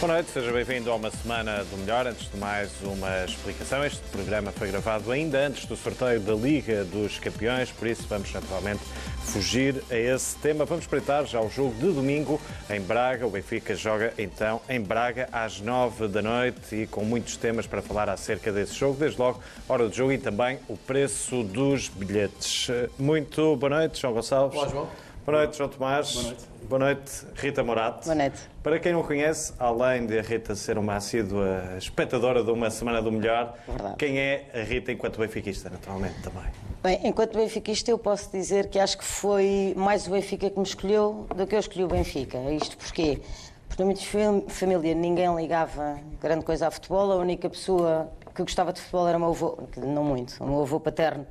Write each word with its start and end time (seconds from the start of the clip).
Boa 0.00 0.12
noite, 0.12 0.30
seja 0.30 0.52
bem-vindo 0.52 0.92
a 0.92 0.94
uma 0.94 1.10
semana 1.10 1.64
do 1.64 1.76
melhor. 1.76 2.06
Antes 2.06 2.30
de 2.30 2.36
mais, 2.36 2.70
uma 2.82 3.24
explicação. 3.24 3.84
Este 3.84 4.00
programa 4.12 4.52
foi 4.52 4.68
gravado 4.68 5.10
ainda 5.10 5.44
antes 5.44 5.64
do 5.64 5.74
sorteio 5.74 6.20
da 6.20 6.34
Liga 6.34 6.84
dos 6.84 7.18
Campeões, 7.18 7.72
por 7.72 7.88
isso 7.88 8.06
vamos 8.08 8.32
naturalmente 8.32 8.80
fugir 9.24 9.82
a 9.90 9.96
esse 9.96 10.36
tema. 10.36 10.64
Vamos 10.64 10.84
espreitar 10.84 11.26
já 11.26 11.40
o 11.40 11.50
jogo 11.50 11.74
de 11.74 11.92
domingo 11.92 12.40
em 12.70 12.80
Braga. 12.80 13.26
O 13.26 13.30
Benfica 13.30 13.74
joga 13.74 14.14
então 14.16 14.60
em 14.68 14.80
Braga 14.80 15.28
às 15.32 15.60
nove 15.60 16.06
da 16.06 16.22
noite 16.22 16.76
e 16.76 16.86
com 16.86 17.04
muitos 17.04 17.36
temas 17.36 17.66
para 17.66 17.82
falar 17.82 18.08
acerca 18.08 18.52
desse 18.52 18.74
jogo. 18.74 18.96
Desde 18.96 19.18
logo, 19.18 19.42
hora 19.68 19.88
do 19.88 19.92
jogo 19.92 20.12
e 20.12 20.18
também 20.18 20.60
o 20.68 20.76
preço 20.76 21.42
dos 21.42 21.88
bilhetes. 21.88 22.68
Muito 22.96 23.56
boa 23.56 23.70
noite, 23.70 24.00
João 24.00 24.14
Gonçalves. 24.14 24.56
Olá, 24.56 24.68
João. 24.68 25.07
Boa 25.28 25.40
noite, 25.40 25.58
João 25.58 25.68
Tomás. 25.68 26.14
Boa 26.14 26.24
noite. 26.24 26.44
Boa 26.70 26.78
noite, 26.78 27.26
Rita 27.34 27.62
Morato. 27.62 28.04
Boa 28.06 28.14
noite. 28.14 28.38
Para 28.62 28.78
quem 28.78 28.94
não 28.94 29.02
conhece, 29.02 29.52
além 29.58 30.06
de 30.06 30.18
a 30.18 30.22
Rita 30.22 30.54
ser 30.54 30.78
uma 30.78 30.96
assídua 30.96 31.74
espectadora 31.76 32.42
de 32.42 32.50
uma 32.50 32.70
Semana 32.70 33.02
do 33.02 33.12
Melhor, 33.12 33.54
Verdade. 33.68 33.96
quem 33.98 34.18
é 34.18 34.46
a 34.54 34.62
Rita 34.62 34.90
enquanto 34.90 35.18
benfiquista, 35.20 35.68
naturalmente, 35.68 36.14
também? 36.22 36.44
Bem, 36.82 37.00
enquanto 37.04 37.36
benfiquista, 37.36 37.90
eu 37.90 37.98
posso 37.98 38.32
dizer 38.32 38.70
que 38.70 38.78
acho 38.78 38.96
que 38.96 39.04
foi 39.04 39.74
mais 39.76 40.06
o 40.06 40.12
Benfica 40.12 40.48
que 40.48 40.56
me 40.58 40.64
escolheu 40.64 41.26
do 41.36 41.46
que 41.46 41.54
eu 41.54 41.58
escolhi 41.60 41.84
o 41.84 41.88
Benfica. 41.88 42.38
Isto 42.50 42.78
porquê? 42.78 43.20
Porque 43.68 43.82
na 43.82 43.86
minha 43.92 44.00
fam- 44.02 44.48
família 44.48 44.94
ninguém 44.94 45.36
ligava 45.36 45.98
grande 46.22 46.42
coisa 46.42 46.68
a 46.68 46.70
futebol, 46.70 47.12
a 47.12 47.16
única 47.16 47.50
pessoa 47.50 48.10
que 48.34 48.40
gostava 48.40 48.72
de 48.72 48.80
futebol 48.80 49.06
era 49.06 49.18
o 49.18 49.20
meu 49.20 49.28
avô, 49.28 49.58
não 49.76 50.04
muito, 50.04 50.42
o 50.42 50.46
meu 50.46 50.62
avô 50.62 50.80
paterno, 50.80 51.26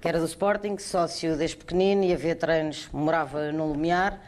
que 0.00 0.08
era 0.08 0.18
do 0.18 0.26
Sporting, 0.26 0.78
sócio 0.78 1.36
desde 1.36 1.56
pequenino, 1.56 2.04
ia 2.04 2.16
ver 2.16 2.36
treinos, 2.36 2.88
morava 2.92 3.50
no 3.52 3.66
Lumiar, 3.66 4.20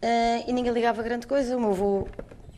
eh, 0.00 0.44
e 0.46 0.52
ninguém 0.52 0.72
ligava 0.72 1.02
grande 1.02 1.26
coisa. 1.26 1.56
O 1.56 1.60
meu 1.60 1.70
avô 1.70 2.08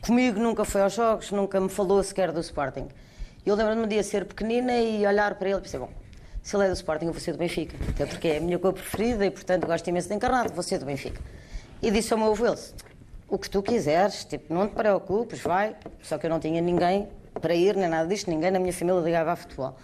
comigo 0.01 0.39
nunca 0.39 0.63
foi 0.63 0.81
aos 0.81 0.93
jogos, 0.93 1.31
nunca 1.31 1.59
me 1.59 1.69
falou 1.69 2.01
sequer 2.03 2.31
do 2.31 2.39
Sporting. 2.39 2.87
Eu 3.45 3.55
lembro-me 3.55 3.83
um 3.83 3.87
dia 3.87 4.03
ser 4.03 4.25
pequenina 4.25 4.77
e 4.77 5.05
olhar 5.07 5.35
para 5.35 5.49
ele 5.49 5.59
e 5.59 5.61
pensei, 5.61 5.79
bom, 5.79 5.89
se 6.43 6.55
ele 6.55 6.65
é 6.65 6.67
do 6.67 6.73
Sporting, 6.73 7.05
eu 7.05 7.13
vou 7.13 7.21
ser 7.21 7.31
do 7.31 7.37
Benfica. 7.37 7.75
Até 7.89 8.05
porque 8.05 8.27
é 8.27 8.37
a 8.37 8.39
minha 8.41 8.59
cor 8.59 8.73
preferida 8.73 9.25
e, 9.25 9.31
portanto, 9.31 9.65
gosto 9.65 9.87
imenso 9.87 10.07
de 10.07 10.15
encarnado, 10.15 10.53
vou 10.53 10.63
ser 10.63 10.77
do 10.77 10.85
Benfica. 10.85 11.21
E 11.81 11.91
disse 11.91 12.13
ao 12.13 12.19
meu 12.19 12.31
avô, 12.31 12.45
ele, 12.45 12.57
o 13.29 13.37
que 13.37 13.49
tu 13.49 13.61
quiseres, 13.61 14.23
tipo, 14.23 14.53
não 14.53 14.67
te 14.67 14.73
preocupes, 14.73 15.41
vai. 15.41 15.75
Só 16.01 16.17
que 16.17 16.25
eu 16.25 16.29
não 16.29 16.39
tinha 16.39 16.61
ninguém 16.61 17.07
para 17.41 17.53
ir, 17.53 17.75
nem 17.75 17.89
nada 17.89 18.07
disto, 18.07 18.29
ninguém 18.29 18.51
na 18.51 18.59
minha 18.59 18.73
família 18.73 19.01
ligava 19.01 19.31
a 19.31 19.35
futebol. 19.35 19.77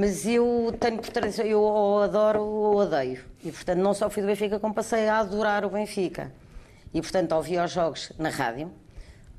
Mas 0.00 0.26
eu 0.26 0.74
tenho 0.80 0.96
por 0.96 1.10
tradição, 1.10 1.44
eu 1.44 1.60
ou 1.60 2.00
adoro 2.00 2.40
ou 2.40 2.76
odeio. 2.76 3.22
E, 3.44 3.52
portanto, 3.52 3.80
não 3.80 3.92
só 3.92 4.08
fui 4.08 4.22
do 4.22 4.28
Benfica, 4.28 4.58
como 4.58 4.72
passei 4.72 5.06
a 5.06 5.18
adorar 5.18 5.62
o 5.62 5.68
Benfica. 5.68 6.32
E, 6.94 7.02
portanto, 7.02 7.32
ouvia 7.32 7.62
os 7.62 7.70
jogos 7.70 8.10
na 8.18 8.30
rádio. 8.30 8.72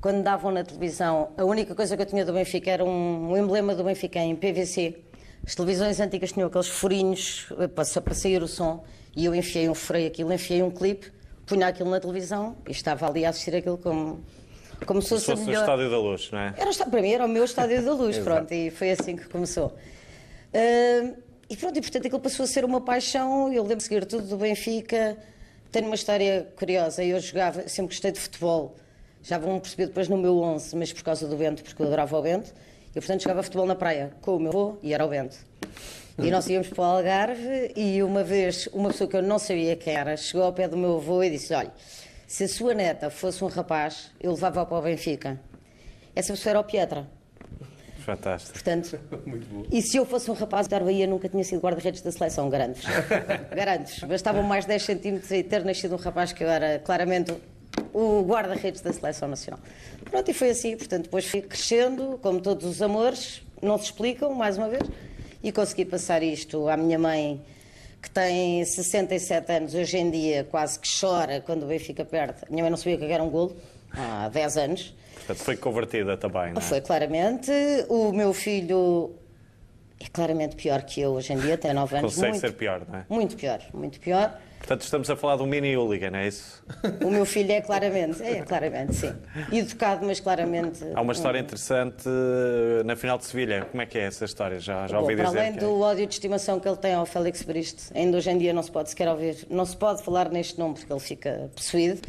Quando 0.00 0.22
davam 0.22 0.52
na 0.52 0.62
televisão, 0.62 1.30
a 1.36 1.44
única 1.44 1.74
coisa 1.74 1.96
que 1.96 2.02
eu 2.02 2.06
tinha 2.06 2.24
do 2.24 2.32
Benfica 2.32 2.70
era 2.70 2.84
um, 2.84 3.36
emblema 3.36 3.74
do 3.74 3.82
Benfica 3.82 4.20
em 4.20 4.36
PVC. 4.36 5.00
As 5.44 5.56
televisões 5.56 5.98
antigas 5.98 6.30
tinham 6.30 6.46
aqueles 6.46 6.68
furinhos 6.68 7.48
eh, 7.58 7.66
para, 7.66 8.00
para 8.00 8.14
sair 8.14 8.40
o 8.40 8.46
som. 8.46 8.84
E 9.16 9.24
eu 9.24 9.34
enfiei 9.34 9.68
um 9.68 9.74
furei 9.74 10.06
aquilo, 10.06 10.32
enfiei 10.32 10.62
um 10.62 10.70
clipe, 10.70 11.10
punha 11.44 11.66
aquilo 11.66 11.90
na 11.90 11.98
televisão 11.98 12.54
e 12.68 12.70
estava 12.70 13.08
ali 13.08 13.24
a 13.24 13.30
assistir 13.30 13.56
aquilo 13.56 13.78
como, 13.78 14.22
como 14.86 15.02
se 15.02 15.08
Se 15.18 15.26
fosse, 15.26 15.42
o 15.42 15.44
melhor... 15.44 15.62
Estádio 15.62 15.90
da 15.90 15.98
Luz, 15.98 16.30
não 16.30 16.38
é? 16.38 16.54
Era, 16.56 16.72
para 16.88 17.02
mim 17.02 17.10
era 17.10 17.24
o 17.24 17.28
meu 17.28 17.44
estádio 17.44 17.84
da 17.84 17.92
luz, 17.92 18.16
pronto, 18.22 18.54
e 18.54 18.70
foi 18.70 18.92
assim 18.92 19.16
que 19.16 19.28
começou. 19.28 19.76
Ah, 20.54 21.14
e 21.48 21.56
pronto, 21.56 21.76
e 21.76 21.80
portanto 21.80 22.06
aquilo 22.06 22.20
passou 22.20 22.44
a 22.44 22.46
ser 22.46 22.64
uma 22.64 22.80
paixão, 22.80 23.52
eu 23.52 23.62
lembro 23.62 23.76
de 23.76 23.82
seguir 23.82 24.06
tudo 24.06 24.26
do 24.26 24.36
Benfica. 24.36 25.18
Tenho 25.70 25.86
uma 25.86 25.94
história 25.94 26.48
curiosa, 26.56 27.04
eu 27.04 27.18
jogava, 27.20 27.68
sempre 27.68 27.94
gostei 27.94 28.12
de 28.12 28.20
futebol, 28.20 28.76
já 29.22 29.38
vão 29.38 29.58
perceber 29.58 29.86
depois 29.86 30.08
no 30.08 30.18
meu 30.18 30.38
11, 30.38 30.76
mas 30.76 30.92
por 30.92 31.02
causa 31.02 31.26
do 31.26 31.36
Bento, 31.36 31.62
porque 31.62 31.80
eu 31.80 31.86
adorava 31.86 32.18
o 32.18 32.22
Bento, 32.22 32.52
e 32.90 32.94
portanto 32.94 33.22
jogava 33.22 33.42
futebol 33.42 33.66
na 33.66 33.74
praia 33.74 34.12
com 34.20 34.36
o 34.36 34.40
meu 34.40 34.50
avô 34.50 34.76
e 34.82 34.92
era 34.92 35.04
o 35.04 35.08
Bento. 35.08 35.36
E 36.18 36.30
nós 36.30 36.46
íamos 36.48 36.68
para 36.68 36.80
o 36.80 36.84
Algarve 36.84 37.72
e 37.74 38.02
uma 38.02 38.22
vez 38.22 38.68
uma 38.72 38.90
pessoa 38.90 39.08
que 39.08 39.16
eu 39.16 39.22
não 39.22 39.38
sabia 39.38 39.76
quem 39.76 39.94
era 39.94 40.16
chegou 40.16 40.44
ao 40.44 40.52
pé 40.52 40.68
do 40.68 40.76
meu 40.76 40.96
avô 40.96 41.22
e 41.22 41.30
disse: 41.30 41.54
Olha, 41.54 41.72
se 42.26 42.44
a 42.44 42.48
sua 42.48 42.74
neta 42.74 43.08
fosse 43.08 43.42
um 43.42 43.48
rapaz, 43.48 44.10
eu 44.20 44.32
levava-a 44.32 44.66
para 44.66 44.78
o 44.78 44.82
Benfica. 44.82 45.40
Essa 46.14 46.34
pessoa 46.34 46.50
era 46.50 46.60
o 46.60 46.64
Pietra. 46.64 47.06
Fantástico. 48.04 48.52
Portanto, 48.52 48.98
Muito 49.26 49.46
bom. 49.48 49.64
e 49.70 49.80
se 49.82 49.96
eu 49.96 50.04
fosse 50.04 50.30
um 50.30 50.34
rapaz 50.34 50.66
da 50.68 50.78
Bahia, 50.80 51.06
nunca 51.06 51.28
tinha 51.28 51.44
sido 51.44 51.60
guarda-redes 51.60 52.02
da 52.02 52.10
seleção, 52.12 52.48
garanto-vos. 52.50 52.84
garanto-vos. 53.54 54.00
Bastavam 54.04 54.42
mais 54.42 54.64
10 54.64 54.82
centímetros 54.82 55.30
e 55.30 55.42
ter 55.42 55.64
nascido 55.64 55.94
um 55.94 55.98
rapaz 55.98 56.32
que 56.32 56.42
eu 56.42 56.48
era 56.48 56.78
claramente 56.78 57.34
o 57.92 58.22
guarda-redes 58.22 58.80
da 58.80 58.92
seleção 58.92 59.28
nacional. 59.28 59.60
Pronto, 60.10 60.30
e 60.30 60.34
foi 60.34 60.50
assim. 60.50 60.76
Portanto, 60.76 61.04
depois 61.04 61.26
fui 61.26 61.40
crescendo, 61.42 62.18
como 62.22 62.40
todos 62.40 62.66
os 62.66 62.82
amores, 62.82 63.42
não 63.62 63.78
se 63.78 63.84
explicam, 63.84 64.34
mais 64.34 64.58
uma 64.58 64.68
vez, 64.68 64.82
e 65.42 65.50
consegui 65.52 65.84
passar 65.84 66.22
isto 66.22 66.68
à 66.68 66.76
minha 66.76 66.98
mãe, 66.98 67.40
que 68.00 68.10
tem 68.10 68.64
67 68.64 69.52
anos, 69.52 69.74
hoje 69.74 69.96
em 69.96 70.10
dia 70.10 70.44
quase 70.50 70.78
que 70.78 70.88
chora 71.00 71.40
quando 71.40 71.62
o 71.62 71.66
Benfica 71.66 72.04
perde. 72.04 72.40
Minha 72.50 72.64
mãe 72.64 72.70
não 72.70 72.76
sabia 72.76 72.96
o 72.96 72.98
que 72.98 73.04
era 73.04 73.22
um 73.22 73.30
golo, 73.30 73.56
há 73.92 74.28
10 74.28 74.56
anos. 74.56 74.94
Portanto, 75.26 75.44
foi 75.44 75.56
convertida 75.56 76.16
também, 76.16 76.52
não 76.52 76.58
é? 76.58 76.60
Foi 76.60 76.80
claramente. 76.80 77.50
O 77.88 78.12
meu 78.12 78.32
filho 78.32 79.14
é 80.00 80.06
claramente 80.12 80.56
pior 80.56 80.82
que 80.82 81.00
eu 81.00 81.12
hoje 81.12 81.32
em 81.32 81.38
dia, 81.38 81.56
tem 81.56 81.72
9 81.72 81.96
anos. 81.96 82.14
Consegue 82.14 82.32
muito, 82.32 82.40
ser 82.40 82.52
pior, 82.54 82.82
não 82.88 82.98
é? 82.98 83.04
Muito 83.08 83.36
pior, 83.36 83.60
muito 83.72 84.00
pior. 84.00 84.36
Portanto, 84.58 84.82
estamos 84.82 85.10
a 85.10 85.16
falar 85.16 85.36
de 85.36 85.42
um 85.42 85.46
mini 85.46 85.76
hooligan, 85.76 86.16
é 86.16 86.28
isso? 86.28 86.64
O 87.04 87.10
meu 87.10 87.24
filho 87.24 87.50
é 87.50 87.60
claramente, 87.60 88.22
é 88.22 88.42
claramente, 88.42 88.94
sim. 88.94 89.12
Educado, 89.52 90.06
mas 90.06 90.20
claramente. 90.20 90.84
Há 90.94 91.00
uma 91.00 91.12
história 91.12 91.38
interessante 91.38 92.04
eh, 92.06 92.84
na 92.84 92.94
final 92.94 93.18
de 93.18 93.24
Sevilha. 93.26 93.66
Como 93.70 93.82
é 93.82 93.86
que 93.86 93.98
é 93.98 94.02
essa 94.02 94.24
história? 94.24 94.60
Já, 94.60 94.86
já 94.86 94.96
Bom, 94.96 95.02
ouvi 95.02 95.16
para 95.16 95.26
dizer. 95.26 95.38
além 95.38 95.52
que 95.52 95.58
é. 95.58 95.60
do 95.62 95.80
ódio 95.80 96.06
de 96.06 96.14
estimação 96.14 96.60
que 96.60 96.68
ele 96.68 96.76
tem 96.76 96.94
ao 96.94 97.06
Félix 97.06 97.42
Briste, 97.42 97.92
ainda 97.92 98.16
hoje 98.18 98.30
em 98.30 98.38
dia 98.38 98.52
não 98.52 98.62
se 98.62 98.70
pode 98.70 98.90
sequer 98.90 99.08
ouvir, 99.08 99.46
não 99.50 99.64
se 99.64 99.76
pode 99.76 100.02
falar 100.02 100.30
neste 100.30 100.58
nome 100.58 100.74
porque 100.74 100.92
ele 100.92 101.00
fica 101.00 101.50
possuído. 101.56 102.00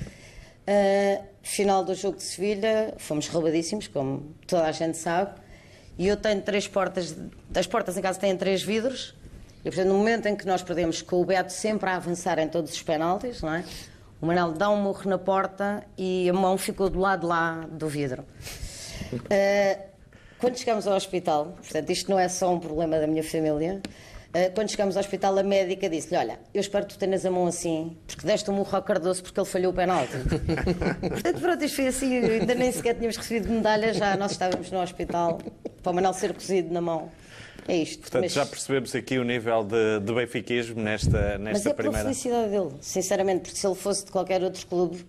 Ah, 0.67 1.21
final 1.43 1.83
do 1.83 1.93
jogo 1.93 2.17
de 2.17 2.23
Sevilha, 2.23 2.95
fomos 2.97 3.27
roubadíssimos, 3.27 3.87
como 3.87 4.33
toda 4.47 4.65
a 4.65 4.71
gente 4.71 4.97
sabe, 4.97 5.39
e 5.97 6.07
eu 6.07 6.17
tenho 6.17 6.41
três 6.41 6.67
portas, 6.67 7.15
as 7.53 7.67
portas 7.67 7.97
em 7.97 8.01
casa 8.01 8.19
têm 8.19 8.35
três 8.35 8.63
vidros, 8.63 9.13
e 9.59 9.63
portanto 9.63 9.87
no 9.87 9.97
momento 9.97 10.25
em 10.25 10.35
que 10.35 10.47
nós 10.47 10.63
perdemos 10.63 11.01
com 11.01 11.21
o 11.21 11.25
Beto 11.25 11.51
sempre 11.53 11.89
a 11.89 11.97
avançar 11.97 12.39
em 12.39 12.47
todos 12.47 12.71
os 12.71 12.81
penaltis, 12.81 13.41
não 13.41 13.53
é? 13.53 13.63
O 14.21 14.25
Manel 14.25 14.53
dá 14.53 14.69
um 14.69 14.81
murro 14.81 15.09
na 15.09 15.17
porta 15.17 15.83
e 15.97 16.29
a 16.29 16.33
mão 16.33 16.57
ficou 16.57 16.89
do 16.89 16.97
lado 16.97 17.27
lá 17.27 17.67
do 17.69 17.87
vidro. 17.89 18.25
Ah, 19.29 19.79
quando 20.39 20.57
chegamos 20.57 20.87
ao 20.87 20.95
hospital, 20.95 21.57
portanto, 21.57 21.89
isto 21.89 22.09
não 22.09 22.17
é 22.17 22.27
só 22.27 22.53
um 22.53 22.59
problema 22.59 22.99
da 22.99 23.07
minha 23.07 23.23
família. 23.23 23.81
Ah, 24.33 24.49
quando 24.53 24.69
chegamos 24.69 24.97
ao 24.97 25.01
hospital, 25.01 25.37
a 25.37 25.43
médica 25.43 25.87
disse-lhe: 25.87 26.17
Olha, 26.17 26.39
eu 26.53 26.59
espero 26.61 26.85
que 26.85 26.93
tu 26.95 26.99
tenhas 26.99 27.25
a 27.25 27.29
mão 27.29 27.45
assim, 27.45 27.95
porque 28.07 28.25
deste 28.25 28.49
um 28.49 28.55
murro 28.55 28.75
ao 28.75 28.81
Cardoso 28.81 29.21
porque 29.21 29.39
ele 29.39 29.47
falhou 29.47 29.71
o 29.71 29.75
penalti. 29.75 30.13
portanto, 31.07 31.39
pronto, 31.39 31.63
isto 31.63 31.75
foi 31.75 31.87
assim. 31.87 32.17
Ainda 32.17 32.55
nem 32.55 32.71
sequer 32.71 32.95
tínhamos 32.95 33.17
recebido 33.17 33.49
medalha, 33.49 33.93
já 33.93 34.17
nós 34.17 34.31
estávamos 34.31 34.71
no 34.71 34.81
hospital 34.81 35.39
para 35.83 35.91
o 35.91 35.95
Manel 35.95 36.13
ser 36.13 36.33
cozido 36.33 36.73
na 36.73 36.81
mão. 36.81 37.11
É 37.67 37.77
isto. 37.77 38.01
Portanto, 38.01 38.23
Mas- 38.23 38.33
já 38.33 38.45
percebemos 38.45 38.95
aqui 38.95 39.17
o 39.19 39.23
nível 39.23 39.63
de, 39.63 39.99
de 39.99 40.13
benfiquismo 40.13 40.81
nesta, 40.81 41.37
mas 41.39 41.53
nesta 41.53 41.69
é 41.69 41.73
pela 41.73 41.89
primeira. 41.89 42.03
felicidade 42.03 42.49
dele, 42.49 42.71
sinceramente, 42.81 43.41
porque 43.43 43.57
se 43.57 43.67
ele 43.67 43.75
fosse 43.75 44.05
de 44.05 44.11
qualquer 44.11 44.43
outro 44.43 44.65
clube, 44.67 45.05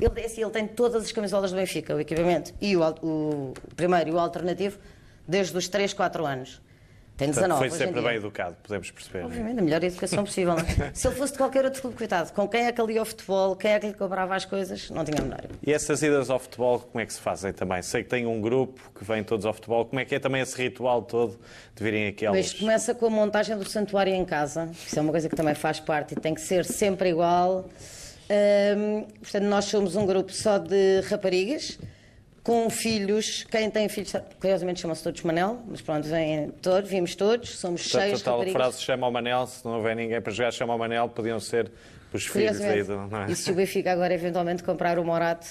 ele, 0.00 0.20
é 0.20 0.26
assim, 0.26 0.42
ele 0.42 0.50
tem 0.50 0.66
todas 0.66 1.02
as 1.02 1.12
camisolas 1.12 1.50
do 1.50 1.56
Benfica, 1.56 1.94
o 1.94 2.00
equipamento, 2.00 2.54
e 2.60 2.76
o, 2.76 2.82
o 3.02 3.54
primeiro 3.74 4.10
e 4.10 4.12
o 4.12 4.18
alternativo, 4.18 4.78
desde 5.26 5.56
os 5.56 5.68
3, 5.68 5.92
4 5.92 6.24
anos. 6.24 6.60
Tem 7.20 7.28
Portanto, 7.28 7.50
19. 7.50 7.58
foi 7.58 7.68
hoje 7.68 7.76
em 7.76 7.86
sempre 7.86 8.00
bem 8.00 8.16
educado, 8.16 8.56
podemos 8.62 8.90
perceber. 8.90 9.18
é? 9.18 9.24
Obviamente, 9.26 9.58
a 9.58 9.62
melhor 9.62 9.84
educação 9.84 10.24
possível. 10.24 10.54
é? 10.54 10.90
Se 10.94 11.06
ele 11.06 11.16
fosse 11.16 11.32
de 11.32 11.38
qualquer 11.38 11.66
outro 11.66 11.82
clube, 11.82 11.94
coitado, 11.94 12.32
com 12.32 12.48
quem 12.48 12.64
é 12.64 12.72
que 12.72 12.80
ele 12.80 12.94
ia 12.94 13.00
ao 13.00 13.04
futebol, 13.04 13.54
quem 13.56 13.72
é 13.72 13.78
que 13.78 13.88
lhe 13.88 13.92
cobrava 13.92 14.34
as 14.34 14.46
coisas, 14.46 14.88
não 14.88 15.04
tinha 15.04 15.20
a 15.20 15.22
menor. 15.22 15.42
E 15.62 15.70
essas 15.70 16.02
idas 16.02 16.30
ao 16.30 16.38
futebol, 16.38 16.78
como 16.78 16.98
é 16.98 17.04
que 17.04 17.12
se 17.12 17.20
fazem 17.20 17.52
também? 17.52 17.82
Sei 17.82 18.02
que 18.02 18.08
tem 18.08 18.24
um 18.24 18.40
grupo 18.40 18.90
que 18.98 19.04
vem 19.04 19.22
todos 19.22 19.44
ao 19.44 19.52
futebol. 19.52 19.84
Como 19.84 20.00
é 20.00 20.06
que 20.06 20.14
é 20.14 20.18
também 20.18 20.40
esse 20.40 20.56
ritual 20.56 21.02
todo 21.02 21.38
de 21.76 21.84
virem 21.84 22.06
aqui 22.06 22.24
aos... 22.24 22.34
Mas 22.34 22.54
começa 22.54 22.94
com 22.94 23.04
a 23.04 23.10
montagem 23.10 23.54
do 23.54 23.68
santuário 23.68 24.14
em 24.14 24.24
casa. 24.24 24.70
Isso 24.72 24.98
é 24.98 25.02
uma 25.02 25.12
coisa 25.12 25.28
que 25.28 25.36
também 25.36 25.54
faz 25.54 25.78
parte 25.78 26.12
e 26.12 26.16
tem 26.16 26.32
que 26.32 26.40
ser 26.40 26.64
sempre 26.64 27.10
igual. 27.10 27.68
Hum, 28.30 29.04
portanto, 29.20 29.44
nós 29.44 29.66
somos 29.66 29.94
um 29.94 30.06
grupo 30.06 30.32
só 30.32 30.56
de 30.56 31.02
raparigas, 31.02 31.78
com 32.50 32.68
filhos. 32.68 33.46
Quem 33.48 33.70
tem 33.70 33.88
filhos, 33.88 34.12
curiosamente 34.40 34.80
chama-se 34.80 35.04
todos 35.04 35.22
Manel, 35.22 35.60
mas 35.68 35.80
pronto, 35.80 36.08
vêm 36.08 36.50
todos, 36.60 36.90
vimos 36.90 37.14
todos, 37.14 37.56
somos 37.56 37.82
Portanto, 37.82 38.02
cheios 38.02 38.20
a 38.20 38.24
tal 38.24 38.38
raparigas. 38.38 38.60
frase 38.60 38.82
chama 38.82 39.06
ao 39.06 39.12
Manel, 39.12 39.46
se 39.46 39.64
não 39.64 39.76
houver 39.76 39.94
ninguém 39.94 40.20
para 40.20 40.32
jogar, 40.32 40.50
chama 40.52 40.72
ao 40.72 40.78
Manel, 40.78 41.08
podiam 41.08 41.38
ser 41.38 41.70
os 42.12 42.26
filhos 42.26 42.60
aí 42.60 42.82
do... 42.82 43.06
Não 43.06 43.22
é? 43.22 43.30
E 43.30 43.36
se 43.36 43.52
o 43.52 43.54
Benfica 43.54 43.92
agora 43.92 44.12
eventualmente 44.12 44.64
comprar 44.64 44.98
o 44.98 45.04
Morato, 45.04 45.46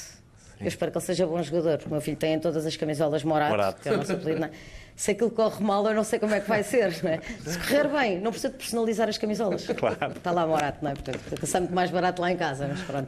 eu 0.59 0.67
espero 0.67 0.91
que 0.91 0.97
ele 0.97 1.05
seja 1.05 1.25
bom 1.25 1.41
jogador. 1.41 1.79
O 1.85 1.89
meu 1.89 2.01
filho 2.01 2.17
tem 2.17 2.33
em 2.33 2.39
todas 2.39 2.65
as 2.65 2.75
camisolas 2.75 3.23
Morato, 3.23 3.51
Morato. 3.51 3.81
que 3.81 3.87
é 3.87 3.93
o 3.93 3.97
nosso 3.97 4.11
apelido, 4.11 4.41
não 4.41 4.47
é? 4.47 4.51
Se 4.93 5.11
aquilo 5.11 5.31
corre 5.31 5.63
mal, 5.63 5.87
eu 5.87 5.93
não 5.93 6.03
sei 6.03 6.19
como 6.19 6.35
é 6.35 6.41
que 6.41 6.49
vai 6.49 6.63
ser, 6.63 7.01
não 7.01 7.11
é? 7.11 7.21
Se 7.45 7.57
correr 7.59 7.87
bem, 7.87 8.19
não 8.19 8.31
precisa 8.31 8.51
de 8.51 8.57
personalizar 8.57 9.07
as 9.07 9.17
camisolas. 9.17 9.65
Claro. 9.65 10.11
Está 10.17 10.31
lá 10.31 10.45
Morato, 10.45 10.79
não 10.83 10.91
é? 10.91 10.95
Portanto, 10.95 11.19
porque 11.29 11.45
sai 11.45 11.61
muito 11.61 11.73
mais 11.73 11.89
barato 11.89 12.21
lá 12.21 12.29
em 12.29 12.35
casa, 12.35 12.67
mas 12.67 12.81
pronto. 12.81 13.07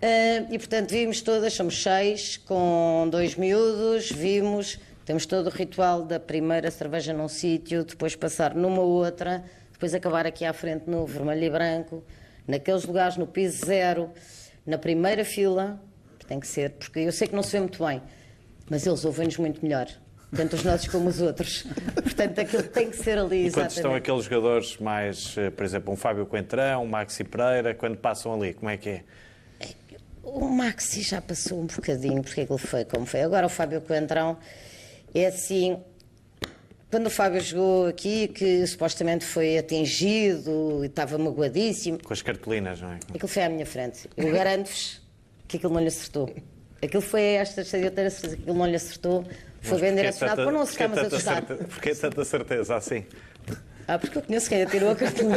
Uh, 0.00 0.50
e 0.50 0.58
portanto 0.58 0.90
vimos 0.90 1.20
todas, 1.20 1.52
somos 1.52 1.82
seis, 1.82 2.38
com 2.38 3.06
dois 3.10 3.34
miúdos, 3.34 4.10
vimos, 4.10 4.78
temos 5.04 5.26
todo 5.26 5.48
o 5.48 5.50
ritual 5.50 6.02
da 6.02 6.18
primeira 6.18 6.70
cerveja 6.70 7.12
num 7.12 7.28
sítio, 7.28 7.84
depois 7.84 8.16
passar 8.16 8.54
numa 8.54 8.80
outra, 8.80 9.44
depois 9.72 9.92
acabar 9.92 10.26
aqui 10.26 10.46
à 10.46 10.54
frente 10.54 10.88
no 10.88 11.04
vermelho 11.04 11.44
e 11.44 11.50
branco, 11.50 12.02
naqueles 12.48 12.84
lugares 12.84 13.18
no 13.18 13.26
piso 13.26 13.66
zero, 13.66 14.10
na 14.64 14.78
primeira 14.78 15.22
fila, 15.22 15.78
tem 16.26 16.40
que 16.40 16.46
ser, 16.46 16.70
porque 16.70 17.00
eu 17.00 17.12
sei 17.12 17.28
que 17.28 17.34
não 17.36 17.42
se 17.42 17.52
vê 17.52 17.60
muito 17.60 17.84
bem, 17.84 18.00
mas 18.70 18.86
eles 18.86 19.04
ouvem-nos 19.04 19.36
muito 19.36 19.62
melhor 19.62 19.86
tanto 20.34 20.54
os 20.54 20.62
nossos 20.62 20.86
como 20.88 21.08
os 21.08 21.20
outros. 21.20 21.66
Portanto, 21.92 22.38
aquilo 22.38 22.62
tem 22.62 22.88
que 22.88 22.96
ser 22.96 23.18
ali, 23.18 23.48
e 23.48 23.50
quando 23.50 23.70
estão 23.70 23.94
aqueles 23.94 24.24
jogadores 24.24 24.78
mais, 24.78 25.36
eh, 25.36 25.50
por 25.50 25.64
exemplo, 25.64 25.92
um 25.92 25.96
Fábio 25.96 26.24
Coentrão, 26.24 26.84
um 26.84 26.86
Maxi 26.86 27.24
Pereira, 27.24 27.74
quando 27.74 27.96
passam 27.96 28.32
ali, 28.32 28.54
como 28.54 28.70
é 28.70 28.76
que 28.76 28.88
é? 28.88 29.04
O 30.22 30.48
Maxi 30.48 31.02
já 31.02 31.20
passou 31.20 31.60
um 31.60 31.66
bocadinho, 31.66 32.22
porque 32.22 32.40
ele 32.40 32.58
foi 32.58 32.84
como 32.84 33.06
foi. 33.06 33.22
Agora 33.22 33.46
o 33.46 33.48
Fábio 33.48 33.80
Coentrão 33.80 34.36
é 35.14 35.26
assim. 35.26 35.78
Quando 36.90 37.06
o 37.06 37.10
Fábio 37.10 37.40
jogou 37.40 37.86
aqui, 37.86 38.28
que 38.28 38.66
supostamente 38.66 39.24
foi 39.24 39.56
atingido 39.56 40.80
e 40.82 40.86
estava 40.86 41.16
magoadíssimo. 41.16 42.02
Com 42.02 42.12
as 42.12 42.20
cartolinas, 42.20 42.80
não 42.80 42.92
é? 42.92 42.98
Aquilo 43.14 43.28
foi 43.28 43.44
à 43.44 43.48
minha 43.48 43.64
frente. 43.64 44.08
Eu 44.16 44.32
garanto-vos 44.32 45.00
que 45.46 45.56
aquilo 45.56 45.72
não 45.72 45.80
lhe 45.80 45.88
acertou. 45.88 46.34
Aquilo 46.82 47.02
foi 47.02 47.22
esta, 47.22 47.60
a 47.60 47.64
que 47.64 47.76
aquilo 47.76 48.54
não 48.54 48.66
lhe 48.66 48.76
acertou. 48.76 49.24
Foi 49.62 49.78
bem 49.78 49.94
direcionado 49.94 50.42
para 50.42 50.52
não 50.52 50.64
se 50.64 50.72
ficarmos 50.72 50.98
a 50.98 51.02
assustar. 51.02 51.42
Porquê 51.44 51.94
tanta 51.94 52.24
certeza 52.24 52.76
assim? 52.76 53.04
Ah, 53.90 53.98
porque 53.98 54.18
eu 54.18 54.22
conheço 54.22 54.48
quem 54.48 54.62
atirou 54.62 54.90
a 54.90 54.94
cartolina. 54.94 55.36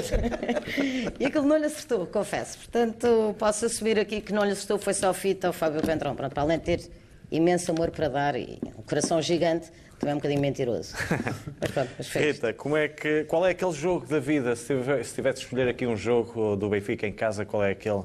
e 1.19 1.25
aquilo 1.25 1.43
não 1.43 1.57
lhe 1.57 1.65
acertou, 1.65 2.05
confesso. 2.05 2.59
Portanto, 2.59 3.35
posso 3.39 3.65
assumir 3.65 3.97
aqui 3.97 4.21
que 4.21 4.31
não 4.31 4.45
lhe 4.45 4.51
acertou, 4.51 4.77
foi 4.77 4.93
só 4.93 5.11
fita 5.11 5.47
ao 5.47 5.53
Fábio 5.53 5.81
Ventrão. 5.83 6.15
Pronto, 6.15 6.31
para 6.31 6.43
além 6.43 6.59
de 6.59 6.63
ter 6.65 6.91
imenso 7.31 7.71
amor 7.71 7.89
para 7.89 8.07
dar 8.09 8.35
e 8.35 8.59
um 8.77 8.83
coração 8.83 9.19
gigante, 9.19 9.71
também 9.97 10.11
é 10.11 10.13
um 10.13 10.19
bocadinho 10.19 10.39
mentiroso. 10.39 10.93
mas 11.59 11.71
pronto, 11.71 11.89
mas 11.97 12.07
Rita, 12.09 12.53
como 12.53 12.77
é 12.77 12.87
que, 12.87 13.23
qual 13.23 13.43
é 13.43 13.49
aquele 13.49 13.71
jogo 13.71 14.05
da 14.05 14.19
vida? 14.19 14.55
Se 14.55 14.67
tivesse 14.67 15.39
de 15.39 15.45
escolher 15.45 15.67
aqui 15.67 15.87
um 15.87 15.97
jogo 15.97 16.55
do 16.55 16.69
Benfica 16.69 17.07
em 17.07 17.13
casa, 17.13 17.43
qual 17.43 17.63
é 17.63 17.71
aquele 17.71 18.03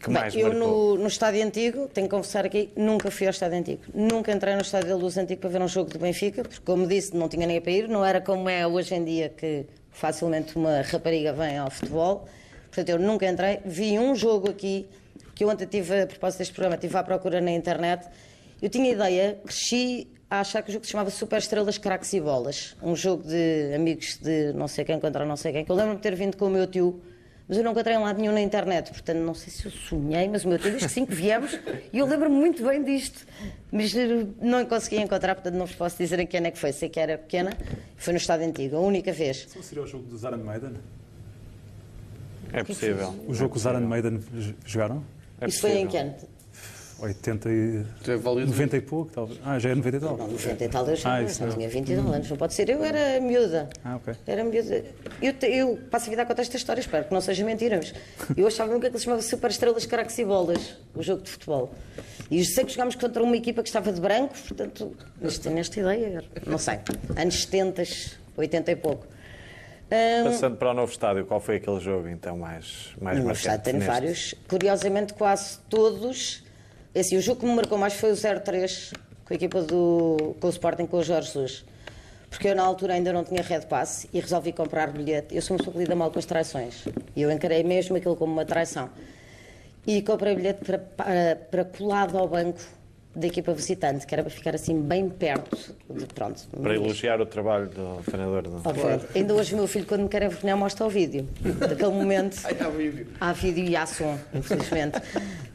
que 0.00 0.10
mais 0.10 0.34
Bem, 0.34 0.42
eu 0.42 0.54
no, 0.54 0.96
no, 0.96 1.06
estádio 1.06 1.44
antigo, 1.44 1.86
tenho 1.88 2.08
que 2.08 2.16
confessar 2.16 2.46
aqui, 2.46 2.70
nunca 2.74 3.10
fui 3.10 3.26
ao 3.26 3.30
estádio 3.30 3.58
antigo. 3.58 3.82
Nunca 3.94 4.32
entrei 4.32 4.54
no 4.54 4.62
estádio 4.62 4.88
da 4.88 4.96
Luz 4.96 5.18
antigo 5.18 5.42
para 5.42 5.50
ver 5.50 5.60
um 5.60 5.68
jogo 5.68 5.90
do 5.90 5.98
Benfica, 5.98 6.42
porque, 6.42 6.60
como 6.64 6.86
disse, 6.86 7.14
não 7.14 7.28
tinha 7.28 7.46
nem 7.46 7.60
para 7.60 7.70
ir. 7.70 7.88
Não 7.88 8.04
era 8.04 8.18
como 8.20 8.48
é 8.48 8.66
hoje 8.66 8.94
em 8.94 9.04
dia, 9.04 9.28
que 9.28 9.66
facilmente 9.90 10.56
uma 10.56 10.80
rapariga 10.80 11.34
vem 11.34 11.58
ao 11.58 11.70
futebol. 11.70 12.26
Portanto, 12.68 12.88
eu 12.88 12.98
nunca 12.98 13.28
entrei. 13.28 13.60
Vi 13.64 13.98
um 13.98 14.14
jogo 14.14 14.48
aqui, 14.48 14.88
que 15.34 15.44
eu 15.44 15.48
ontem 15.50 15.66
tive, 15.66 16.00
a 16.00 16.06
propósito 16.06 16.38
deste 16.38 16.54
programa, 16.54 16.76
estive 16.76 16.96
à 16.96 17.02
procura 17.02 17.38
na 17.42 17.50
internet. 17.50 18.08
Eu 18.62 18.70
tinha 18.70 18.90
ideia, 18.90 19.38
cresci 19.44 20.08
a 20.30 20.40
achar 20.40 20.62
que 20.62 20.70
o 20.70 20.72
jogo 20.72 20.86
se 20.86 20.92
chamava 20.92 21.10
Super 21.10 21.40
Estrelas, 21.40 21.76
Craques 21.76 22.10
e 22.14 22.20
Bolas. 22.20 22.74
Um 22.82 22.96
jogo 22.96 23.24
de 23.24 23.74
amigos 23.74 24.16
de 24.16 24.54
não 24.54 24.66
sei 24.66 24.84
quem 24.84 24.98
contra 24.98 25.26
não 25.26 25.36
sei 25.36 25.52
quem. 25.52 25.64
Que 25.64 25.70
eu 25.70 25.76
lembro-me 25.76 25.96
de 25.96 26.02
ter 26.02 26.14
vindo 26.14 26.38
com 26.38 26.46
o 26.46 26.50
meu 26.50 26.66
tio 26.66 27.02
mas 27.50 27.58
eu 27.58 27.64
não 27.64 27.72
encontrei 27.72 27.96
em 27.96 27.98
lado 27.98 28.20
nenhum 28.20 28.32
na 28.32 28.40
internet, 28.40 28.92
portanto 28.92 29.18
não 29.18 29.34
sei 29.34 29.52
se 29.52 29.64
eu 29.64 29.72
sonhei, 29.72 30.28
mas 30.28 30.44
o 30.44 30.48
meu 30.48 30.56
tio 30.56 30.70
diz 30.70 30.86
que 30.86 30.88
sim, 30.88 31.04
que 31.04 31.12
viemos, 31.12 31.58
e 31.92 31.98
eu 31.98 32.06
lembro-me 32.06 32.36
muito 32.36 32.64
bem 32.64 32.80
disto, 32.80 33.26
mas 33.72 33.92
não 34.40 34.64
consegui 34.64 34.98
encontrar, 35.02 35.34
portanto 35.34 35.54
não 35.54 35.66
vos 35.66 35.74
posso 35.74 35.98
dizer 35.98 36.20
em 36.20 36.28
que 36.28 36.36
ano 36.36 36.46
é 36.46 36.52
que 36.52 36.58
foi, 36.60 36.70
sei 36.70 36.88
que 36.88 37.00
era 37.00 37.18
pequena, 37.18 37.50
foi 37.96 38.12
no 38.12 38.18
estado 38.18 38.42
antigo, 38.42 38.76
a 38.76 38.80
única 38.80 39.12
vez. 39.12 39.48
Isso 39.48 39.60
seria 39.64 39.82
o 39.82 39.86
jogo 39.88 40.04
do 40.04 40.16
Zaran 40.16 40.36
Maiden? 40.36 40.74
É 42.52 42.62
possível. 42.62 43.16
O 43.26 43.34
jogo 43.34 43.50
que 43.50 43.56
o 43.56 43.60
Zaran 43.60 43.80
Maiden 43.80 44.20
jogaram? 44.64 45.02
É 45.40 45.48
Isso 45.48 45.60
foi 45.60 45.72
em 45.72 45.88
que 45.88 45.96
ano? 45.96 46.14
80 47.00 47.48
e... 47.50 47.84
90 48.46 48.76
e 48.76 48.80
pouco, 48.80 49.12
talvez. 49.12 49.40
Ah, 49.44 49.58
já 49.58 49.70
é 49.70 49.74
90 49.74 49.96
e 49.96 50.00
tal. 50.00 50.16
Não, 50.16 50.28
90 50.28 50.64
e 50.64 50.68
tal 50.68 50.86
eu 50.86 50.96
já 50.96 51.14
ah, 51.14 51.22
isso 51.22 51.44
não. 51.44 51.52
tinha 51.52 51.68
20 51.68 51.88
e 51.88 51.96
tal 51.96 52.12
anos, 52.12 52.30
não 52.30 52.36
pode 52.36 52.54
ser. 52.54 52.68
Eu 52.68 52.84
era 52.84 53.20
miúda. 53.20 53.68
Ah, 53.84 53.96
ok. 53.96 54.14
Era 54.26 54.44
miúda. 54.44 54.84
Eu, 55.22 55.34
eu 55.48 55.78
passo 55.90 56.06
a 56.06 56.10
vida 56.10 56.22
a 56.22 56.26
contar 56.26 56.42
esta 56.42 56.56
história, 56.56 56.80
espero 56.80 57.04
que 57.04 57.14
não 57.14 57.20
seja 57.20 57.44
mentira, 57.44 57.76
mas 57.76 57.94
eu 58.36 58.46
achava 58.46 58.72
nunca 58.72 58.90
que 58.90 58.96
ele 58.96 59.02
chamava 59.02 59.22
Super 59.22 59.50
Estrelas 59.50 59.86
Carax 59.86 60.18
e 60.18 60.24
Bolas, 60.24 60.76
o 60.94 61.02
jogo 61.02 61.22
de 61.22 61.30
futebol. 61.30 61.72
E 62.30 62.44
sei 62.44 62.64
que 62.64 62.72
jogámos 62.72 62.94
contra 62.94 63.22
uma 63.22 63.36
equipa 63.36 63.62
que 63.62 63.68
estava 63.68 63.92
de 63.92 64.00
branco, 64.00 64.34
portanto, 64.46 64.96
mas 65.20 65.38
tenho 65.38 65.58
esta 65.58 65.80
ideia, 65.80 66.22
não 66.46 66.58
sei, 66.58 66.78
anos 67.16 67.42
70, 67.42 67.82
80 68.36 68.70
e 68.70 68.76
pouco. 68.76 69.06
Um, 69.90 70.24
Passando 70.24 70.56
para 70.56 70.70
o 70.70 70.74
novo 70.74 70.92
estádio, 70.92 71.26
qual 71.26 71.40
foi 71.40 71.56
aquele 71.56 71.80
jogo 71.80 72.06
então 72.08 72.38
mais, 72.38 72.90
mais 73.00 73.18
no 73.18 73.24
marcante? 73.24 73.48
estádio 73.48 73.64
tem 73.64 73.80
vários. 73.80 74.34
Curiosamente, 74.46 75.14
quase 75.14 75.58
todos 75.68 76.44
é 76.94 77.00
assim, 77.00 77.16
o 77.16 77.20
jogo 77.20 77.40
que 77.40 77.46
me 77.46 77.54
marcou 77.54 77.78
mais 77.78 77.94
foi 77.94 78.10
o 78.10 78.14
0-3 78.14 78.92
com 79.24 79.34
a 79.34 79.36
equipa 79.36 79.62
do 79.62 80.34
com 80.40 80.46
o 80.46 80.50
Sporting 80.50 80.86
com 80.86 80.96
o 80.98 81.02
Jorge 81.02 81.28
Jesus. 81.28 81.64
Porque 82.28 82.48
eu 82.48 82.54
na 82.54 82.62
altura 82.62 82.94
ainda 82.94 83.12
não 83.12 83.24
tinha 83.24 83.42
red 83.42 83.62
pass 83.62 84.06
e 84.12 84.20
resolvi 84.20 84.52
comprar 84.52 84.92
bilhete. 84.92 85.34
Eu 85.34 85.42
sou 85.42 85.54
uma 85.54 85.58
pessoa 85.58 85.74
que 85.74 85.80
lida 85.80 85.96
mal 85.96 86.10
com 86.10 86.18
as 86.18 86.24
traições. 86.24 86.84
E 87.16 87.22
eu 87.22 87.30
encarei 87.30 87.64
mesmo 87.64 87.96
aquilo 87.96 88.14
como 88.14 88.32
uma 88.32 88.44
traição. 88.44 88.88
E 89.86 90.00
comprei 90.02 90.36
bilhete 90.36 90.64
para, 90.64 90.78
para, 90.78 91.36
para 91.50 91.64
colado 91.64 92.16
ao 92.16 92.28
banco 92.28 92.60
da 93.14 93.26
equipa 93.26 93.52
visitante, 93.52 94.06
que 94.06 94.14
era 94.14 94.22
para 94.22 94.30
ficar 94.30 94.54
assim 94.54 94.80
bem 94.80 95.08
perto. 95.08 95.74
De, 95.88 96.06
pronto, 96.06 96.46
para 96.62 96.74
elogiar 96.74 97.20
o 97.20 97.26
trabalho 97.26 97.68
do 97.68 98.02
treinador. 98.04 98.42
Do... 98.42 98.62
Claro. 98.62 99.02
Ainda 99.14 99.34
hoje 99.34 99.54
o 99.54 99.56
meu 99.56 99.66
filho, 99.66 99.84
quando 99.84 100.02
me 100.02 100.08
quer 100.08 100.22
envergonhar, 100.22 100.56
mostra 100.56 100.86
o 100.86 100.88
vídeo. 100.88 101.28
Daquele 101.58 101.90
momento. 101.90 102.38
há 102.46 102.68
vídeo. 102.68 103.06
Há 103.20 103.32
vídeo 103.32 103.64
e 103.64 103.76
há 103.76 103.84
som, 103.84 104.16
infelizmente. 104.32 105.00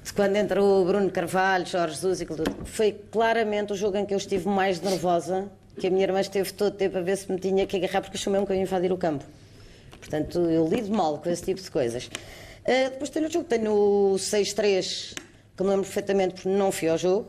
De 0.04 0.14
quando 0.14 0.36
entrou 0.36 0.84
o 0.84 0.86
Bruno 0.86 1.10
Carvalho, 1.10 1.66
Jorge 1.66 1.96
Jesus 1.96 2.22
e 2.22 2.26
tudo. 2.26 2.44
Foi 2.66 2.92
claramente 2.92 3.72
o 3.72 3.76
jogo 3.76 3.98
em 3.98 4.06
que 4.06 4.14
eu 4.14 4.18
estive 4.18 4.48
mais 4.50 4.82
nervosa, 4.82 5.50
que 5.80 5.88
a 5.88 5.90
minha 5.90 6.04
irmã 6.04 6.20
esteve 6.20 6.52
todo 6.52 6.74
o 6.74 6.78
tempo 6.78 6.98
a 6.98 7.02
ver 7.02 7.16
se 7.16 7.32
me 7.32 7.40
tinha 7.40 7.66
que 7.66 7.78
agarrar, 7.78 8.02
porque 8.02 8.18
achou 8.18 8.32
mesmo 8.32 8.46
que 8.46 8.52
eu 8.52 8.58
ia 8.58 8.64
invadir 8.64 8.92
o 8.92 8.98
campo. 8.98 9.24
Portanto, 10.00 10.40
eu 10.40 10.68
lido 10.68 10.94
mal 10.94 11.18
com 11.20 11.30
esse 11.30 11.44
tipo 11.44 11.62
de 11.62 11.72
coisas. 11.72 12.08
Uh, 12.08 12.90
depois 12.90 13.10
tenho 13.10 13.28
o 13.28 13.32
jogo, 13.32 13.46
tenho 13.46 13.72
o 13.72 14.16
6-3 14.16 15.25
que 15.56 15.64
me 15.64 15.70
lembro 15.70 15.86
perfeitamente 15.86 16.36
porque 16.36 16.50
não 16.50 16.72
fui 16.72 16.90
ao 16.90 16.98
jogo. 16.98 17.28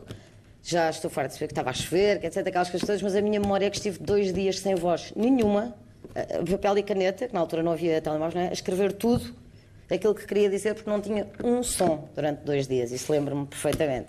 Já 0.63 0.89
estou 0.89 1.09
farta 1.09 1.29
de 1.29 1.33
saber 1.35 1.47
que 1.47 1.53
estava 1.53 1.69
a 1.69 1.73
chover, 1.73 2.23
etc. 2.25 2.45
Aquelas 2.47 3.01
mas 3.01 3.15
a 3.15 3.21
minha 3.21 3.39
memória 3.39 3.67
é 3.67 3.69
que 3.69 3.77
estive 3.77 3.99
dois 3.99 4.33
dias 4.33 4.59
sem 4.59 4.75
voz 4.75 5.13
nenhuma, 5.15 5.73
papel 6.49 6.79
e 6.79 6.83
caneta, 6.83 7.27
que 7.27 7.33
na 7.33 7.39
altura 7.39 7.63
não 7.63 7.71
havia 7.71 8.01
telemóveis, 8.01 8.33
não 8.33 8.41
é? 8.41 8.49
a 8.49 8.53
escrever 8.53 8.93
tudo 8.93 9.33
aquilo 9.89 10.13
que 10.13 10.25
queria 10.25 10.49
dizer, 10.49 10.73
porque 10.75 10.89
não 10.89 10.99
tinha 10.99 11.27
um 11.41 11.63
som 11.63 12.09
durante 12.13 12.43
dois 12.43 12.67
dias. 12.67 12.91
Isso 12.91 13.09
lembro-me 13.11 13.45
perfeitamente. 13.45 14.07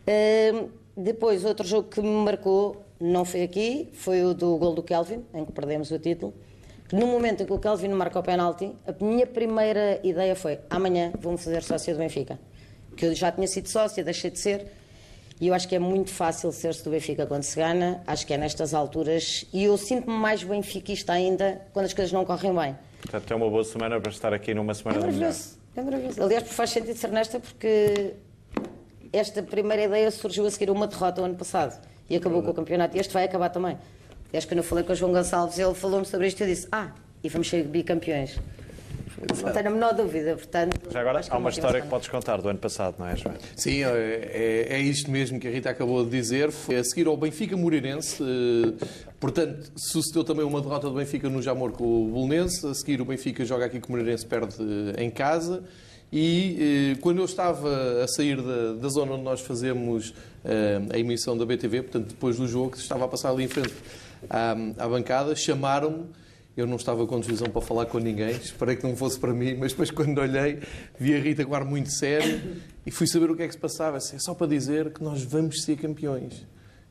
Uh, 0.00 0.70
depois, 0.94 1.44
outro 1.46 1.66
jogo 1.66 1.88
que 1.88 2.00
me 2.02 2.24
marcou, 2.24 2.84
não 3.00 3.24
foi 3.24 3.42
aqui, 3.42 3.88
foi 3.94 4.22
o 4.22 4.34
do 4.34 4.58
gol 4.58 4.74
do 4.74 4.82
Kelvin, 4.82 5.24
em 5.32 5.46
que 5.46 5.52
perdemos 5.52 5.90
o 5.90 5.98
título. 5.98 6.34
No 6.92 7.06
momento 7.06 7.42
em 7.42 7.46
que 7.46 7.52
o 7.52 7.58
Kelvin 7.58 7.88
marca 7.88 8.18
o 8.18 8.22
penalti, 8.22 8.72
a 8.86 9.04
minha 9.04 9.26
primeira 9.26 9.98
ideia 10.02 10.34
foi: 10.36 10.58
amanhã 10.68 11.12
vou-me 11.18 11.38
fazer 11.38 11.62
sócio 11.62 11.94
do 11.94 11.98
Benfica 11.98 12.38
que 12.96 13.06
eu 13.06 13.14
já 13.14 13.30
tinha 13.32 13.46
sido 13.46 13.68
sócia, 13.68 14.02
deixei 14.04 14.30
de 14.30 14.38
ser. 14.38 14.66
E 15.40 15.48
eu 15.48 15.54
acho 15.54 15.66
que 15.66 15.74
é 15.74 15.78
muito 15.78 16.10
fácil 16.10 16.52
ser-se 16.52 16.84
do 16.84 16.90
Benfica 16.90 17.26
quando 17.26 17.42
se 17.44 17.56
gana, 17.56 18.02
acho 18.06 18.26
que 18.26 18.34
é 18.34 18.36
nestas 18.36 18.74
alturas. 18.74 19.46
E 19.52 19.64
eu 19.64 19.76
sinto-me 19.78 20.14
mais 20.14 20.42
benfiquista 20.42 21.14
ainda 21.14 21.62
quando 21.72 21.86
as 21.86 21.94
coisas 21.94 22.12
não 22.12 22.26
correm 22.26 22.54
bem. 22.54 22.76
Portanto, 23.00 23.30
é 23.32 23.36
uma 23.36 23.48
boa 23.48 23.64
semana 23.64 23.98
para 23.98 24.10
estar 24.10 24.34
aqui 24.34 24.52
numa 24.52 24.74
semana 24.74 24.98
é 24.98 25.00
maravilhoso, 25.00 25.58
É 25.74 25.82
maravilhoso. 25.82 26.22
Aliás, 26.22 26.46
faz 26.46 26.70
sentido 26.70 26.94
ser 26.96 27.10
nesta 27.10 27.40
porque 27.40 28.12
esta 29.12 29.42
primeira 29.42 29.84
ideia 29.84 30.10
surgiu 30.10 30.44
a 30.44 30.50
seguir 30.50 30.70
uma 30.70 30.86
derrota 30.86 31.22
o 31.22 31.24
ano 31.24 31.34
passado 31.34 31.80
e 32.08 32.16
acabou 32.16 32.42
com 32.42 32.50
o 32.50 32.54
campeonato. 32.54 32.96
E 32.96 33.00
este 33.00 33.14
vai 33.14 33.24
acabar 33.24 33.48
também. 33.48 33.78
Aliás, 34.28 34.44
quando 34.44 34.58
eu 34.58 34.64
falei 34.64 34.84
com 34.84 34.92
o 34.92 34.94
João 34.94 35.12
Gonçalves, 35.12 35.58
ele 35.58 35.74
falou-me 35.74 36.04
sobre 36.04 36.26
isto 36.28 36.40
e 36.40 36.44
eu 36.44 36.48
disse: 36.48 36.68
Ah, 36.70 36.92
e 37.24 37.28
vamos 37.28 37.48
ser 37.48 37.64
bicampeões. 37.64 38.38
Não 39.18 39.52
tenho 39.52 39.68
a 39.68 39.70
menor 39.70 39.94
dúvida, 39.94 40.34
portanto. 40.34 40.90
Já 40.90 41.00
agora, 41.00 41.20
há 41.28 41.36
uma 41.36 41.50
história 41.50 41.80
que 41.80 41.88
podes 41.88 42.08
contar 42.08 42.40
do 42.40 42.48
ano 42.48 42.58
passado, 42.58 42.96
não 42.98 43.06
é, 43.06 43.16
João? 43.16 43.34
Sim, 43.56 43.84
é, 43.84 43.88
é, 43.88 44.66
é, 44.70 44.80
isto 44.80 45.10
mesmo 45.10 45.38
que 45.38 45.48
a 45.48 45.50
Rita 45.50 45.70
acabou 45.70 46.04
de 46.04 46.10
dizer. 46.10 46.50
Foi 46.50 46.76
a 46.76 46.84
seguir 46.84 47.06
ao 47.06 47.16
Benfica 47.16 47.56
Moreirense, 47.56 48.22
eh, 48.22 48.86
portanto, 49.18 49.70
sucedeu 49.76 50.24
também 50.24 50.44
uma 50.44 50.60
derrota 50.60 50.88
do 50.88 50.94
Benfica 50.94 51.28
no 51.28 51.42
Jamor 51.42 51.72
com 51.72 51.84
o 51.84 52.08
Bolonense. 52.08 52.66
A 52.66 52.74
seguir, 52.74 53.00
o 53.00 53.04
Benfica 53.04 53.44
joga 53.44 53.66
aqui 53.66 53.80
com 53.80 53.88
o 53.88 53.90
Moreirense, 53.92 54.24
perde 54.24 54.56
eh, 54.96 55.02
em 55.02 55.10
casa. 55.10 55.62
E 56.12 56.94
eh, 56.94 56.98
quando 57.00 57.18
eu 57.18 57.24
estava 57.24 58.02
a 58.02 58.08
sair 58.08 58.40
da, 58.40 58.74
da 58.74 58.88
zona 58.88 59.12
onde 59.12 59.22
nós 59.22 59.40
fazemos 59.40 60.14
a 60.90 60.98
emissão 60.98 61.36
da 61.36 61.44
BTV, 61.44 61.82
portanto, 61.82 62.08
depois 62.08 62.38
do 62.38 62.48
jogo, 62.48 62.74
estava 62.74 63.04
a 63.04 63.08
passar 63.08 63.30
ali 63.30 63.44
em 63.44 63.48
frente 63.48 63.74
à, 64.30 64.52
à 64.78 64.88
bancada, 64.88 65.36
chamaram-me 65.36 66.06
eu 66.56 66.66
não 66.66 66.76
estava 66.76 67.06
com 67.06 67.20
televisão 67.20 67.48
para 67.48 67.60
falar 67.60 67.86
com 67.86 67.98
ninguém, 67.98 68.30
esperei 68.30 68.76
que 68.76 68.82
não 68.82 68.96
fosse 68.96 69.18
para 69.18 69.32
mim, 69.32 69.56
mas 69.56 69.72
depois 69.72 69.90
quando 69.90 70.18
olhei, 70.18 70.60
vi 70.98 71.14
a 71.14 71.18
Rita 71.18 71.44
com 71.44 71.54
ar 71.54 71.64
muito 71.64 71.90
sério 71.90 72.40
e 72.84 72.90
fui 72.90 73.06
saber 73.06 73.30
o 73.30 73.36
que 73.36 73.42
é 73.42 73.46
que 73.46 73.52
se 73.52 73.58
passava. 73.58 73.96
Assim, 73.96 74.16
é 74.16 74.18
só 74.18 74.34
para 74.34 74.46
dizer 74.46 74.92
que 74.92 75.02
nós 75.02 75.22
vamos 75.22 75.62
ser 75.62 75.76
campeões. 75.76 76.46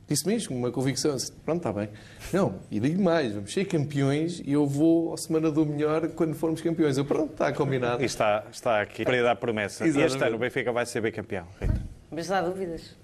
Disse 0.08 0.26
mesmo, 0.26 0.58
uma 0.58 0.72
convicção. 0.72 1.16
Disse, 1.16 1.32
Pronto, 1.32 1.60
está 1.60 1.72
bem. 1.72 1.90
Não, 2.34 2.56
e 2.72 2.80
digo 2.80 3.00
mais, 3.00 3.32
vamos 3.32 3.54
ser 3.54 3.66
campeões 3.66 4.42
e 4.44 4.54
eu 4.54 4.66
vou 4.66 5.14
à 5.14 5.18
semana 5.18 5.52
do 5.52 5.64
melhor 5.64 6.08
quando 6.10 6.34
formos 6.34 6.62
campeões. 6.62 6.98
Eu, 6.98 7.06
pronto, 7.06 7.34
está 7.34 7.54
combinado. 7.54 8.02
E 8.02 8.06
está, 8.06 8.44
está 8.52 8.82
aqui 8.82 9.04
para 9.04 9.22
dar 9.22 9.36
promessa. 9.36 9.86
Exatamente. 9.86 10.12
E 10.12 10.16
este 10.16 10.26
ano 10.26 10.36
o 10.36 10.40
Benfica 10.40 10.72
vai 10.72 10.88
ser 10.88 11.02
bem 11.02 11.12
campeão, 11.12 11.46
Rita. 11.62 11.80
Mas 12.10 12.28
não 12.28 12.38
há 12.38 12.42
dúvidas. 12.42 12.96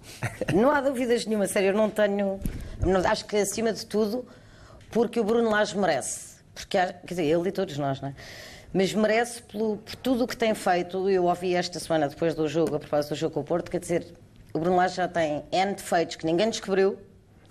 não 0.52 0.72
há 0.72 0.82
dúvidas 0.82 1.28
nenhuma, 1.28 1.46
sério. 1.46 1.70
Eu 1.70 1.74
não 1.76 1.92
tenho. 1.92 2.40
Acho 3.08 3.26
que 3.26 3.38
acima 3.38 3.72
de 3.72 3.86
tudo, 3.86 4.26
porque 4.92 5.20
o 5.20 5.24
Bruno 5.24 5.52
Lage 5.52 5.78
merece. 5.78 6.35
Porque, 6.56 6.78
quer 6.78 7.00
dizer, 7.04 7.24
ele 7.24 7.50
e 7.50 7.52
todos 7.52 7.78
nós, 7.78 8.02
não 8.02 8.10
é? 8.10 8.16
Mas 8.74 8.94
merece 8.94 9.42
pelo, 9.44 9.78
por 9.78 9.96
tudo 9.98 10.24
o 10.24 10.28
que 10.28 10.36
tem 10.36 10.56
feito. 10.56 11.08
Eu 11.10 11.26
ouvi 11.26 11.54
esta 11.54 11.80
semana, 11.80 12.10
depois 12.10 12.34
do 12.34 12.48
jogo, 12.48 12.76
a 12.76 12.80
propósito 12.80 13.14
do 13.14 13.16
jogo 13.16 13.34
com 13.36 13.42
o 13.42 13.44
Porto, 13.44 13.70
quer 13.70 13.80
dizer, 13.80 14.08
o 14.54 14.60
Bruno 14.60 14.78
Lage 14.78 14.96
já 14.96 15.08
tem 15.08 15.44
N 15.52 15.76
defeitos 15.76 16.16
que 16.16 16.26
ninguém 16.26 16.50
descobriu. 16.50 16.98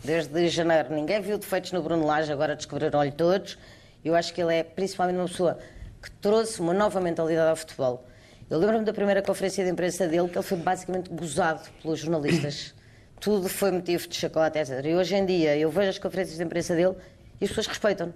Desde 0.03 0.49
janeiro 0.49 0.95
ninguém 0.95 1.21
viu 1.23 1.39
defeitos 1.39 1.73
no 1.73 1.83
Bruno 1.83 2.05
Lage, 2.05 2.31
agora 2.33 2.57
descobriram-lhe 2.57 3.13
todos. 3.13 3.57
Eu 4.05 4.15
acho 4.15 4.35
que 4.35 4.43
ele 4.43 4.55
é 4.55 4.63
principalmente 4.63 5.17
uma 5.17 5.29
pessoa 5.29 5.59
que 6.03 6.11
trouxe 6.11 6.61
uma 6.61 6.75
nova 6.75 7.01
mentalidade 7.01 7.49
ao 7.49 7.57
futebol. 7.57 8.07
Eu 8.51 8.59
lembro-me 8.59 8.85
da 8.85 8.93
primeira 8.93 9.23
conferência 9.23 9.65
de 9.65 9.71
imprensa 9.71 10.07
dele, 10.07 10.29
que 10.29 10.37
ele 10.37 10.45
foi 10.45 10.59
basicamente 10.59 11.09
gozado 11.09 11.63
pelos 11.81 12.01
jornalistas. 12.01 12.75
Tudo 13.19 13.49
foi 13.49 13.71
motivo 13.71 14.07
de 14.07 14.15
chacota, 14.15 14.59
etc. 14.59 14.85
E 14.85 14.95
hoje 14.95 15.15
em 15.15 15.25
dia 15.25 15.57
eu 15.57 15.71
vejo 15.71 15.89
as 15.89 15.99
conferências 15.99 16.37
de 16.37 16.45
imprensa 16.45 16.75
dele 16.75 16.95
e 17.41 17.45
as 17.45 17.49
pessoas 17.49 17.67
respeitam-no. 17.67 18.13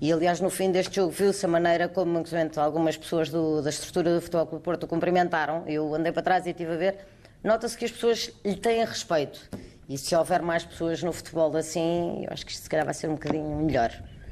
E 0.00 0.12
aliás, 0.12 0.40
no 0.40 0.50
fim 0.50 0.70
deste 0.70 0.96
jogo, 0.96 1.10
viu-se 1.10 1.44
a 1.44 1.48
maneira 1.48 1.88
como 1.88 2.22
algumas 2.56 2.96
pessoas 2.96 3.30
do, 3.30 3.62
da 3.62 3.70
estrutura 3.70 4.14
do 4.14 4.20
Futebol 4.20 4.46
Clube 4.46 4.64
Porto 4.64 4.86
cumprimentaram. 4.86 5.64
Eu 5.66 5.94
andei 5.94 6.12
para 6.12 6.22
trás 6.22 6.46
e 6.46 6.50
estive 6.50 6.72
a 6.72 6.76
ver. 6.76 6.96
Nota-se 7.42 7.76
que 7.78 7.84
as 7.84 7.90
pessoas 7.90 8.32
lhe 8.44 8.56
têm 8.56 8.84
respeito. 8.84 9.48
E 9.88 9.96
se 9.96 10.14
houver 10.14 10.42
mais 10.42 10.64
pessoas 10.64 11.02
no 11.02 11.12
futebol 11.12 11.56
assim, 11.56 12.24
eu 12.24 12.32
acho 12.32 12.44
que 12.44 12.52
isto 12.52 12.62
se 12.64 12.68
calhar 12.68 12.84
vai 12.84 12.92
ser 12.92 13.08
um 13.08 13.14
bocadinho 13.14 13.56
melhor. 13.56 13.90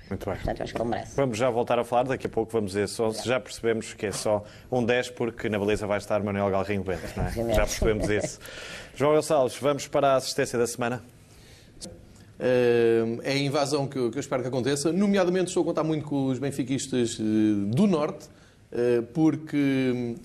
Muito 0.08 0.26
bem. 0.26 0.34
Portanto, 0.34 0.62
acho 0.62 0.74
que 0.74 0.82
ele 0.82 0.88
merece. 0.90 1.16
Vamos 1.16 1.38
já 1.38 1.48
voltar 1.48 1.78
a 1.78 1.84
falar, 1.84 2.02
daqui 2.04 2.26
a 2.26 2.30
pouco 2.30 2.52
vamos 2.52 2.74
ver 2.74 2.88
só 2.88 3.10
se 3.10 3.26
já 3.26 3.40
percebemos 3.40 3.94
que 3.94 4.06
é 4.06 4.12
só 4.12 4.44
um 4.70 4.84
10, 4.84 5.10
porque 5.10 5.48
na 5.48 5.58
beleza 5.58 5.86
vai 5.86 5.98
estar 5.98 6.22
Manuel 6.22 6.50
Galrinho 6.50 6.82
Bento, 6.82 7.02
não 7.16 7.24
é? 7.24 7.54
Já 7.54 7.62
percebemos 7.62 8.08
isso. 8.10 8.38
João 8.94 9.14
Gonçalves, 9.14 9.56
vamos 9.56 9.88
para 9.88 10.12
a 10.12 10.16
assistência 10.16 10.58
da 10.58 10.66
semana? 10.66 11.02
É 12.38 13.32
a 13.32 13.36
invasão 13.36 13.86
que 13.86 13.96
eu, 13.96 14.10
espero 14.16 14.42
que 14.42 14.48
aconteça. 14.48 14.92
Nomeadamente, 14.92 15.48
estou 15.48 15.62
a 15.62 15.66
contar 15.66 15.84
muito 15.84 16.04
com 16.04 16.26
os 16.26 16.38
benfiquistas 16.38 17.18
eh, 17.20 17.22
do 17.74 17.86
Norte, 17.86 18.26
eh, 18.72 19.02
porque 19.12 20.16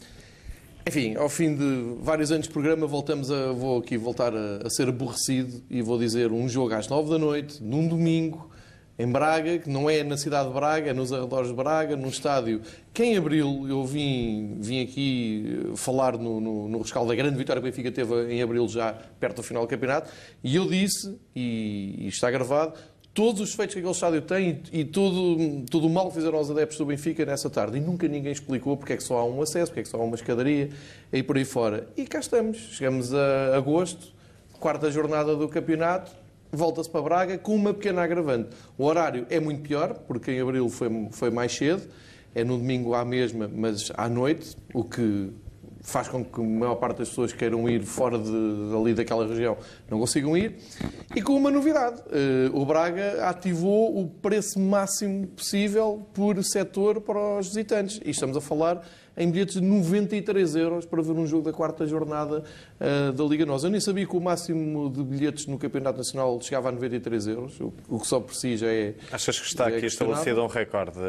enfim, 0.88 1.16
ao 1.16 1.30
fim 1.30 1.56
de 1.56 1.98
vários 2.02 2.32
anos 2.32 2.48
de 2.48 2.54
programa, 2.54 2.88
voltamos 2.88 3.30
a, 3.30 3.52
vou 3.52 3.78
aqui 3.78 3.96
voltar 3.96 4.34
a, 4.36 4.68
ser 4.72 4.90
aborrecido 4.90 5.62
e 5.70 5.84
vou 5.84 6.00
dizer 6.00 6.32
um 6.32 6.50
jogo 6.50 6.74
às 6.74 6.88
nove 6.88 7.12
da 7.12 7.20
noite, 7.20 7.62
num 7.64 7.88
domingo, 7.88 8.49
em 9.00 9.10
Braga, 9.10 9.58
que 9.58 9.70
não 9.70 9.90
é 9.90 10.04
na 10.04 10.18
cidade 10.18 10.50
de 10.50 10.54
Braga, 10.54 10.90
é 10.90 10.94
nos 10.94 11.14
arredores 11.14 11.48
de 11.48 11.56
Braga, 11.56 11.96
num 11.96 12.10
estádio 12.10 12.62
que 12.94 13.02
em 13.02 13.18
abril 13.18 13.66
eu 13.70 13.86
vim, 13.86 14.58
vim 14.60 14.84
aqui 14.84 15.72
falar 15.78 16.18
no, 16.18 16.42
no, 16.42 16.68
no 16.68 16.82
rescaldo 16.82 17.08
da 17.08 17.16
grande 17.16 17.38
vitória 17.38 17.62
que 17.62 17.68
o 17.68 17.72
Benfica 17.72 17.92
teve 17.92 18.34
em 18.34 18.42
abril, 18.42 18.68
já 18.68 18.94
perto 19.18 19.38
do 19.38 19.44
final 19.44 19.64
do 19.64 19.70
campeonato, 19.70 20.12
e 20.44 20.58
eu 20.58 20.68
disse, 20.68 21.18
e, 21.34 21.96
e 22.00 22.08
está 22.10 22.30
gravado, 22.30 22.74
todos 23.14 23.40
os 23.42 23.52
defeitos 23.52 23.74
que 23.74 23.80
aquele 23.80 23.94
estádio 23.94 24.22
tem 24.22 24.62
e 24.72 24.84
todo, 24.84 25.66
todo 25.70 25.88
o 25.88 25.90
mal 25.90 26.10
que 26.10 26.16
fizeram 26.16 26.38
aos 26.38 26.52
adeptos 26.52 26.78
do 26.78 26.86
Benfica 26.86 27.26
nessa 27.26 27.50
tarde. 27.50 27.78
E 27.78 27.80
nunca 27.82 28.08
ninguém 28.08 28.32
explicou 28.32 28.78
porque 28.78 28.94
é 28.94 28.98
que 28.98 29.04
só 29.04 29.18
há 29.18 29.26
um 29.26 29.42
acesso, 29.42 29.68
porque 29.68 29.82
é 29.82 29.84
que 29.84 29.90
só 29.90 29.98
há 29.98 30.04
uma 30.04 30.16
escadaria 30.16 30.70
e 31.12 31.24
por 31.24 31.38
aí 31.38 31.46
fora. 31.46 31.88
E 31.98 32.06
cá 32.06 32.20
estamos. 32.20 32.58
Chegamos 32.58 33.14
a 33.14 33.56
agosto, 33.56 34.14
quarta 34.60 34.92
jornada 34.92 35.36
do 35.36 35.48
campeonato, 35.48 36.12
volta-se 36.52 36.90
para 36.90 37.02
Braga 37.02 37.38
com 37.38 37.56
uma 37.56 37.74
pequena 37.74 38.04
agravante. 38.04 38.50
O 38.78 38.86
horário 38.86 39.26
é 39.30 39.40
muito 39.40 39.62
pior, 39.62 39.94
porque 40.08 40.32
em 40.32 40.42
abril 40.42 40.70
foi, 40.70 40.90
foi 41.12 41.30
mais 41.30 41.56
cedo. 41.56 41.84
É 42.34 42.44
no 42.44 42.58
domingo 42.58 42.94
à 42.94 43.04
mesma, 43.04 43.50
mas 43.52 43.92
à 43.96 44.08
noite, 44.08 44.56
o 44.74 44.84
que 44.84 45.34
faz 45.82 46.08
com 46.08 46.24
que 46.24 46.40
a 46.40 46.44
maior 46.44 46.76
parte 46.76 47.00
das 47.00 47.10
pessoas 47.10 47.34
queiram 47.34 47.68
ir 47.70 47.84
fora 47.84 48.18
de, 48.18 48.32
ali 48.76 48.94
daquela 48.94 49.26
região 49.26 49.58
não 49.90 50.00
consigam 50.00 50.38
ir. 50.38 50.58
E 51.16 51.22
com 51.22 51.34
uma 51.34 51.50
novidade, 51.50 52.02
eh, 52.12 52.50
o 52.54 52.66
Braga 52.66 53.28
ativou 53.28 54.00
o 54.00 54.08
preço 54.08 54.60
máximo 54.60 55.28
possível 55.28 56.06
por 56.14 56.44
setor 56.44 57.02
para 57.02 57.40
os 57.40 57.48
visitantes. 57.48 58.00
E 58.06 58.12
estamos 58.12 58.38
a 58.38 58.42
falar 58.42 58.86
em 59.20 59.30
bilhetes 59.30 59.56
de 59.56 59.62
93 59.62 60.56
euros 60.56 60.86
para 60.86 61.02
ver 61.02 61.12
um 61.12 61.28
jogo 61.28 61.44
da 61.44 61.54
quarta 61.54 61.86
jornada 61.86 62.42
uh, 62.80 63.12
da 63.12 63.24
Liga 63.26 63.46
Nós. 63.46 63.66
Eu 63.66 63.70
nem 63.70 63.82
sabia 63.82 64.08
que 64.08 64.16
o 64.16 64.22
máximo 64.22 64.90
de 64.90 65.04
bilhetes 65.04 65.46
no 65.46 65.60
Campeonato 65.60 65.98
Nacional 65.98 66.40
chegava 66.42 66.70
a 66.70 66.72
93 66.72 67.28
euros, 67.28 67.60
o, 67.60 68.00
que 68.00 68.08
só 68.08 68.22
por 68.22 68.34
si 68.34 68.56
já 68.56 68.68
é. 68.68 68.94
Achas 69.12 69.38
que 69.38 69.48
está 69.48 69.70
é 69.70 69.76
aqui 69.76 69.86
estabelecido 69.88 70.42
um 70.42 70.48
recorde? 70.48 71.00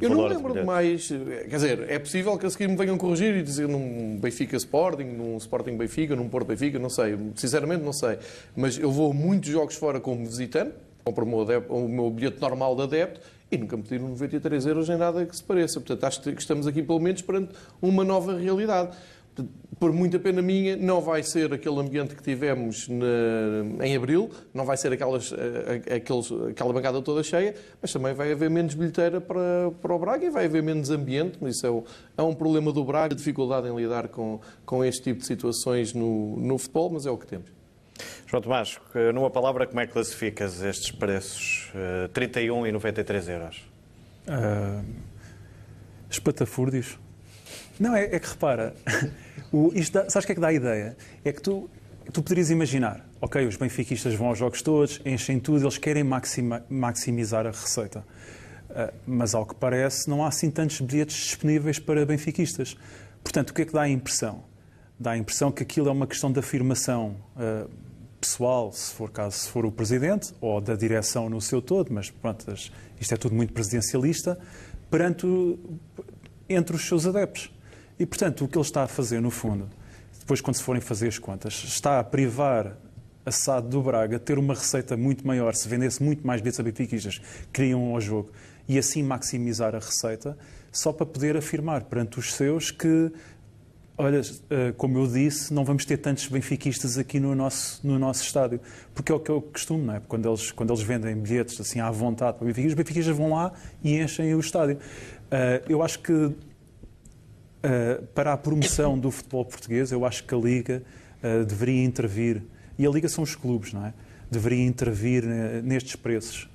Eu 0.00 0.10
não 0.10 0.26
lembro 0.26 0.54
de 0.54 0.64
mais. 0.64 1.08
Quer 1.08 1.46
dizer, 1.46 1.90
é 1.90 1.98
possível 1.98 2.36
que 2.38 2.46
a 2.46 2.50
seguir 2.50 2.68
me 2.68 2.76
venham 2.76 2.96
corrigir 2.96 3.36
e 3.36 3.42
dizer 3.42 3.68
num 3.68 4.18
Benfica 4.18 4.56
Sporting, 4.56 5.04
num 5.04 5.36
Sporting 5.36 5.76
Benfica, 5.76 6.16
num 6.16 6.28
Porto 6.28 6.48
Benfica, 6.48 6.78
não 6.78 6.88
sei. 6.88 7.18
Sinceramente, 7.36 7.84
não 7.84 7.92
sei. 7.92 8.18
Mas 8.56 8.78
eu 8.78 8.90
vou 8.90 9.12
muitos 9.12 9.50
jogos 9.50 9.76
fora 9.76 10.00
como 10.00 10.24
visitante, 10.24 10.72
compro 11.04 11.24
o 11.24 11.28
meu, 11.28 11.42
adepto, 11.42 11.74
o 11.74 11.88
meu 11.88 12.10
bilhete 12.10 12.40
normal 12.40 12.74
de 12.74 12.82
adepto 12.82 13.20
e 13.50 13.58
nunca 13.58 13.76
me 13.76 13.82
pediram 13.82 14.08
93 14.08 14.66
euros 14.66 14.88
em 14.88 14.96
nada 14.96 15.26
que 15.26 15.36
se 15.36 15.42
pareça. 15.42 15.80
Portanto, 15.80 16.04
acho 16.04 16.20
que 16.20 16.30
estamos 16.30 16.66
aqui 16.66 16.82
pelo 16.82 17.00
menos 17.00 17.22
perante 17.22 17.52
uma 17.82 18.04
nova 18.04 18.36
realidade 18.36 18.96
por 19.78 19.92
muita 19.92 20.18
pena 20.18 20.42
minha, 20.42 20.76
não 20.76 21.00
vai 21.00 21.22
ser 21.22 21.52
aquele 21.54 21.78
ambiente 21.78 22.14
que 22.14 22.22
tivemos 22.22 22.86
na, 22.88 23.86
em 23.86 23.96
abril, 23.96 24.30
não 24.52 24.66
vai 24.66 24.76
ser 24.76 24.92
aquelas, 24.92 25.32
aqueles, 25.94 26.30
aquela 26.50 26.72
bancada 26.72 27.00
toda 27.00 27.22
cheia, 27.22 27.54
mas 27.80 27.90
também 27.90 28.12
vai 28.12 28.30
haver 28.30 28.50
menos 28.50 28.74
bilheteira 28.74 29.20
para, 29.20 29.70
para 29.80 29.94
o 29.94 29.98
Braga 29.98 30.26
e 30.26 30.30
vai 30.30 30.44
haver 30.44 30.62
menos 30.62 30.90
ambiente. 30.90 31.38
Isso 31.46 31.66
é, 31.66 31.70
o, 31.70 31.84
é 32.18 32.22
um 32.22 32.34
problema 32.34 32.70
do 32.72 32.84
Braga, 32.84 33.14
dificuldade 33.14 33.68
em 33.68 33.74
lidar 33.74 34.08
com, 34.08 34.40
com 34.66 34.84
este 34.84 35.02
tipo 35.02 35.20
de 35.20 35.26
situações 35.26 35.94
no, 35.94 36.36
no 36.36 36.58
futebol, 36.58 36.90
mas 36.90 37.06
é 37.06 37.10
o 37.10 37.16
que 37.16 37.26
temos. 37.26 37.59
João 38.26 38.42
Tomás, 38.42 38.78
numa 39.14 39.30
palavra, 39.30 39.66
como 39.66 39.80
é 39.80 39.86
que 39.86 39.92
classificas 39.92 40.62
estes 40.62 40.90
preços? 40.90 41.70
Uh, 41.74 42.08
31 42.08 42.66
e 42.66 42.72
93 42.72 43.28
euros. 43.28 43.70
Uh, 44.28 44.84
espatafúrdios. 46.10 46.98
Não, 47.78 47.96
é, 47.96 48.04
é 48.04 48.18
que 48.18 48.28
repara, 48.28 48.74
o, 49.50 49.72
isto 49.74 49.94
dá, 49.94 50.10
sabes 50.10 50.24
o 50.24 50.26
que 50.26 50.32
é 50.32 50.34
que 50.34 50.40
dá 50.40 50.48
a 50.48 50.52
ideia? 50.52 50.96
É 51.24 51.32
que 51.32 51.40
tu, 51.40 51.68
tu 52.12 52.22
poderias 52.22 52.50
imaginar, 52.50 53.06
ok, 53.20 53.46
os 53.46 53.56
benfiquistas 53.56 54.14
vão 54.14 54.28
aos 54.28 54.38
jogos 54.38 54.60
todos, 54.60 55.00
enchem 55.04 55.40
tudo, 55.40 55.64
eles 55.64 55.78
querem 55.78 56.04
maxima, 56.04 56.64
maximizar 56.68 57.46
a 57.46 57.50
receita. 57.50 58.04
Uh, 58.70 58.92
mas, 59.06 59.34
ao 59.34 59.46
que 59.46 59.54
parece, 59.54 60.08
não 60.08 60.24
há 60.24 60.28
assim 60.28 60.50
tantos 60.50 60.80
bilhetes 60.80 61.16
disponíveis 61.16 61.78
para 61.78 62.04
benfiquistas. 62.04 62.76
Portanto, 63.24 63.50
o 63.50 63.54
que 63.54 63.62
é 63.62 63.64
que 63.64 63.72
dá 63.72 63.82
a 63.82 63.88
impressão? 63.88 64.44
Dá 64.98 65.12
a 65.12 65.16
impressão 65.16 65.50
que 65.50 65.62
aquilo 65.62 65.88
é 65.88 65.92
uma 65.92 66.06
questão 66.06 66.30
de 66.30 66.38
afirmação 66.38 67.16
uh, 67.34 67.70
pessoal, 68.20 68.72
se 68.72 68.92
for 68.92 69.10
caso 69.10 69.38
se 69.38 69.48
for 69.48 69.64
o 69.64 69.72
presidente, 69.72 70.34
ou 70.40 70.60
da 70.60 70.74
direção 70.74 71.30
no 71.30 71.40
seu 71.40 71.62
todo, 71.62 71.92
mas 71.92 72.10
pronto, 72.10 72.52
isto 73.00 73.14
é 73.14 73.16
tudo 73.16 73.34
muito 73.34 73.52
presidencialista, 73.52 74.38
perante 74.90 75.26
entre 76.48 76.76
os 76.76 76.86
seus 76.86 77.06
adeptos. 77.06 77.50
E, 77.98 78.04
portanto, 78.04 78.44
o 78.44 78.48
que 78.48 78.56
ele 78.56 78.64
está 78.64 78.82
a 78.82 78.88
fazer, 78.88 79.20
no 79.20 79.30
fundo, 79.30 79.68
depois 80.18 80.40
quando 80.40 80.56
se 80.56 80.62
forem 80.62 80.80
fazer 80.80 81.08
as 81.08 81.18
contas, 81.18 81.54
está 81.64 81.98
a 81.98 82.04
privar 82.04 82.76
a 83.24 83.30
SAD 83.30 83.68
do 83.68 83.82
Braga 83.82 84.18
ter 84.18 84.38
uma 84.38 84.54
receita 84.54 84.96
muito 84.96 85.26
maior, 85.26 85.54
se 85.54 85.68
vendesse 85.68 86.02
muito 86.02 86.26
mais 86.26 86.40
bilhetes 86.40 86.60
a 86.60 86.62
benfiquistas 86.62 87.20
ao 87.92 88.00
jogo, 88.00 88.30
e 88.68 88.78
assim 88.78 89.02
maximizar 89.02 89.74
a 89.74 89.78
receita, 89.78 90.36
só 90.72 90.92
para 90.92 91.04
poder 91.04 91.36
afirmar 91.36 91.84
perante 91.84 92.18
os 92.18 92.32
seus 92.32 92.70
que, 92.70 93.12
olha, 94.00 94.20
eh, 94.50 94.72
como 94.76 94.98
eu 94.98 95.06
disse, 95.06 95.52
não 95.52 95.64
vamos 95.64 95.84
ter 95.84 95.98
tantos 95.98 96.26
benfiquistas 96.26 96.96
aqui 96.98 97.20
no 97.20 97.34
nosso, 97.34 97.86
no 97.86 97.98
nosso 97.98 98.22
estádio. 98.22 98.60
Porque 98.94 99.12
é 99.12 99.14
o 99.14 99.20
que 99.20 99.30
eu 99.30 99.40
costumo, 99.42 99.84
não 99.84 99.94
é? 99.94 100.00
Quando 100.00 100.28
eles, 100.28 100.50
quando 100.50 100.70
eles 100.70 100.82
vendem 100.82 101.14
bilhetes 101.14 101.60
assim 101.60 101.80
à 101.80 101.90
vontade 101.90 102.38
para 102.38 102.46
benfiquistas, 102.46 102.72
os 102.72 102.76
benfiquistas 102.76 103.16
vão 103.16 103.30
lá 103.34 103.52
e 103.84 104.00
enchem 104.00 104.34
o 104.34 104.40
estádio. 104.40 104.78
Eh, 105.30 105.62
eu 105.68 105.82
acho 105.82 106.00
que 106.00 106.32
Uh, 107.62 108.02
para 108.14 108.32
a 108.32 108.38
promoção 108.38 108.98
do 108.98 109.10
futebol 109.10 109.44
português, 109.44 109.92
eu 109.92 110.06
acho 110.06 110.24
que 110.24 110.34
a 110.34 110.38
Liga 110.38 110.82
deveria 111.46 111.84
intervir, 111.84 112.42
e 112.78 112.86
a 112.86 112.90
Liga 112.90 113.06
são 113.06 113.22
os 113.22 113.34
clubes, 113.36 113.74
não 113.74 113.84
é? 113.84 113.92
Deveria 114.30 114.64
intervir 114.64 115.26
nestes 115.62 115.94
preços. 115.94 116.48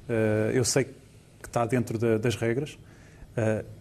eu 0.52 0.66
sei 0.66 0.86
que 0.86 1.48
está 1.48 1.64
dentro 1.64 2.00
da, 2.00 2.18
das 2.18 2.36
regras, 2.36 2.80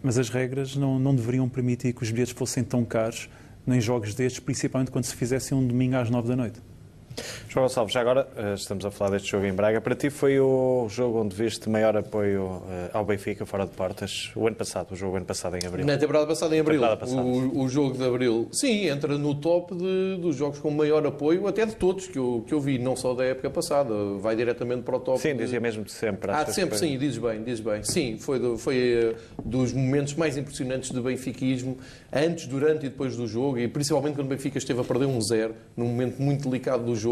mas 0.03 0.19
as 0.19 0.29
regras 0.29 0.75
não, 0.75 0.99
não 0.99 1.15
deveriam 1.15 1.49
permitir 1.49 1.93
que 1.93 2.03
os 2.03 2.11
bilhetes 2.11 2.35
fossem 2.35 2.63
tão 2.63 2.85
caros 2.85 3.27
em 3.67 3.81
jogos 3.81 4.13
destes, 4.13 4.39
principalmente 4.39 4.91
quando 4.91 5.05
se 5.05 5.15
fizessem 5.15 5.57
um 5.57 5.65
domingo 5.65 5.95
às 5.95 6.09
nove 6.09 6.27
da 6.27 6.35
noite. 6.35 6.59
João 7.47 7.65
Gonçalves, 7.65 7.93
já 7.93 8.01
agora 8.01 8.27
eh, 8.35 8.53
estamos 8.55 8.85
a 8.85 8.91
falar 8.91 9.11
deste 9.11 9.31
jogo 9.31 9.45
em 9.45 9.53
Braga. 9.53 9.79
Para 9.79 9.95
ti 9.95 10.09
foi 10.09 10.39
o 10.39 10.87
jogo 10.89 11.21
onde 11.21 11.35
viste 11.35 11.69
maior 11.69 11.95
apoio 11.95 12.61
eh, 12.69 12.89
ao 12.91 13.05
Benfica 13.05 13.45
fora 13.45 13.65
de 13.65 13.71
portas? 13.71 14.31
O 14.35 14.45
ano 14.45 14.55
passado, 14.57 14.91
o 14.91 14.95
jogo 14.95 15.15
ano 15.15 15.25
passado 15.25 15.55
em 15.55 15.65
Abril. 15.65 15.85
Na 15.85 15.97
temporada 15.97 16.27
passada 16.27 16.55
em 16.55 16.59
Abril. 16.59 16.81
Passada. 16.81 17.21
O, 17.21 17.61
o, 17.61 17.69
jogo 17.69 17.97
de 17.97 18.03
Abril, 18.03 18.49
sim, 18.51 18.87
entra 18.87 19.17
no 19.17 19.33
top 19.35 19.73
de, 19.73 20.17
dos 20.19 20.35
jogos 20.35 20.59
com 20.59 20.69
maior 20.69 21.05
apoio, 21.07 21.47
até 21.47 21.65
de 21.65 21.75
todos 21.75 22.07
que 22.07 22.17
eu, 22.17 22.43
que 22.45 22.53
eu 22.53 22.59
vi, 22.59 22.77
não 22.77 22.95
só 22.95 23.13
da 23.13 23.23
época 23.23 23.49
passada. 23.49 23.93
Vai 24.19 24.35
diretamente 24.35 24.83
para 24.83 24.97
o 24.97 24.99
top. 24.99 25.19
Sim, 25.19 25.37
dizia 25.37 25.61
mesmo 25.61 25.83
de 25.85 25.93
sempre. 25.93 26.31
Ah, 26.31 26.43
de 26.43 26.53
sempre, 26.53 26.77
sim, 26.77 26.97
dizes 26.97 27.17
bem, 27.17 27.41
dizes 27.41 27.61
bem. 27.61 27.83
Sim, 27.83 28.17
foi, 28.19 28.37
do, 28.37 28.57
foi 28.57 29.15
uh, 29.15 29.41
dos 29.43 29.71
momentos 29.71 30.13
mais 30.15 30.37
impressionantes 30.37 30.91
de 30.91 30.99
benfiquismo, 30.99 31.77
antes, 32.11 32.47
durante 32.47 32.85
e 32.85 32.89
depois 32.89 33.15
do 33.15 33.25
jogo, 33.27 33.57
e 33.57 33.67
principalmente 33.67 34.15
quando 34.15 34.27
o 34.27 34.29
Benfica 34.29 34.57
esteve 34.57 34.81
a 34.81 34.83
perder 34.83 35.05
um 35.05 35.21
zero, 35.21 35.55
num 35.77 35.85
momento 35.85 36.21
muito 36.21 36.49
delicado 36.49 36.83
do 36.83 36.95
jogo. 36.95 37.04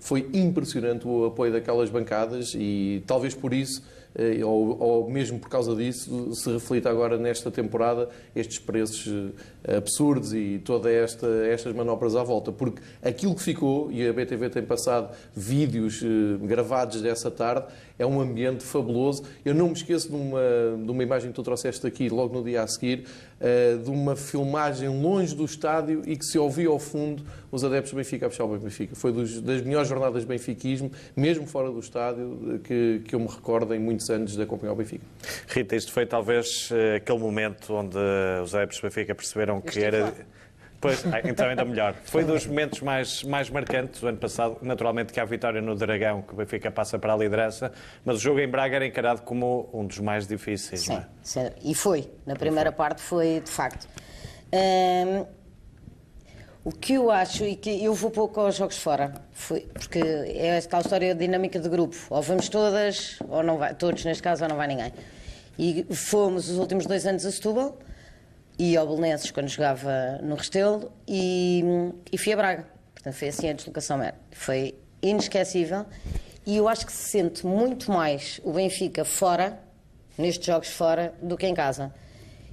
Foi 0.00 0.28
impressionante 0.32 1.06
o 1.06 1.26
apoio 1.26 1.52
daquelas 1.52 1.90
bancadas 1.90 2.54
e 2.54 3.02
talvez 3.06 3.34
por 3.34 3.52
isso 3.52 3.82
eh, 4.14 4.44
ou, 4.44 4.76
ou, 4.80 5.10
mesmo 5.10 5.38
por 5.38 5.48
causa 5.48 5.74
disso, 5.76 6.34
se 6.34 6.50
reflita 6.50 6.90
agora 6.90 7.16
nesta 7.16 7.50
temporada 7.50 8.08
estes 8.34 8.58
preços 8.58 9.32
eh, 9.64 9.76
absurdos 9.76 10.32
e 10.32 10.60
todas 10.64 10.92
esta, 10.92 11.26
estas 11.46 11.72
manobras 11.74 12.16
à 12.16 12.22
volta. 12.22 12.50
Porque 12.50 12.82
aquilo 13.02 13.34
que 13.34 13.42
ficou, 13.42 13.92
e 13.92 14.06
a 14.06 14.12
BTV 14.12 14.50
tem 14.50 14.62
passado 14.64 15.14
vídeos 15.34 16.02
eh, 16.02 16.46
gravados 16.46 17.00
dessa 17.00 17.30
tarde, 17.30 17.66
é 17.98 18.06
um 18.06 18.20
ambiente 18.20 18.64
fabuloso. 18.64 19.22
Eu 19.44 19.54
não 19.54 19.68
me 19.68 19.74
esqueço 19.74 20.08
de 20.08 20.16
uma, 20.16 20.40
de 20.84 20.90
uma 20.90 21.02
imagem 21.02 21.30
que 21.30 21.36
tu 21.36 21.42
trouxeste 21.42 21.86
aqui 21.86 22.08
logo 22.08 22.34
no 22.34 22.42
dia 22.42 22.62
a 22.62 22.66
seguir, 22.66 23.04
de 23.84 23.90
uma 23.90 24.16
filmagem 24.16 24.88
longe 24.88 25.34
do 25.34 25.44
estádio 25.44 26.02
e 26.06 26.16
que 26.16 26.24
se 26.24 26.38
ouvia 26.38 26.68
ao 26.68 26.78
fundo 26.78 27.22
os 27.52 27.62
adeptos 27.62 27.92
do 27.92 27.96
Benfica 27.96 28.26
a 28.26 28.28
puxar 28.28 28.44
o 28.44 28.58
Benfica. 28.58 28.94
Foi 28.96 29.12
dos, 29.12 29.40
das 29.40 29.62
melhores 29.62 29.88
jornadas 29.88 30.22
de 30.22 30.28
benfiquismo, 30.28 30.90
mesmo 31.16 31.46
fora 31.46 31.70
do 31.70 31.78
estádio, 31.78 32.60
que, 32.64 33.02
que 33.04 33.14
eu 33.14 33.20
me 33.20 33.28
recordo 33.28 33.74
em 33.74 33.78
muitos 33.78 34.10
anos 34.10 34.34
de 34.34 34.42
acompanhar 34.42 34.72
o 34.72 34.76
Benfica. 34.76 35.04
Rita, 35.46 35.76
isto 35.76 35.92
foi 35.92 36.04
talvez 36.04 36.68
eh, 36.72 36.96
aquele 36.96 37.18
momento 37.18 37.74
onde 37.74 37.96
os 38.42 38.54
adeptos 38.54 38.80
do 38.80 38.82
Benfica 38.82 39.14
perceberam 39.14 39.60
que 39.60 39.78
era... 39.78 40.12
Pois, 40.80 41.04
ah, 41.06 41.20
então 41.24 41.48
ainda 41.48 41.64
melhor. 41.64 41.94
Foi 42.04 42.24
dos 42.24 42.46
momentos 42.46 42.80
mais, 42.80 43.24
mais 43.24 43.50
marcantes 43.50 44.00
do 44.00 44.08
ano 44.08 44.18
passado. 44.18 44.58
Naturalmente 44.62 45.12
que 45.12 45.18
há 45.18 45.24
a 45.24 45.26
vitória 45.26 45.60
no 45.60 45.74
Dragão, 45.74 46.22
que 46.22 46.32
o 46.32 46.36
Benfica 46.36 46.70
passa 46.70 46.98
para 46.98 47.12
a 47.12 47.16
liderança, 47.16 47.72
mas 48.04 48.16
o 48.16 48.20
jogo 48.20 48.38
em 48.38 48.48
Braga 48.48 48.76
era 48.76 48.86
encarado 48.86 49.22
como 49.22 49.68
um 49.72 49.84
dos 49.84 49.98
mais 49.98 50.26
difíceis, 50.26 50.82
sim, 50.82 51.40
é? 51.40 51.52
E 51.62 51.74
foi. 51.74 52.08
Na 52.24 52.36
primeira 52.36 52.70
foi. 52.70 52.76
parte 52.76 53.02
foi, 53.02 53.40
de 53.44 53.50
facto. 53.50 53.88
Hum, 54.52 55.26
o 56.64 56.70
que 56.70 56.94
eu 56.94 57.10
acho, 57.10 57.44
e 57.44 57.56
que 57.56 57.82
eu 57.82 57.94
vou 57.94 58.10
pouco 58.10 58.40
aos 58.40 58.56
jogos 58.56 58.78
fora, 58.78 59.14
foi, 59.32 59.60
porque 59.72 59.98
é 59.98 60.60
tal 60.60 60.80
história 60.80 61.14
dinâmica 61.14 61.58
de 61.58 61.68
grupo. 61.68 61.96
Ou 62.10 62.22
vamos 62.22 62.48
todas, 62.48 63.18
ou 63.28 63.42
não 63.42 63.58
vai, 63.58 63.74
todos 63.74 64.04
neste 64.04 64.22
caso, 64.22 64.44
ou 64.44 64.48
não 64.48 64.56
vai 64.56 64.68
ninguém. 64.68 64.92
E 65.58 65.84
fomos 65.92 66.48
os 66.48 66.58
últimos 66.58 66.86
dois 66.86 67.06
anos 67.06 67.24
a 67.26 67.32
Setúbal, 67.32 67.78
e 68.58 68.76
ao 68.76 68.86
Belenenses 68.86 69.30
quando 69.30 69.48
jogava 69.48 70.18
no 70.22 70.34
Restelo, 70.34 70.90
e, 71.06 71.62
e 72.10 72.18
fui 72.18 72.32
a 72.32 72.36
Braga. 72.36 72.66
Portanto, 72.94 73.14
foi 73.14 73.28
assim 73.28 73.48
a 73.48 73.52
deslocação. 73.52 74.00
Foi 74.32 74.74
inesquecível. 75.00 75.86
E 76.44 76.56
eu 76.56 76.66
acho 76.66 76.86
que 76.86 76.92
se 76.92 77.10
sente 77.10 77.46
muito 77.46 77.92
mais 77.92 78.40
o 78.42 78.52
Benfica 78.52 79.04
fora, 79.04 79.60
nestes 80.16 80.46
jogos 80.46 80.68
fora, 80.68 81.14
do 81.22 81.36
que 81.36 81.46
em 81.46 81.54
casa. 81.54 81.92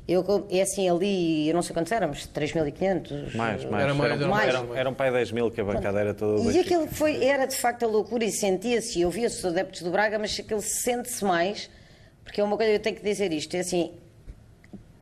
Eu, 0.07 0.45
é 0.51 0.61
assim, 0.61 0.87
ali, 0.87 1.47
eu 1.49 1.55
não 1.55 1.63
sei 1.63 1.73
quantos 1.73 1.91
éramos, 1.91 2.27
3.500? 2.27 3.35
Mais, 3.35 3.65
mais. 3.65 3.83
Era, 3.83 3.93
mais, 3.95 4.11
era, 4.11 4.27
mais. 4.27 4.53
Era, 4.53 4.79
era 4.79 4.89
um 4.89 4.93
pai 4.93 5.11
10 5.11 5.31
mil 5.31 5.49
que 5.49 5.59
a 5.59 5.63
bancada 5.63 5.99
era 5.99 6.13
toda. 6.13 6.51
E 6.51 6.59
aquilo 6.59 6.87
foi, 6.87 7.23
era 7.23 7.47
de 7.47 7.55
facto 7.55 7.83
a 7.83 7.87
loucura 7.87 8.23
e 8.23 8.31
sentia-se, 8.31 9.01
eu 9.01 9.09
via 9.09 9.27
os 9.27 9.43
adeptos 9.43 9.81
do 9.81 9.89
Braga, 9.89 10.19
mas 10.19 10.39
aquilo 10.39 10.61
sente-se 10.61 11.25
mais, 11.25 11.71
porque 12.23 12.39
é 12.39 12.43
uma 12.43 12.55
coisa, 12.55 12.71
eu 12.73 12.79
tenho 12.79 12.95
que 12.95 13.01
dizer 13.01 13.33
isto, 13.33 13.55
é 13.55 13.61
assim, 13.61 13.93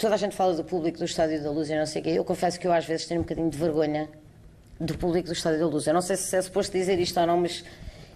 toda 0.03 0.15
a 0.15 0.17
gente 0.17 0.36
fala 0.36 0.53
do 0.53 0.65
público 0.65 0.98
do 0.98 1.05
Estádio 1.05 1.41
da 1.41 1.50
Luz 1.50 1.69
e 1.69 1.75
não 1.77 1.86
sei 1.86 2.01
o 2.01 2.03
quê, 2.03 2.10
eu 2.10 2.25
confesso 2.25 2.60
que 2.60 2.67
eu 2.67 2.74
às 2.74 2.86
vezes 2.86 3.05
tenho 3.05 3.22
um 3.22 3.24
bocadinho 3.24 3.50
de 3.50 3.57
vergonha 3.57 4.10
do 4.77 4.98
público 4.98 5.27
do 5.27 5.33
Estádio 5.33 5.60
da 5.60 5.65
Luz. 5.65 5.88
Eu 5.88 5.93
não 5.93 6.01
sei 6.01 6.17
se 6.17 6.36
é 6.36 6.41
suposto 6.41 6.77
dizer 6.77 7.00
isto 7.00 7.17
ou 7.22 7.25
não, 7.25 7.38
mas 7.38 7.63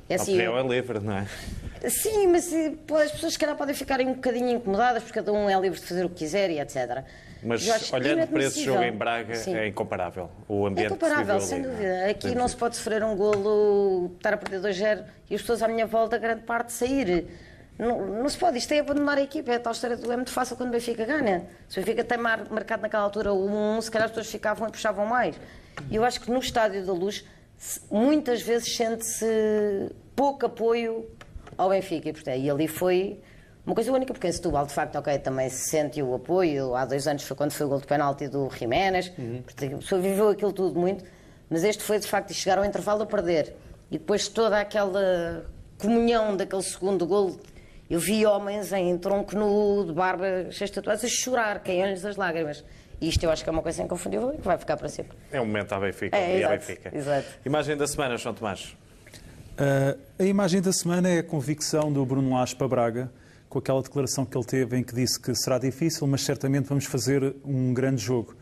é 0.09 0.15
assim, 0.15 0.33
a 0.33 0.49
opinião 0.51 0.59
é 0.59 0.75
livre, 0.75 0.99
não 0.99 1.13
é? 1.13 1.25
Sim, 1.89 2.27
mas 2.27 2.51
eh, 2.51 2.73
as 3.01 3.11
pessoas 3.13 3.33
se 3.33 3.39
calhar 3.39 3.55
podem 3.55 3.73
ficar 3.73 4.01
um 4.01 4.15
bocadinho 4.15 4.49
incomodadas 4.49 5.01
porque 5.01 5.17
cada 5.17 5.31
um 5.31 5.49
é 5.49 5.57
livre 5.57 5.79
de 5.79 5.85
fazer 5.85 6.03
o 6.03 6.09
que 6.09 6.15
quiser 6.15 6.49
e 6.49 6.59
etc. 6.59 7.05
Mas 7.41 7.65
olhando 7.93 8.27
para 8.27 8.43
esse 8.43 8.65
jogo 8.65 8.83
em 8.83 8.91
Braga 8.91 9.35
Sim. 9.35 9.55
é 9.55 9.67
incomparável. 9.67 10.29
O 10.45 10.67
ambiente 10.67 10.87
é 10.91 10.93
incomparável, 10.93 11.39
sem 11.39 11.59
ali, 11.59 11.67
dúvida. 11.69 12.01
Não? 12.01 12.09
Aqui 12.09 12.35
não 12.35 12.47
se 12.49 12.57
pode 12.57 12.75
sofrer 12.75 13.01
um 13.01 13.15
golo, 13.15 14.11
estar 14.17 14.33
a 14.33 14.37
perder 14.37 14.59
2-0 14.59 15.05
e 15.29 15.35
as 15.35 15.41
pessoas 15.41 15.63
à 15.63 15.69
minha 15.69 15.85
volta, 15.85 16.17
grande 16.17 16.41
parte, 16.41 16.73
sair. 16.73 17.27
Não, 17.77 18.05
não, 18.07 18.29
se 18.29 18.37
pode, 18.37 18.57
isto 18.57 18.71
é 18.73 18.79
abandonar 18.79 19.17
a 19.17 19.21
equipa, 19.21 19.51
é 19.51 19.55
a 19.55 19.59
tal 19.59 19.71
história 19.71 19.95
do 19.95 20.11
é 20.11 20.15
muito 20.15 20.31
fácil 20.31 20.55
quando 20.57 20.69
o 20.69 20.71
Benfica 20.71 21.05
ganha. 21.05 21.47
Se 21.69 21.79
o 21.79 21.81
Benfica 21.81 22.03
tem 22.03 22.17
marcado 22.17 22.81
naquela 22.81 23.03
altura 23.03 23.31
o 23.31 23.77
1, 23.77 23.81
se 23.81 23.91
calhar 23.91 24.05
as 24.05 24.11
pessoas 24.11 24.31
ficavam 24.31 24.67
e 24.67 24.71
puxavam 24.71 25.05
mais. 25.05 25.35
E 25.89 25.95
eu 25.95 26.03
acho 26.03 26.19
que 26.19 26.31
no 26.31 26.39
Estádio 26.39 26.83
da 26.85 26.93
Luz 26.93 27.23
muitas 27.91 28.41
vezes 28.41 28.75
sente-se 28.75 29.91
pouco 30.15 30.45
apoio 30.47 31.05
ao 31.55 31.69
Benfica. 31.69 32.09
E, 32.09 32.13
portanto, 32.13 32.39
e 32.39 32.49
ali 32.49 32.67
foi 32.67 33.19
uma 33.67 33.75
coisa 33.75 33.91
única, 33.91 34.13
porque 34.13 34.27
em 34.27 34.31
Setúbal, 34.31 34.65
de 34.65 34.73
facto, 34.73 34.95
ok, 34.95 35.19
também 35.19 35.49
se 35.49 35.69
sente 35.69 36.01
o 36.01 36.15
apoio. 36.15 36.73
Há 36.73 36.85
dois 36.85 37.05
anos 37.05 37.23
foi 37.23 37.35
quando 37.35 37.51
foi 37.51 37.65
o 37.65 37.69
gol 37.69 37.81
de 37.81 37.85
penalti 37.85 38.27
do 38.27 38.49
Jiménez. 38.49 39.11
Uhum. 39.17 39.41
Portanto, 39.43 39.75
a 39.75 39.77
pessoa 39.79 40.01
viveu 40.01 40.29
aquilo 40.29 40.53
tudo 40.53 40.79
muito. 40.79 41.03
Mas 41.49 41.63
este 41.63 41.83
foi, 41.83 41.99
de 41.99 42.07
facto, 42.07 42.33
chegar 42.33 42.57
ao 42.57 42.65
intervalo 42.65 43.03
a 43.03 43.05
perder. 43.05 43.53
E 43.91 43.97
depois 43.97 44.27
toda 44.29 44.59
aquela 44.59 45.45
comunhão 45.77 46.35
daquele 46.35 46.63
segundo 46.63 47.05
gol. 47.05 47.37
Eu 47.89 47.99
vi 47.99 48.25
homens 48.25 48.73
em 48.73 48.97
tronco 48.97 49.35
nu, 49.35 49.85
de 49.85 49.93
barba, 49.93 50.51
cheias 50.51 50.69
de 50.69 50.75
tatuagens, 50.75 51.05
a 51.05 51.15
chorar, 51.15 51.59
caiam-lhes 51.63 52.03
as 52.03 52.17
lágrimas. 52.17 52.63
E 52.99 53.07
isto 53.07 53.23
eu 53.23 53.29
acho 53.29 53.43
que 53.43 53.49
é 53.49 53.51
uma 53.51 53.61
coisa 53.61 53.81
inconfundível 53.81 54.33
e 54.33 54.37
que 54.37 54.45
vai 54.45 54.57
ficar 54.57 54.75
para 54.75 54.89
sempre. 54.89 55.17
É 55.31 55.39
um 55.39 55.45
momento 55.45 55.71
à 55.73 55.79
Benfica, 55.79 56.17
é, 56.17 56.39
exato, 56.39 56.53
Benfica. 56.53 56.97
Exato. 56.97 57.27
Imagem 57.45 57.77
da 57.77 57.87
semana, 57.87 58.17
João 58.17 58.35
Tomás. 58.35 58.75
Uh, 59.53 59.97
a 60.19 60.23
imagem 60.23 60.61
da 60.61 60.73
semana 60.73 61.09
é 61.09 61.19
a 61.19 61.23
convicção 61.23 61.91
do 61.91 62.05
Bruno 62.05 62.33
Lage 62.35 62.55
para 62.55 62.67
Braga, 62.67 63.11
com 63.47 63.59
aquela 63.59 63.81
declaração 63.81 64.25
que 64.25 64.37
ele 64.37 64.45
teve 64.45 64.77
em 64.77 64.83
que 64.83 64.93
disse 64.93 65.19
que 65.19 65.33
será 65.35 65.57
difícil, 65.57 66.05
mas 66.07 66.21
certamente 66.21 66.65
vamos 66.65 66.85
fazer 66.85 67.35
um 67.45 67.73
grande 67.73 68.01
jogo. 68.01 68.35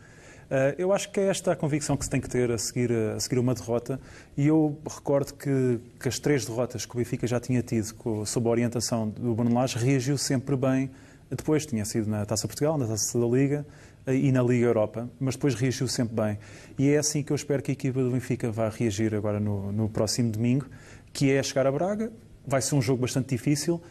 Uh, 0.46 0.78
eu 0.78 0.92
acho 0.92 1.10
que 1.10 1.18
é 1.18 1.24
esta 1.24 1.52
a 1.52 1.56
convicção 1.56 1.96
que 1.96 2.04
se 2.04 2.10
tem 2.10 2.20
que 2.20 2.28
ter 2.28 2.50
a 2.52 2.58
seguir, 2.58 2.92
a 2.92 3.18
seguir 3.18 3.38
uma 3.38 3.54
derrota. 3.54 4.00
E 4.36 4.46
eu 4.46 4.78
recordo 4.88 5.34
que, 5.34 5.80
que 5.98 6.08
as 6.08 6.18
três 6.18 6.46
derrotas 6.46 6.86
que 6.86 6.94
o 6.94 6.98
Benfica 6.98 7.26
já 7.26 7.40
tinha 7.40 7.62
tido 7.62 7.92
com, 7.94 8.24
sob 8.24 8.46
a 8.46 8.50
orientação 8.50 9.08
do 9.08 9.34
Bruno 9.34 9.54
Lage 9.54 9.76
reagiu 9.76 10.16
sempre 10.16 10.56
bem. 10.56 10.90
Depois 11.28 11.66
tinha 11.66 11.84
sido 11.84 12.08
na 12.08 12.24
Taça 12.24 12.46
Portugal, 12.46 12.78
na 12.78 12.86
Taça 12.86 13.18
da 13.18 13.26
Liga 13.26 13.66
uh, 14.06 14.12
e 14.12 14.30
na 14.30 14.42
Liga 14.42 14.66
Europa, 14.66 15.10
mas 15.18 15.34
depois 15.34 15.54
reagiu 15.54 15.88
sempre 15.88 16.14
bem. 16.14 16.38
E 16.78 16.90
é 16.90 16.98
assim 16.98 17.24
que 17.24 17.32
eu 17.32 17.36
espero 17.36 17.60
que 17.60 17.72
a 17.72 17.74
equipa 17.74 18.00
do 18.00 18.10
Benfica 18.12 18.50
vá 18.52 18.68
reagir 18.68 19.14
agora 19.14 19.40
no, 19.40 19.72
no 19.72 19.88
próximo 19.88 20.30
domingo 20.30 20.66
que 21.12 21.32
é 21.32 21.42
chegar 21.42 21.66
a 21.66 21.72
Braga. 21.72 22.12
Vai 22.46 22.62
ser 22.62 22.76
um 22.76 22.82
jogo 22.82 23.00
bastante 23.00 23.30
difícil, 23.30 23.82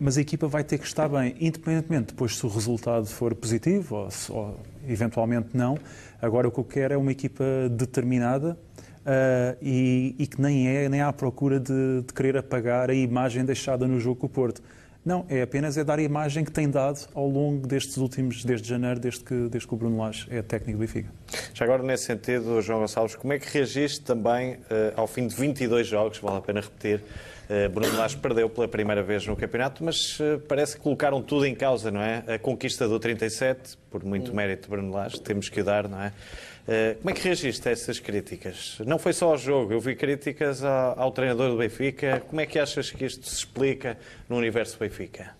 mas 0.00 0.16
a 0.16 0.20
equipa 0.20 0.46
vai 0.46 0.64
ter 0.64 0.78
que 0.78 0.86
estar 0.86 1.08
bem, 1.08 1.34
independentemente 1.40 2.06
depois 2.06 2.36
se 2.36 2.46
o 2.46 2.48
resultado 2.48 3.06
for 3.06 3.34
positivo 3.34 3.96
ou, 3.96 4.08
ou 4.30 4.60
eventualmente 4.88 5.48
não. 5.54 5.78
Agora 6.20 6.48
o 6.48 6.50
que 6.50 6.58
eu 6.58 6.64
quero 6.64 6.94
é 6.94 6.96
uma 6.96 7.12
equipa 7.12 7.44
determinada 7.70 8.56
uh, 9.04 9.56
e, 9.60 10.14
e, 10.18 10.26
que 10.26 10.40
nem 10.40 10.68
é 10.68 10.88
nem 10.88 11.00
há 11.00 11.12
procura 11.12 11.60
de, 11.60 12.02
de 12.06 12.12
querer 12.12 12.36
apagar 12.36 12.90
a 12.90 12.94
imagem 12.94 13.44
deixada 13.44 13.86
no 13.86 14.00
jogo 14.00 14.20
com 14.20 14.26
o 14.26 14.30
Porto. 14.30 14.62
Não, 15.04 15.26
é 15.28 15.42
apenas 15.42 15.76
é 15.76 15.84
dar 15.84 15.98
a 15.98 16.02
imagem 16.02 16.44
que 16.46 16.50
tem 16.50 16.68
dado 16.70 17.06
ao 17.14 17.28
longo 17.28 17.66
destes 17.66 17.98
últimos, 17.98 18.42
desde 18.42 18.66
janeiro, 18.66 18.98
desde 18.98 19.20
que, 19.20 19.34
desde 19.50 19.68
que 19.68 19.74
o 19.74 19.76
Bruno 19.76 19.98
Lage 19.98 20.26
é 20.30 20.40
técnico 20.40 20.78
do 20.78 20.80
Benfica. 20.80 21.10
Já 21.52 21.66
agora, 21.66 21.82
nesse 21.82 22.04
sentido, 22.04 22.62
João 22.62 22.80
Gonçalves, 22.80 23.14
como 23.14 23.34
é 23.34 23.38
que 23.38 23.46
reagiste 23.52 24.00
também 24.00 24.54
uh, 24.54 24.58
ao 24.96 25.06
fim 25.06 25.26
de 25.26 25.34
22 25.34 25.86
jogos, 25.86 26.18
vale 26.20 26.38
a 26.38 26.40
pena 26.40 26.62
repetir, 26.62 27.04
Bruno 27.72 27.96
Lage 27.96 28.16
perdeu 28.16 28.48
pela 28.48 28.66
primeira 28.68 29.02
vez 29.02 29.26
no 29.26 29.36
campeonato, 29.36 29.84
mas 29.84 30.18
uh, 30.20 30.40
parece 30.48 30.76
que 30.76 30.82
colocaram 30.82 31.22
tudo 31.22 31.46
em 31.46 31.54
causa, 31.54 31.90
não 31.90 32.00
é? 32.00 32.24
A 32.26 32.38
conquista 32.38 32.88
do 32.88 32.98
37, 32.98 33.76
por 33.90 34.04
muito 34.04 34.34
mérito 34.34 34.64
de 34.64 34.68
Bruno 34.68 34.92
Lage, 34.92 35.20
temos 35.20 35.48
que 35.48 35.62
dar, 35.62 35.88
não 35.88 36.02
é? 36.02 36.12
Eh, 36.66 36.96
como 36.98 37.10
é 37.10 37.12
que 37.12 37.22
reagiste 37.22 37.68
a 37.68 37.72
essas 37.72 37.98
críticas? 37.98 38.78
Não 38.86 38.98
foi 38.98 39.12
só 39.12 39.30
ao 39.30 39.36
jogo, 39.36 39.72
eu 39.72 39.80
vi 39.80 39.94
críticas 39.94 40.64
ao, 40.64 40.98
ao 40.98 41.12
treinador 41.12 41.50
do 41.50 41.56
Benfica. 41.58 42.22
Como 42.26 42.40
é 42.40 42.46
que 42.46 42.58
achas 42.58 42.90
que 42.90 43.04
isto 43.04 43.28
se 43.28 43.36
explica 43.36 43.98
no 44.28 44.36
universo 44.36 44.78
Benfica? 44.78 45.34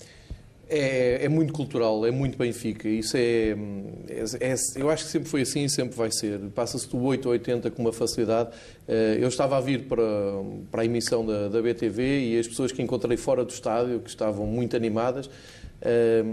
É, 0.69 1.25
é, 1.25 1.29
muito 1.29 1.53
cultural, 1.53 2.07
é 2.07 2.11
muito 2.11 2.39
Benfica. 2.39 2.89
Isso 2.89 3.17
é, 3.17 3.51
é, 4.09 4.25
é, 4.41 4.55
Eu 4.77 4.89
acho 4.89 5.05
que 5.05 5.11
sempre 5.11 5.29
foi 5.29 5.43
assim 5.43 5.65
e 5.65 5.71
sempre 5.71 5.97
vai 5.97 6.11
ser. 6.11 6.39
Passa-se 6.55 6.89
do 6.89 7.03
8 7.03 7.29
a 7.29 7.33
80 7.33 7.71
com 7.71 7.83
uma 7.83 7.93
facilidade. 7.93 8.51
Eh, 8.89 9.19
eu 9.21 9.29
estava 9.29 9.59
a 9.59 9.61
vir 9.61 9.85
para, 9.85 10.03
para 10.71 10.83
a 10.83 10.85
emissão 10.85 11.25
da, 11.25 11.49
da 11.49 11.61
BTV 11.61 12.31
e 12.31 12.39
as 12.39 12.49
pessoas 12.49 12.73
que 12.73 12.81
encontrei 12.83 13.17
fora 13.17 13.45
do 13.45 13.51
estádio, 13.51 14.01
que 14.01 14.09
estavam 14.09 14.47
muito 14.47 14.75
animadas, 14.75 15.29
eh, 15.83 16.25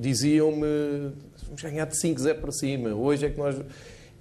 diziam-me: 0.00 1.12
vamos 1.46 1.62
ganhar 1.62 1.86
de 1.86 1.96
5-0 1.96 2.40
para 2.40 2.52
cima. 2.52 2.90
Hoje 2.90 3.26
é 3.26 3.30
que 3.30 3.38
nós. 3.38 3.56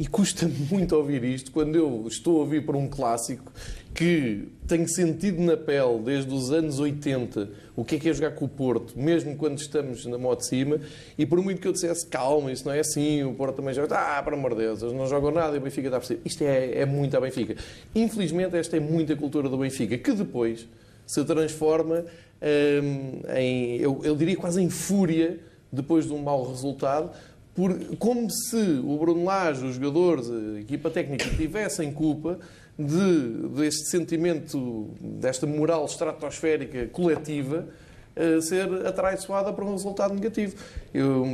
E 0.01 0.07
custa 0.07 0.49
muito 0.71 0.95
ouvir 0.95 1.23
isto 1.23 1.51
quando 1.51 1.75
eu 1.75 2.05
estou 2.07 2.37
a 2.37 2.39
ouvir 2.39 2.65
para 2.65 2.75
um 2.75 2.87
clássico 2.87 3.53
que 3.93 4.47
tenho 4.67 4.87
sentido 4.89 5.39
na 5.39 5.55
pele 5.55 5.99
desde 6.03 6.33
os 6.33 6.49
anos 6.51 6.79
80 6.79 7.47
o 7.75 7.85
que 7.85 7.97
é 7.97 7.99
que 7.99 8.09
é 8.09 8.13
jogar 8.13 8.31
com 8.31 8.45
o 8.45 8.49
Porto, 8.49 8.97
mesmo 8.97 9.35
quando 9.35 9.59
estamos 9.59 10.03
na 10.07 10.17
moto 10.17 10.39
de 10.39 10.47
cima, 10.47 10.79
e 11.15 11.23
por 11.23 11.39
muito 11.43 11.61
que 11.61 11.67
eu 11.67 11.71
dissesse 11.71 12.07
calma, 12.07 12.51
isso 12.51 12.65
não 12.65 12.73
é 12.73 12.79
assim, 12.79 13.23
o 13.23 13.35
Porto 13.35 13.57
também 13.57 13.75
joga, 13.75 13.95
ah, 13.95 14.23
para 14.23 14.35
amor 14.35 14.55
de 14.55 14.61
Deus, 14.61 14.81
não 14.81 15.05
jogam 15.05 15.29
nada 15.29 15.53
e 15.55 15.59
o 15.59 15.61
Benfica 15.61 15.87
está 15.87 15.97
a 15.97 15.99
perceber. 15.99 16.21
Isto 16.25 16.45
é, 16.45 16.79
é 16.79 16.85
muito 16.85 17.15
a 17.15 17.21
Benfica. 17.21 17.55
Infelizmente, 17.93 18.57
esta 18.57 18.77
é 18.77 18.79
muita 18.79 19.15
cultura 19.15 19.47
do 19.49 19.57
Benfica, 19.59 19.99
que 19.99 20.13
depois 20.13 20.67
se 21.05 21.23
transforma 21.25 22.05
hum, 22.41 23.21
em, 23.37 23.77
eu, 23.77 24.01
eu 24.03 24.15
diria 24.15 24.35
quase 24.35 24.63
em 24.63 24.69
fúria 24.69 25.39
depois 25.71 26.05
de 26.05 26.13
um 26.13 26.21
mau 26.21 26.49
resultado, 26.49 27.11
por, 27.53 27.97
como 27.97 28.29
se 28.29 28.81
o 28.83 28.97
Bruno 28.97 29.25
Lage, 29.25 29.65
os 29.65 29.75
jogadores, 29.75 30.29
a 30.29 30.59
equipa 30.59 30.89
técnica 30.89 31.25
tivessem 31.35 31.91
culpa 31.91 32.39
de, 32.77 33.47
deste 33.55 33.89
sentimento, 33.89 34.89
desta 34.99 35.45
moral 35.45 35.85
estratosférica 35.85 36.87
coletiva, 36.87 37.67
uh, 38.15 38.41
ser 38.41 38.85
atraiçoada 38.85 39.51
para 39.51 39.65
um 39.65 39.71
resultado 39.71 40.13
negativo. 40.13 40.55
Eu, 40.93 41.25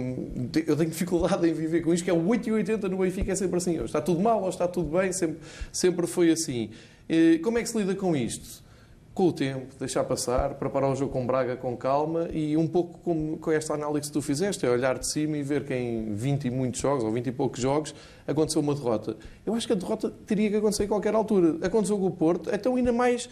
eu, 0.66 0.76
tenho 0.76 0.90
dificuldade 0.90 1.48
em 1.48 1.54
viver 1.54 1.82
com 1.82 1.94
isto, 1.94 2.04
que 2.04 2.10
é 2.10 2.14
o 2.14 2.28
8 2.28 2.50
e 2.50 2.52
80 2.52 2.90
no 2.90 2.98
Benfica, 2.98 3.32
é 3.32 3.36
sempre 3.36 3.58
assim. 3.58 3.78
Ou 3.78 3.86
está 3.86 4.02
tudo 4.02 4.20
mal 4.20 4.42
ou 4.42 4.50
está 4.50 4.68
tudo 4.68 4.98
bem, 4.98 5.14
sempre, 5.14 5.38
sempre 5.72 6.08
foi 6.08 6.32
assim. 6.32 6.72
Como 7.44 7.58
é 7.58 7.64
que 7.64 7.70
se 7.70 7.78
lida 7.78 7.96
com 7.96 8.16
isto? 8.16 8.67
Com 9.18 9.30
o 9.30 9.34
tempo, 9.34 9.74
deixar 9.80 10.04
passar, 10.04 10.54
preparar 10.54 10.92
o 10.92 10.96
jogo 10.96 11.12
com 11.12 11.26
Braga 11.26 11.58
com 11.58 11.76
calma 11.76 12.28
e 12.32 12.56
um 12.56 12.68
pouco 12.68 13.00
com, 13.00 13.52
esta 13.52 13.74
análise 13.74 14.10
que 14.10 14.14
tu 14.14 14.22
fizeste, 14.22 14.64
é 14.64 14.70
olhar 14.70 15.00
de 15.00 15.12
cima 15.12 15.36
e 15.36 15.42
ver 15.42 15.66
que 15.66 15.74
em 15.74 16.14
20 16.14 16.46
e 16.46 16.52
muitos 16.52 16.80
jogos, 16.80 17.04
ou 17.04 17.12
20 17.12 17.26
e 17.26 17.32
poucos 17.32 17.60
jogos, 17.60 17.96
aconteceu 18.28 18.62
uma 18.62 18.76
derrota. 18.76 19.18
Eu 19.44 19.56
acho 19.56 19.66
que 19.66 19.74
a 19.74 19.76
derrota 19.76 20.14
teria 20.28 20.52
que 20.52 20.58
acontecer 20.58 20.84
em 20.84 20.88
qualquer 20.88 21.16
altura. 21.16 21.58
Aconteceu 21.66 21.98
com 21.98 22.06
o 22.06 22.12
Porto, 22.12 22.52
então 22.54 22.76
ainda 22.76 22.94
mais 22.94 23.28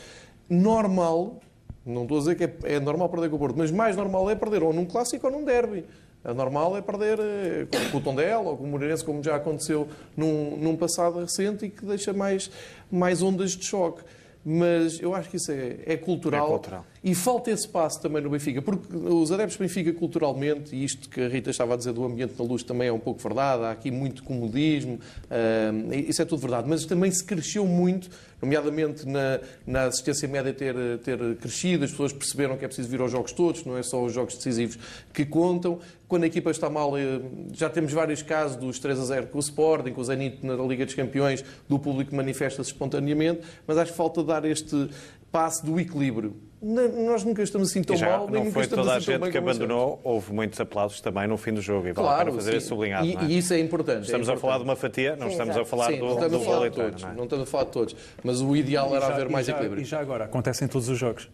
normal, 0.49 1.39
não 1.85 2.01
estou 2.01 2.17
a 2.17 2.19
dizer 2.19 2.35
que 2.35 2.43
é, 2.45 2.77
é 2.77 2.79
normal 2.79 3.07
perder 3.07 3.29
com 3.29 3.35
o 3.35 3.39
Porto, 3.39 3.55
mas 3.55 3.69
mais 3.69 3.95
normal 3.95 4.27
é 4.31 4.33
perder 4.33 4.63
ou 4.63 4.73
num 4.73 4.87
clássico 4.87 5.27
ou 5.27 5.31
num 5.31 5.45
derby. 5.45 5.85
A 6.23 6.33
normal 6.33 6.75
é 6.75 6.81
perder 6.81 7.19
eh, 7.19 7.67
com 7.91 7.99
o 7.99 8.01
Tondela 8.01 8.49
ou 8.49 8.57
com 8.57 8.63
o 8.63 8.67
Moreirense, 8.67 9.05
como 9.05 9.21
já 9.21 9.35
aconteceu 9.35 9.87
num, 10.17 10.57
num 10.57 10.75
passado 10.75 11.19
recente 11.19 11.65
e 11.67 11.69
que 11.69 11.85
deixa 11.85 12.11
mais, 12.11 12.49
mais 12.89 13.21
ondas 13.21 13.51
de 13.51 13.63
choque 13.63 14.01
mas 14.45 14.99
eu 15.01 15.15
acho 15.15 15.27
que 15.27 15.37
isso 15.37 15.51
é, 15.51 15.77
é, 15.85 15.97
cultural, 15.97 16.45
é, 16.45 16.49
cultural, 16.49 16.85
e 17.05 17.13
falta 17.13 17.51
esse 17.51 17.67
passo 17.67 18.01
também 18.01 18.19
no 18.19 18.31
Benfica, 18.31 18.63
porque 18.63 18.97
os 18.97 19.31
adeptos 19.31 19.57
do 19.57 19.59
Benfica 19.59 19.93
culturalmente, 19.93 20.75
e 20.75 20.83
isto 20.83 21.07
que 21.07 21.21
a 21.21 21.27
Rita 21.27 21.51
estava 21.51 21.75
a 21.75 21.77
dizer 21.77 21.93
do 21.93 22.03
ambiente 22.03 22.33
na 22.35 22.43
luz 22.43 22.63
também 22.63 22.87
é 22.87 22.91
um 22.91 22.99
pouco 22.99 23.21
verdade, 23.21 23.61
há 23.61 23.69
aqui 23.69 23.91
muito 23.91 24.23
comodismo, 24.23 24.95
uh, 24.95 25.93
isso 25.93 26.19
é 26.23 26.25
tudo 26.25 26.39
verdade, 26.39 26.67
mas 26.67 26.83
também 26.83 27.11
se 27.11 27.23
cresceu 27.23 27.63
muito, 27.67 28.09
nomeadamente 28.41 29.07
na, 29.07 29.39
na 29.67 29.83
assistência 29.83 30.27
média 30.27 30.51
ter, 30.51 30.75
ter 31.03 31.35
crescido, 31.35 31.85
as 31.85 31.91
pessoas 31.91 32.11
perceberam 32.11 32.57
que 32.57 32.65
é 32.65 32.67
preciso 32.67 32.89
vir 32.89 32.99
aos 32.99 33.11
jogos 33.11 33.31
todos, 33.33 33.63
não 33.65 33.77
é 33.77 33.83
só 33.83 34.03
os 34.03 34.11
jogos 34.11 34.35
decisivos 34.35 34.79
que 35.13 35.23
contam, 35.25 35.77
quando 36.07 36.23
a 36.23 36.27
equipa 36.27 36.49
está 36.49 36.71
mal, 36.71 36.97
eh, 36.97 37.21
já 37.53 37.69
temos 37.69 37.93
vários 37.93 38.23
casos 38.23 38.57
dos 38.57 38.79
3 38.79 38.99
a 38.99 39.05
0 39.05 39.27
com 39.27 39.37
o 39.37 39.41
Sporting, 39.41 39.91
com 39.91 40.01
o 40.01 40.03
Zenit 40.03 40.43
na 40.43 40.55
Liga 40.55 40.83
dos 40.85 40.95
Campeões, 40.95 41.45
do 41.69 41.77
público 41.77 42.15
manifesta-se 42.15 42.71
espontaneamente, 42.71 43.41
mas 43.67 43.77
acho 43.77 43.91
que 43.91 43.97
falta 43.97 44.23
dar 44.23 44.43
este 44.45 44.89
passo 45.31 45.65
do 45.65 45.79
equilíbrio. 45.79 46.33
Nós 46.67 47.23
nunca 47.23 47.43
estamos 47.43 47.69
assim 47.69 47.83
tão 47.83 47.95
já 47.95 48.09
mal, 48.17 48.27
nem 48.27 48.45
não 48.45 48.51
foi 48.51 48.65
toda 48.65 48.93
a 48.93 48.97
assim 48.97 49.11
gente 49.11 49.29
que 49.29 49.37
abandonou, 49.37 49.99
houve 50.03 50.33
muitos 50.33 50.59
aplausos 50.59 50.99
também 50.99 51.27
no 51.27 51.37
fim 51.37 51.53
do 51.53 51.61
jogo. 51.61 51.87
E 51.87 51.93
vale 51.93 52.07
Claro, 52.07 52.21
a 52.21 52.25
pena 52.25 52.35
fazer 52.37 52.51
sim. 52.51 52.57
esse 52.57 52.67
sublinhado. 52.67 53.05
E, 53.05 53.15
é? 53.15 53.23
e 53.25 53.37
isso 53.37 53.53
é 53.53 53.59
importante. 53.59 54.05
Estamos 54.05 54.27
é 54.27 54.33
a 54.33 54.37
falar 54.37 54.57
de 54.57 54.63
importante. 54.63 54.69
uma 54.69 54.89
fatia, 54.89 55.15
não 55.15 55.27
Sim, 55.27 55.31
estamos 55.33 55.55
exato. 55.55 55.61
a 55.61 55.69
falar 55.69 55.85
Sim, 55.91 55.99
do, 55.99 56.05
não 56.05 56.13
estamos 56.13 56.31
do 56.31 56.37
a 56.37 56.39
falar 56.39 56.55
de 56.55 56.61
eleitor, 56.63 56.83
todos, 56.85 57.03
não 57.03 57.09
é? 57.09 57.13
não 57.13 57.23
estamos 57.25 57.43
a 57.47 57.51
falar 57.51 57.63
de 57.65 57.71
todos. 57.71 57.95
Mas 58.23 58.41
o 58.41 58.55
ideal 58.55 58.87
era 58.95 58.97
E 58.97 59.07
já- 59.07 59.13
haver 59.13 59.29
mais 59.29 59.47
e 59.47 59.51
já, 59.51 59.55
equilíbrio. 59.57 59.81
E 59.81 59.85
já 59.85 59.99
agora, 59.99 60.25
acontece 60.25 60.65
em 60.65 60.67
todos 60.67 60.89
os 60.89 60.97
jogos. 60.97 61.29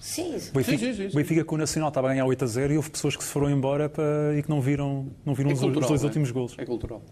Sim, 0.00 0.32
Benfica, 0.54 0.78
Sim, 0.78 0.78
sim, 0.78 0.94
sim, 0.94 1.08
sim. 1.10 1.14
o 1.14 1.16
Benfica 1.16 1.44
com 1.44 1.54
o 1.56 1.58
Nacional 1.58 1.88
estava 1.90 2.06
a 2.08 2.10
ganhar 2.12 2.24
8 2.24 2.42
a 2.44 2.46
0 2.46 2.72
e 2.72 2.76
houve 2.78 2.88
pessoas 2.88 3.14
que 3.16 3.22
se 3.22 3.28
foram 3.30 3.50
embora 3.50 3.86
para- 3.86 4.34
e 4.38 4.42
que 4.42 4.48
não 4.48 4.60
viram, 4.62 5.08
não 5.26 5.34
viram 5.34 5.50
É 5.50 5.52
os, 5.52 5.58
os 5.58 5.64
cultural, 5.66 5.88
dois 5.90 6.00
não 6.00 6.06
é? 6.06 6.08
últimos 6.08 6.30
golos. 6.30 6.54
É 6.56 6.64
cultural. 6.64 7.02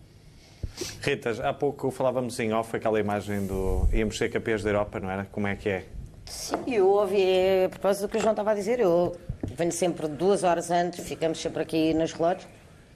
Ritas, 1.02 1.38
há 1.40 1.52
pouco 1.52 1.90
falávamos 1.90 2.38
em 2.40 2.52
off 2.52 2.74
aquela 2.74 2.98
imagem 2.98 3.46
do 3.46 3.86
íamos 3.92 4.16
ser 4.16 4.30
campeões 4.30 4.62
da 4.62 4.70
Europa, 4.70 4.98
não 5.00 5.10
era? 5.10 5.24
Como 5.26 5.46
é 5.46 5.54
que 5.54 5.68
é? 5.68 5.84
Sim, 6.28 6.56
eu 6.74 6.88
ouvi, 6.88 7.24
a 7.66 7.68
propósito 7.68 8.02
do 8.02 8.08
que 8.10 8.16
o 8.18 8.20
João 8.20 8.32
estava 8.32 8.52
a 8.52 8.54
dizer, 8.54 8.80
eu 8.80 9.16
venho 9.54 9.72
sempre 9.72 10.06
duas 10.08 10.44
horas 10.44 10.70
antes, 10.70 11.06
ficamos 11.06 11.40
sempre 11.40 11.62
aqui 11.62 11.94
nos 11.94 12.12
relógios, 12.12 12.46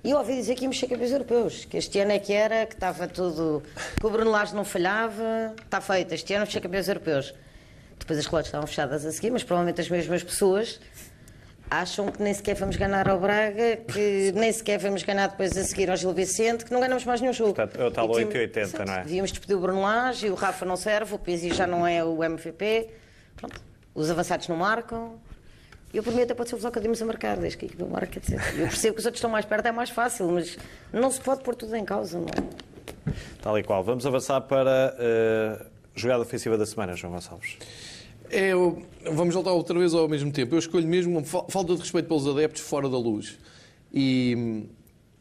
e 0.04 0.10
eu 0.10 0.18
ouvi 0.18 0.34
dizer 0.34 0.54
que 0.54 0.62
íamos 0.64 0.78
ser 0.78 0.86
campeões 0.88 1.12
europeus, 1.12 1.64
que 1.64 1.76
este 1.76 1.98
ano 2.00 2.12
é 2.12 2.18
que 2.18 2.32
era, 2.32 2.66
que 2.66 2.74
estava 2.74 3.06
tudo, 3.06 3.62
que 3.98 4.06
o 4.06 4.10
Bruno 4.10 4.30
Lage 4.30 4.54
não 4.54 4.64
falhava, 4.64 5.54
está 5.64 5.80
feito, 5.80 6.12
este 6.14 6.32
ano 6.34 6.40
vamos 6.40 6.52
ser 6.52 6.60
campeões 6.60 6.88
europeus. 6.88 7.34
Depois 7.98 8.18
as 8.18 8.26
relógios 8.26 8.48
estavam 8.48 8.66
fechadas 8.66 9.06
a 9.06 9.12
seguir, 9.12 9.30
mas 9.30 9.44
provavelmente 9.44 9.80
as 9.80 9.88
mesmas 9.88 10.22
pessoas 10.24 10.80
acham 11.70 12.10
que 12.10 12.20
nem 12.22 12.34
sequer 12.34 12.54
vamos 12.56 12.76
ganhar 12.76 13.08
ao 13.08 13.18
Braga, 13.20 13.76
que 13.76 14.32
nem 14.34 14.52
sequer 14.52 14.78
vamos 14.78 15.02
ganhar 15.04 15.28
depois 15.28 15.56
a 15.56 15.62
seguir 15.62 15.88
ao 15.88 15.96
Gil 15.96 16.12
Vicente, 16.12 16.64
que 16.64 16.72
não 16.72 16.80
ganhamos 16.80 17.04
mais 17.04 17.20
nenhum 17.20 17.32
jogo. 17.32 17.54
Portanto, 17.54 17.80
é 17.80 17.86
o 17.86 17.90
tal 17.90 18.06
E 18.06 18.12
tínhamos- 18.14 18.34
8,80, 18.34 18.60
Exato. 18.60 18.84
não 18.84 18.94
é? 18.94 19.02
Devíamos 19.04 19.30
despedir 19.30 19.56
o 19.56 19.60
Bruno 19.60 19.80
Lage, 19.82 20.28
o 20.30 20.34
Rafa 20.34 20.64
não 20.66 20.76
serve, 20.76 21.14
o 21.14 21.18
Pizzi 21.18 21.54
já 21.54 21.66
não 21.66 21.86
é 21.86 22.04
o 22.04 22.22
MVP. 22.24 22.88
Pronto, 23.42 23.60
os 23.94 24.08
avançados 24.10 24.46
não 24.48 24.56
marcam. 24.56 25.14
Eu, 25.92 26.02
por 26.02 26.14
mim, 26.14 26.22
até 26.22 26.32
pode 26.32 26.48
ser 26.48 26.54
o 26.54 26.58
Bloco 26.58 26.78
a 26.78 27.04
marcar, 27.04 27.36
desde 27.36 27.58
que 27.58 27.64
a 27.66 27.68
equipa 27.68 27.84
marca, 27.84 28.18
etc. 28.18 28.32
Eu 28.56 28.68
percebo 28.68 28.94
que 28.94 29.00
os 29.00 29.04
outros 29.04 29.18
estão 29.18 29.28
mais 29.30 29.44
perto, 29.44 29.66
é 29.66 29.72
mais 29.72 29.90
fácil, 29.90 30.30
mas 30.30 30.56
não 30.92 31.10
se 31.10 31.20
pode 31.20 31.42
pôr 31.42 31.54
tudo 31.54 31.76
em 31.76 31.84
causa, 31.84 32.18
não 32.18 32.26
é? 32.28 33.12
Tal 33.42 33.58
e 33.58 33.62
qual. 33.62 33.84
Vamos 33.84 34.06
avançar 34.06 34.40
para 34.42 34.96
a 34.98 35.66
jogada 35.94 36.22
ofensiva 36.22 36.56
da 36.56 36.64
semana, 36.64 36.94
João 36.94 37.12
Gonçalves. 37.12 37.58
É, 38.30 38.48
eu- 38.54 38.82
vamos 39.12 39.34
voltar 39.34 39.52
outra 39.52 39.78
vez 39.78 39.92
ao 39.92 40.08
mesmo 40.08 40.32
tempo. 40.32 40.54
Eu 40.54 40.58
escolho 40.60 40.86
mesmo 40.88 41.22
falta 41.24 41.74
de 41.74 41.80
respeito 41.80 42.06
pelos 42.08 42.26
adeptos 42.26 42.62
fora 42.62 42.88
da 42.88 42.96
luz. 42.96 43.38
E 43.92 44.64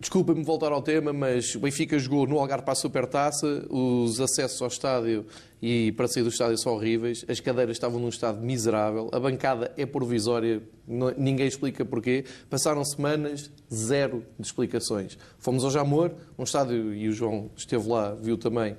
desculpa-me 0.01 0.43
voltar 0.43 0.71
ao 0.71 0.81
tema, 0.81 1.13
mas 1.13 1.53
o 1.55 1.59
Benfica 1.59 1.97
jogou 1.99 2.25
no 2.27 2.39
Algarve 2.39 2.63
para 2.65 2.73
a 2.73 2.75
Supertaça, 2.75 3.65
os 3.69 4.19
acessos 4.19 4.61
ao 4.61 4.67
estádio 4.67 5.25
e 5.61 5.91
para 5.93 6.07
sair 6.07 6.23
do 6.23 6.29
estádio 6.29 6.57
são 6.57 6.73
horríveis, 6.73 7.23
as 7.29 7.39
cadeiras 7.39 7.77
estavam 7.77 7.99
num 7.99 8.09
estado 8.09 8.41
miserável, 8.41 9.09
a 9.13 9.19
bancada 9.19 9.71
é 9.77 9.85
provisória, 9.85 10.61
não- 10.87 11.13
ninguém 11.17 11.47
explica 11.47 11.85
porquê. 11.85 12.25
Passaram 12.49 12.83
semanas, 12.83 13.51
zero 13.73 14.25
de 14.39 14.45
explicações. 14.47 15.17
Fomos 15.37 15.63
ao 15.63 15.69
Jamor, 15.71 16.11
um 16.37 16.43
estádio, 16.43 16.93
e 16.93 17.07
o 17.07 17.13
João 17.13 17.49
esteve 17.55 17.87
lá, 17.87 18.13
viu 18.15 18.37
também, 18.37 18.75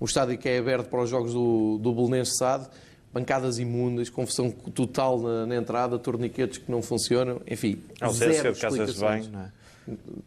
um 0.00 0.04
estádio 0.04 0.36
que 0.36 0.48
é 0.48 0.58
aberto 0.58 0.88
para 0.90 1.02
os 1.02 1.08
jogos 1.10 1.32
do, 1.32 1.78
do 1.78 1.92
Belenense 1.94 2.32
bancadas 3.12 3.58
imundas, 3.58 4.10
confusão 4.10 4.50
total 4.50 5.18
na, 5.18 5.46
na 5.46 5.56
entrada, 5.56 5.98
torniquetes 5.98 6.58
que 6.58 6.70
não 6.70 6.82
funcionam, 6.82 7.40
enfim, 7.50 7.80
Ausência 7.98 8.42
zero 8.42 8.54
de 8.54 8.60
casas 8.60 8.78
de 8.78 8.84
explicações. 8.90 9.26
banho, 9.28 9.32
não 9.32 9.40
é? 9.46 9.52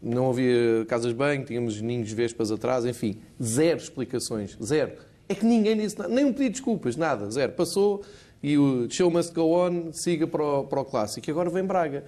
Não 0.02 0.30
havia 0.30 0.84
casas 0.88 1.08
de 1.12 1.14
banho, 1.14 1.44
tínhamos 1.44 1.80
ninhos 1.80 2.08
de 2.08 2.14
vespas 2.14 2.50
atrás, 2.50 2.84
enfim, 2.86 3.18
zero 3.42 3.78
explicações, 3.78 4.56
zero. 4.62 4.92
É 5.28 5.34
que 5.34 5.44
ninguém 5.44 5.76
disse 5.76 5.98
nada, 5.98 6.12
nem 6.12 6.24
um 6.24 6.32
pedido 6.32 6.46
de 6.46 6.50
desculpas, 6.52 6.96
nada, 6.96 7.30
zero. 7.30 7.52
Passou 7.52 8.02
e 8.42 8.56
o 8.56 8.90
show 8.90 9.10
must 9.10 9.32
go 9.34 9.52
on, 9.54 9.92
siga 9.92 10.26
para 10.26 10.42
o, 10.42 10.64
para 10.64 10.80
o 10.80 10.84
clássico. 10.84 11.28
E 11.28 11.30
agora 11.30 11.50
vem 11.50 11.62
Braga. 11.64 12.04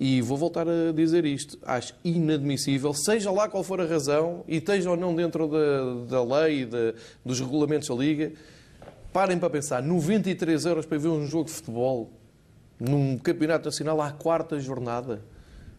E 0.00 0.20
vou 0.20 0.36
voltar 0.36 0.66
a 0.68 0.92
dizer 0.92 1.24
isto. 1.24 1.58
Acho 1.64 1.94
inadmissível, 2.04 2.92
seja 2.94 3.30
lá 3.30 3.48
qual 3.48 3.64
for 3.64 3.80
a 3.80 3.84
razão, 3.86 4.44
e 4.46 4.56
esteja 4.58 4.90
ou 4.90 4.96
não 4.96 5.14
dentro 5.14 5.48
da, 5.48 6.18
da 6.20 6.40
lei 6.40 6.62
e 6.62 6.66
da- 6.66 6.94
dos 7.24 7.40
regulamentos 7.40 7.88
da 7.88 7.94
Liga, 7.94 8.32
parem 9.12 9.38
para 9.38 9.50
pensar, 9.50 9.82
93 9.82 10.64
euros 10.66 10.84
para 10.86 10.98
ver 10.98 11.08
um 11.08 11.26
jogo 11.26 11.46
de 11.46 11.52
futebol 11.52 12.10
num 12.78 13.18
campeonato 13.18 13.64
nacional 13.64 14.00
à 14.00 14.12
quarta 14.12 14.60
jornada. 14.60 15.20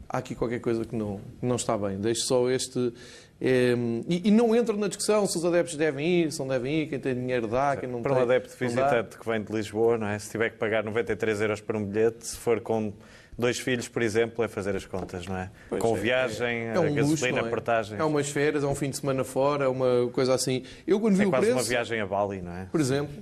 Há 0.10 0.17
aqui 0.17 0.34
qualquer 0.34 0.60
coisa 0.60 0.84
que 0.84 0.95
não, 0.95 1.22
não 1.41 1.56
está 1.56 1.78
bem. 1.78 1.98
Deixo 2.00 2.24
só 2.24 2.50
este. 2.50 2.91
eh, 3.39 3.76
e, 4.08 4.30
e 4.30 4.32
não 4.32 4.56
entro 4.56 4.76
na 4.76 4.88
discussão 4.88 5.26
se 5.28 5.38
os 5.38 5.45
adeptos 5.45 5.76
devem 5.76 6.24
ir, 6.24 6.32
se 6.32 6.39
não 6.39 6.48
devem 6.48 6.82
ir, 6.82 6.88
quem 6.88 7.00
tem 7.00 7.13
dinheiro 7.13 7.48
dá, 7.48 7.78
quem 7.78 7.88
não 7.88 8.02
Para 8.02 8.13
um 8.13 8.15
tem. 8.15 8.24
adepto 8.24 8.50
não 8.60 8.74
dá. 8.76 8.84
visitante 8.88 9.17
que 9.19 9.26
vem 9.30 9.41
de 9.43 9.54
Lisboa, 9.54 9.98
não 10.00 10.08
é? 10.08 10.17
Se 10.17 10.32
tiver 10.32 10.50
que 10.50 10.58
pagar 10.58 10.84
93 10.84 11.41
euros 11.41 11.62
por 11.62 11.76
um 11.76 11.86
bilhete, 11.86 12.26
se 12.26 12.38
for 12.38 12.60
com 12.60 12.91
dois 13.38 13.60
filhos, 13.60 13.88
por 13.88 14.02
exemplo, 14.02 14.43
é 14.43 14.48
fazer 14.48 14.76
as 14.76 14.86
contas, 14.86 15.26
não 15.28 15.38
é? 15.38 15.50
Pois 15.69 15.82
com 15.82 15.95
é, 15.95 16.00
viagem, 16.00 16.63
É 16.69 16.74
um 16.80 16.84
a 16.84 16.89
luxo, 16.89 16.95
gasolina, 17.12 17.41
não 17.41 17.48
é? 17.48 17.50
portagem. 17.52 17.98
É 18.00 18.04
umas 18.04 18.30
férias, 18.30 18.63
é 18.63 18.67
um 18.67 18.76
fim 18.76 18.89
de 18.89 18.98
semana 18.98 19.24
fora, 19.24 19.65
é 19.65 19.67
uma 19.67 20.10
coisa 20.12 20.34
assim. 20.34 20.63
Eu 20.88 21.00
quando 21.00 21.15
vi 21.15 21.24
É 21.24 21.28
o 21.28 21.30
quase 21.30 21.45
preço, 21.45 21.60
uma 21.60 21.63
viagem 21.69 22.02
a 22.02 22.06
Bali, 22.08 22.41
não 22.41 22.52
é? 22.52 22.65
por 22.65 22.82
exemplo, 22.82 23.13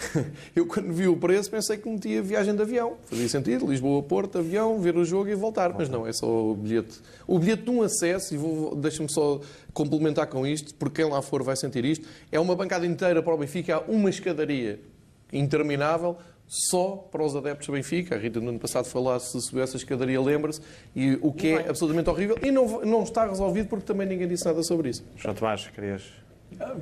eu 0.56 0.66
quando 0.66 0.92
vi 0.92 1.06
o 1.08 1.16
preço 1.16 1.50
pensei 1.50 1.76
que 1.76 1.88
metia 1.88 2.22
viagem 2.22 2.54
de 2.54 2.62
avião. 2.62 2.96
Fazia 3.06 3.28
sentido, 3.28 3.66
Lisboa, 3.66 4.02
Porto, 4.02 4.38
avião, 4.38 4.78
ver 4.80 4.96
o 4.96 5.04
jogo 5.04 5.28
e 5.28 5.34
voltar. 5.34 5.72
Mas 5.76 5.88
não, 5.88 6.06
é 6.06 6.12
só 6.12 6.26
o 6.26 6.54
bilhete. 6.54 6.98
O 7.26 7.38
bilhete 7.38 7.62
de 7.64 7.70
um 7.70 7.82
acesso, 7.82 8.34
e 8.34 8.36
vou- 8.36 8.74
deixa-me 8.74 9.10
só 9.12 9.40
complementar 9.72 10.26
com 10.26 10.46
isto, 10.46 10.74
porque 10.74 11.02
quem 11.02 11.10
lá 11.10 11.20
for 11.22 11.42
vai 11.42 11.56
sentir 11.56 11.84
isto, 11.84 12.06
é 12.32 12.40
uma 12.40 12.54
bancada 12.56 12.86
inteira 12.86 13.22
para 13.22 13.34
o 13.34 13.38
Benfica, 13.38 13.76
há 13.76 13.80
uma 13.80 14.10
escadaria 14.10 14.80
interminável, 15.32 16.16
só 16.46 16.96
para 17.12 17.22
os 17.24 17.36
adeptos 17.36 17.66
do 17.68 17.72
Benfica. 17.74 18.16
A 18.16 18.18
Rita 18.18 18.40
no 18.40 18.48
ano 18.48 18.58
passado 18.58 18.84
foi 18.86 19.00
lá, 19.02 19.18
se 19.20 19.40
subiu 19.40 19.62
essa 19.62 19.76
escadaria, 19.76 20.20
lembra-se, 20.20 20.60
e 20.96 21.16
o 21.22 21.32
que 21.32 21.48
é 21.48 21.68
absolutamente 21.68 22.10
horrível. 22.10 22.36
E 22.42 22.50
não, 22.50 22.80
não 22.84 23.02
está 23.04 23.26
resolvido 23.26 23.68
porque 23.68 23.84
também 23.86 24.06
ninguém 24.08 24.26
disse 24.26 24.44
nada 24.44 24.62
sobre 24.64 24.88
isso. 24.90 25.04
João 25.16 25.34
Tomás, 25.34 25.68
querias... 25.68 26.02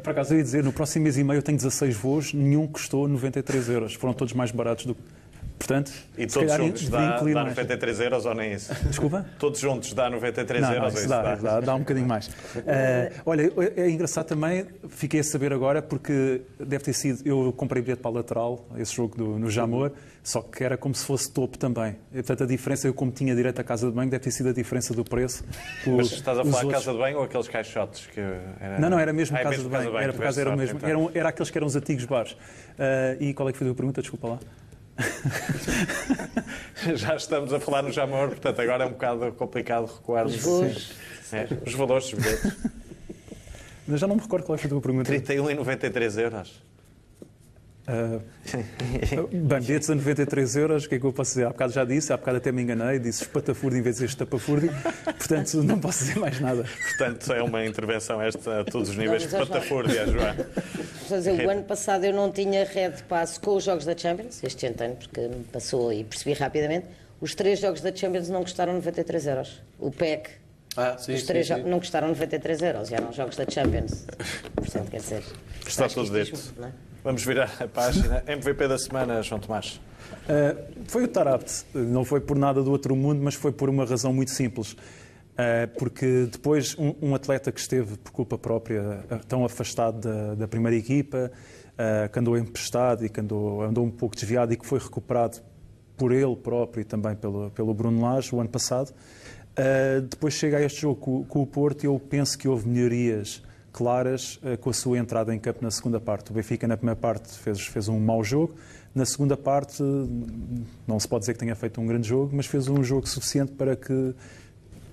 Por 0.03 0.11
acaso 0.11 0.35
eu 0.35 0.39
ia 0.39 0.45
dizer, 0.45 0.65
no 0.65 0.73
próximo 0.73 1.05
mês 1.05 1.17
e 1.19 1.25
meio 1.25 1.39
eu 1.39 1.43
tenho 1.43 1.57
16 1.57 1.95
voos, 1.97 2.33
nenhum 2.33 2.67
custou 2.67 3.07
93 3.07 3.69
euros. 3.69 3.95
Foram 3.95 4.15
todos 4.15 4.33
mais 4.33 4.51
baratos 4.51 4.87
do 4.87 4.95
que. 4.95 5.18
Portanto, 5.59 5.93
E 6.17 6.27
todos 6.27 6.35
calhar 6.53 6.59
juntos 6.67 6.89
dá, 6.89 7.17
dá 7.19 7.25
mais. 7.25 7.49
93 7.49 8.01
euros 8.01 8.25
ou 8.27 8.35
nem 8.35 8.53
isso? 8.53 8.73
Desculpa? 8.85 9.27
Todos 9.41 9.59
juntos 9.59 9.93
dá 9.93 10.09
93 10.09 10.63
Não, 10.63 10.69
não, 10.69 10.77
euros? 10.77 10.93
isso 10.95 10.99
ou 10.99 11.03
isso 11.05 11.23
dá, 11.23 11.35
dá, 11.35 11.61
dá 11.61 11.75
um 11.75 11.81
bocadinho 11.81 12.07
mais. 12.07 12.31
Eh, 12.67 13.13
olha, 13.27 13.51
é 13.77 13.91
engraçado 13.91 14.27
também, 14.27 14.67
fiquei 14.89 15.21
a 15.21 15.25
saber 15.25 15.53
agora, 15.53 15.83
porque 15.83 16.43
deve 16.61 16.85
ter 16.85 16.93
sido. 16.93 17.21
Eu 17.27 17.53
comprei 17.57 17.83
bilhete 17.83 18.01
para 18.03 18.11
a 18.11 18.15
lateral, 18.15 18.65
esse 18.77 18.95
jogo 18.95 19.17
do, 19.17 19.39
no 19.39 19.51
Jamor, 19.51 19.91
só 20.23 20.43
que 20.43 20.63
era 20.63 20.77
como 20.77 20.95
se 20.95 21.05
fosse 21.05 21.31
topo 21.33 21.57
também. 21.59 21.97
E, 22.13 22.17
portanto, 22.17 22.45
a 22.45 22.47
diferença, 22.47 22.87
eu 22.87 22.95
como 22.95 23.11
tinha 23.11 23.35
direito 23.35 23.59
à 23.61 23.65
casa 23.65 23.87
de 23.89 23.93
banho, 23.93 24.11
deve 24.11 24.23
ter 24.23 24.31
sido 24.31 24.51
a 24.51 24.53
diferença 24.53 24.95
do 24.95 25.03
preço. 25.05 25.43
Mas 25.87 26.07
Os- 26.07 26.13
estás 26.13 26.39
a 26.39 26.45
falar 26.45 26.59
de 26.61 26.65
outros- 26.67 26.85
casa 26.85 26.93
de 26.93 26.99
banho 26.99 27.19
ou 27.19 27.25
aqueles 27.25 27.49
caixotes? 27.49 28.07
Que 28.07 28.21
era... 28.21 28.79
Não, 28.79 28.91
não, 28.91 28.99
era 28.99 29.13
mesmo 29.13 29.37
Ah, 29.37 29.41
é 29.41 29.43
casa 29.45 29.57
de 29.63 29.69
banho. 29.69 29.97
Era 29.99 30.13
por 30.13 30.23
acaso 30.23 30.41
era 30.41 30.51
o 30.51 30.57
mesmo. 30.57 30.77
então. 30.77 30.89
Eram, 30.89 31.11
era 31.15 31.29
aqueles 31.31 31.51
que 31.51 31.59
eram 31.59 31.67
os 31.67 31.75
antigos 31.77 32.05
bares. 32.05 32.37
Eh, 32.79 33.17
e 33.21 33.35
qual 33.35 33.49
é 33.49 33.53
que 33.53 33.59
foi 33.59 33.67
a 33.67 33.71
tua 33.71 33.77
pergunta? 33.77 34.01
Desculpa 34.03 34.29
lá. 34.29 34.39
Já 36.95 37.15
estamos 37.17 37.53
a 37.53 37.61
falar 37.61 37.83
no 37.83 37.93
Jamor, 37.93 38.29
portanto 38.29 38.61
agora 38.61 38.85
é 38.85 38.87
um 38.87 38.91
bocado 38.91 39.33
complicado 39.33 39.87
recuar. 39.87 40.27
Os 40.27 40.37
voos. 40.37 40.93
É, 41.33 41.47
os 41.67 41.75
valores 41.75 42.11
dos 42.11 42.21
bilhetes. 42.21 42.57
Mas 43.87 44.01
já 44.01 44.07
não 44.07 44.17
me 44.17 44.23
recordo 44.23 44.45
qual 44.45 44.57
é 44.57 44.59
que 44.59 44.69
foi 44.69 44.77
a 44.77 44.81
tua 44.81 44.83
pergunta. 44.83 45.11
31,93 45.13 46.21
euros. 46.21 46.63
Uh, 47.89 48.21
bem, 49.33 49.61
bilhetes 49.61 49.89
a 49.89 49.95
93 49.95 50.57
euros, 50.57 50.85
o 50.85 50.89
que 50.91 50.97
é 50.97 50.99
que 50.99 51.07
eu 51.07 51.13
posso 51.13 51.31
dizer? 51.31 51.47
Há 51.47 51.49
bocado 51.49 51.73
já 51.73 51.85
disse, 51.87 52.13
há 52.13 52.17
bocado 52.19 52.37
até 52.37 52.53
me 52.53 52.61
enganei, 52.63 52.99
disse 52.99 53.23
espatafurdi 53.23 53.79
em 53.79 53.83
vez 53.83 53.97
de 53.97 54.05
estapafurdi, 54.05 54.69
portanto 55.05 55.63
não 55.63 55.79
posso 55.81 56.01
dizer 56.05 56.19
mais 56.19 56.39
nada. 56.39 56.65
Portanto, 56.89 57.33
é 57.33 57.43
uma 57.43 57.65
intervenção 57.65 58.21
esta 58.21 58.61
a 58.61 58.65
todos 58.65 58.91
os 58.91 58.97
níveis. 58.97 59.25
Vamos 59.25 59.41
aos 59.41 59.49
Patafúrdia, 59.49 60.07
João. 60.07 60.27
A 61.11 61.17
dizer, 61.17 61.47
o 61.47 61.51
ano 61.51 61.63
passado 61.63 62.05
eu 62.05 62.13
não 62.13 62.31
tinha 62.31 62.65
rede 62.65 62.97
de 62.99 63.03
passo 63.05 63.41
com 63.41 63.57
os 63.57 63.65
jogos 63.65 63.87
da 63.87 63.97
Champions, 63.97 64.45
este 64.45 64.67
ano 64.67 64.75
tenho, 64.77 64.95
porque 64.97 65.21
me 65.23 65.45
passou 65.45 65.91
e 65.91 66.05
percebi 66.05 66.35
rapidamente. 66.39 66.87
Os 67.21 67.35
três 67.35 67.59
jogos 67.59 67.81
da 67.81 67.95
Champions 67.95 68.29
não 68.29 68.43
custaram 68.43 68.75
93 68.75 69.27
euros. 69.29 69.63
O 69.79 69.91
PEC, 69.91 70.29
Ah, 70.77 70.97
sim, 70.99 71.15
os 71.15 71.21
sim, 71.21 71.27
três 71.27 71.47
sim. 71.47 71.55
jo- 71.55 71.67
não 71.69 71.79
custaram 71.79 72.09
93 72.09 72.61
euros, 72.63 72.93
eram 72.93 73.13
jogos 73.15 73.35
da 73.37 73.45
Champions. 73.49 74.05
Portanto, 74.55 74.91
quer 74.91 74.99
dizer. 74.99 75.23
Está 75.67 75.89
tudo 75.89 76.13
dito. 76.23 76.39
não 76.59 76.69
é? 76.69 76.73
Vamos 77.05 77.25
virar 77.25 77.51
a 77.61 77.69
página. 77.69 78.23
MVP 78.27 78.69
da 78.69 78.79
semana, 78.79 79.23
João 79.23 79.41
Tomás. 79.41 79.81
Uh, 80.25 80.85
foi 80.87 81.05
o 81.05 81.09
Tarabt, 81.09 81.65
não 81.75 82.05
foi 82.05 82.21
por 82.21 82.37
nada 82.37 82.63
do 82.63 82.71
outro 82.71 82.97
mundo, 82.97 83.21
mas 83.23 83.35
foi 83.35 83.53
por 83.53 83.69
uma 83.69 83.85
razão 83.85 84.13
muito 84.13 84.31
simples. 84.31 84.77
Uh, 85.39 85.69
porque 85.79 86.29
depois 86.33 86.77
um, 86.77 86.95
um 87.01 87.15
atleta 87.15 87.53
que 87.53 87.61
esteve 87.61 87.97
por 87.99 88.11
culpa 88.11 88.37
própria 88.37 89.05
uh, 89.09 89.25
tão 89.29 89.45
afastado 89.45 90.01
da, 90.01 90.35
da 90.35 90.49
primeira 90.49 90.77
equipa, 90.77 91.31
uh, 91.75 92.09
que 92.13 92.19
andou 92.19 92.37
emprestado 92.37 93.07
e 93.07 93.09
que 93.09 93.21
andou, 93.21 93.63
andou 93.63 93.85
um 93.85 93.91
pouco 93.91 94.17
desviado 94.17 94.53
e 94.53 94.57
que 94.57 94.67
foi 94.67 94.81
recuperado 94.81 95.39
por 95.97 96.11
ele 96.11 96.35
próprio 96.35 96.81
e 96.81 96.85
também 96.85 97.15
pelo, 97.15 97.51
pelo 97.53 97.73
Bruno 97.73 98.03
Lage 98.03 98.35
o 98.35 98.41
ano 98.41 98.49
passado, 98.49 98.93
depois 100.09 100.35
chega 100.35 100.59
a 100.59 100.63
este 100.63 100.83
jogo 100.83 100.95
com, 101.01 101.25
com 101.25 101.43
o 101.43 101.47
Porto 101.47 101.83
e 101.83 101.87
eu 101.87 101.99
penso 101.99 102.39
que 102.39 102.47
houve 102.47 102.69
melhorias 102.69 103.43
claras 103.79 104.41
eh, 104.43 104.57
com 104.57 104.71
a 104.71 104.73
sua 104.73 104.99
entrada 104.99 105.33
em 105.33 105.39
campo 105.39 105.61
na 105.63 105.71
segunda 105.71 106.01
parte. 106.01 106.33
O 106.33 106.35
Benfica, 106.35 106.67
na 106.67 106.77
primeira 106.77 106.99
parte, 106.99 107.29
fez, 107.39 107.61
fez 107.61 107.87
um 107.87 108.01
mau 108.01 108.25
jogo. 108.25 108.57
Na 108.93 109.07
segunda 109.07 109.37
parte, 109.37 109.81
não 110.85 110.99
se 110.99 111.07
pode 111.07 111.21
dizer 111.21 111.35
que 111.35 111.39
tenha 111.39 111.55
feito 111.55 111.81
um 111.81 111.87
grande 111.87 112.09
jogo, 112.09 112.35
mas 112.35 112.47
fez 112.47 112.67
um 112.67 112.83
jogo 112.83 113.09
suficiente 113.09 113.53
para 113.53 113.77
que 113.77 114.17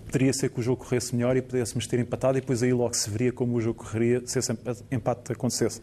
poderia 0.06 0.32
ser 0.32 0.50
que 0.50 0.60
o 0.60 0.64
jogo 0.64 0.84
corresse 0.84 1.16
melhor 1.16 1.36
e 1.36 1.42
pudéssemos 1.42 1.88
ter 1.88 2.00
empatado 2.00 2.38
e 2.38 2.42
depois 2.42 2.62
aí 2.62 2.72
logo 2.72 2.94
se 2.94 3.10
veria 3.10 3.34
como 3.34 3.56
o 3.56 3.62
jogo 3.62 3.84
correria 3.84 4.22
se 4.24 4.38
esse 4.38 4.56
empate 4.92 5.32
acontecesse. 5.32 5.82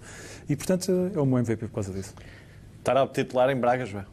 E, 0.48 0.54
portanto, 0.54 1.10
é 1.12 1.18
o 1.18 1.26
meu 1.26 1.38
MVP 1.38 1.66
por 1.66 1.74
causa 1.74 1.92
disso. 1.92 2.14
Estará 2.78 3.04
titular 3.08 3.50
em 3.50 3.56
Braga, 3.56 3.84
João? 3.84 4.04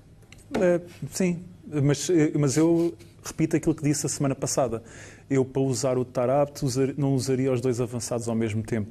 Eh, 0.59 0.81
sim, 1.11 1.43
mas, 1.67 2.09
eh, 2.09 2.31
mas 2.35 2.57
eu 2.57 2.97
repito 3.23 3.55
aquilo 3.55 3.75
que 3.75 3.83
disse 3.83 4.07
a 4.07 4.09
semana 4.09 4.33
passada. 4.33 4.81
Eu, 5.29 5.45
para 5.45 5.61
usar 5.61 5.97
o 5.97 6.03
Tarabt, 6.05 6.63
usar- 6.65 6.93
não 6.97 7.13
usaria 7.13 7.51
os 7.51 7.61
dois 7.61 7.79
avançados 7.79 8.27
ao 8.27 8.35
mesmo 8.35 8.63
tempo. 8.63 8.89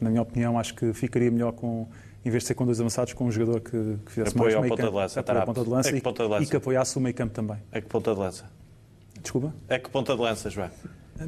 Na 0.00 0.10
minha 0.10 0.22
opinião, 0.22 0.58
acho 0.58 0.74
que 0.74 0.92
ficaria 0.92 1.30
melhor 1.30 1.52
com, 1.52 1.86
em 2.24 2.30
vez 2.30 2.42
de 2.42 2.48
ser 2.48 2.54
com 2.54 2.64
dois 2.64 2.80
avançados, 2.80 3.12
com 3.12 3.24
um 3.26 3.30
jogador 3.30 3.60
que, 3.60 3.70
que 4.04 4.12
fizesse 4.12 4.34
Apoio 4.34 4.42
mais 4.44 4.54
ao 4.56 4.60
meio 4.62 4.70
ponta 4.72 4.82
campo. 4.82 4.92
de 4.92 4.96
lança, 4.98 5.20
Apoio 5.20 5.38
ao 5.38 5.44
Tarabt. 5.44 5.46
ponta 5.54 5.64
de 5.64 5.70
lança 5.74 5.88
É 5.90 5.96
e- 5.96 6.00
ponta 6.00 6.22
de 6.24 6.28
lança? 6.30 6.42
e 6.42 6.46
que 6.46 6.56
apoiasse 6.56 6.96
o 6.98 7.00
meio 7.00 7.14
campo 7.14 7.34
também. 7.34 7.56
É 7.72 7.80
que 7.80 7.86
ponta 7.88 8.12
de 8.12 8.18
lança? 8.20 8.44
Desculpa? 9.22 9.54
É 9.68 9.78
que 9.78 9.88
ponta 9.90 10.14
de 10.14 10.20
lança, 10.20 10.50
João? 10.50 10.70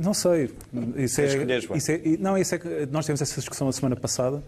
Não 0.01 0.15
sei. 0.15 0.51
Isso 0.97 1.21
é, 1.21 1.25
escolher, 1.27 1.61
João. 1.61 1.77
isso 1.77 1.91
é, 1.91 2.01
não, 2.21 2.39
isso 2.39 2.55
é 2.55 2.59
que 2.59 2.69
nós 2.93 3.05
tivemos 3.05 3.21
essa 3.23 3.35
discussão 3.41 3.67
a 3.69 3.73
semana 3.73 3.97
passada. 3.97 4.43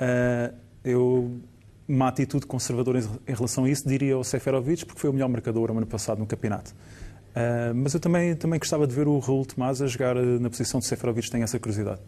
Ah, 0.00 0.52
eu, 0.84 1.40
uma 1.88 2.08
atitude 2.08 2.44
conservadora 2.46 2.98
em, 2.98 3.04
em 3.28 3.34
relação 3.34 3.64
a 3.64 3.70
isso, 3.70 3.88
diria 3.88 4.18
o 4.18 4.24
Seferovic, 4.24 4.84
porque 4.86 5.00
foi 5.00 5.10
o 5.10 5.12
melhor 5.12 5.28
marcador 5.28 5.70
o 5.70 5.76
ano 5.76 5.86
passado 5.86 6.18
no 6.18 6.26
campeonato. 6.26 6.74
Ah, 7.34 7.72
mas 7.74 7.94
eu 7.94 8.00
também, 8.00 8.34
também 8.34 8.58
gostava 8.58 8.86
de 8.86 8.94
ver 8.94 9.06
o 9.06 9.18
Raul 9.18 9.44
Tomás 9.46 9.80
a 9.80 9.86
jogar 9.86 10.16
ah, 10.16 10.22
na 10.22 10.50
posição 10.50 10.80
de 10.80 10.86
Seferovic, 10.86 11.30
tenho 11.30 11.44
essa 11.44 11.58
curiosidade. 11.58 12.00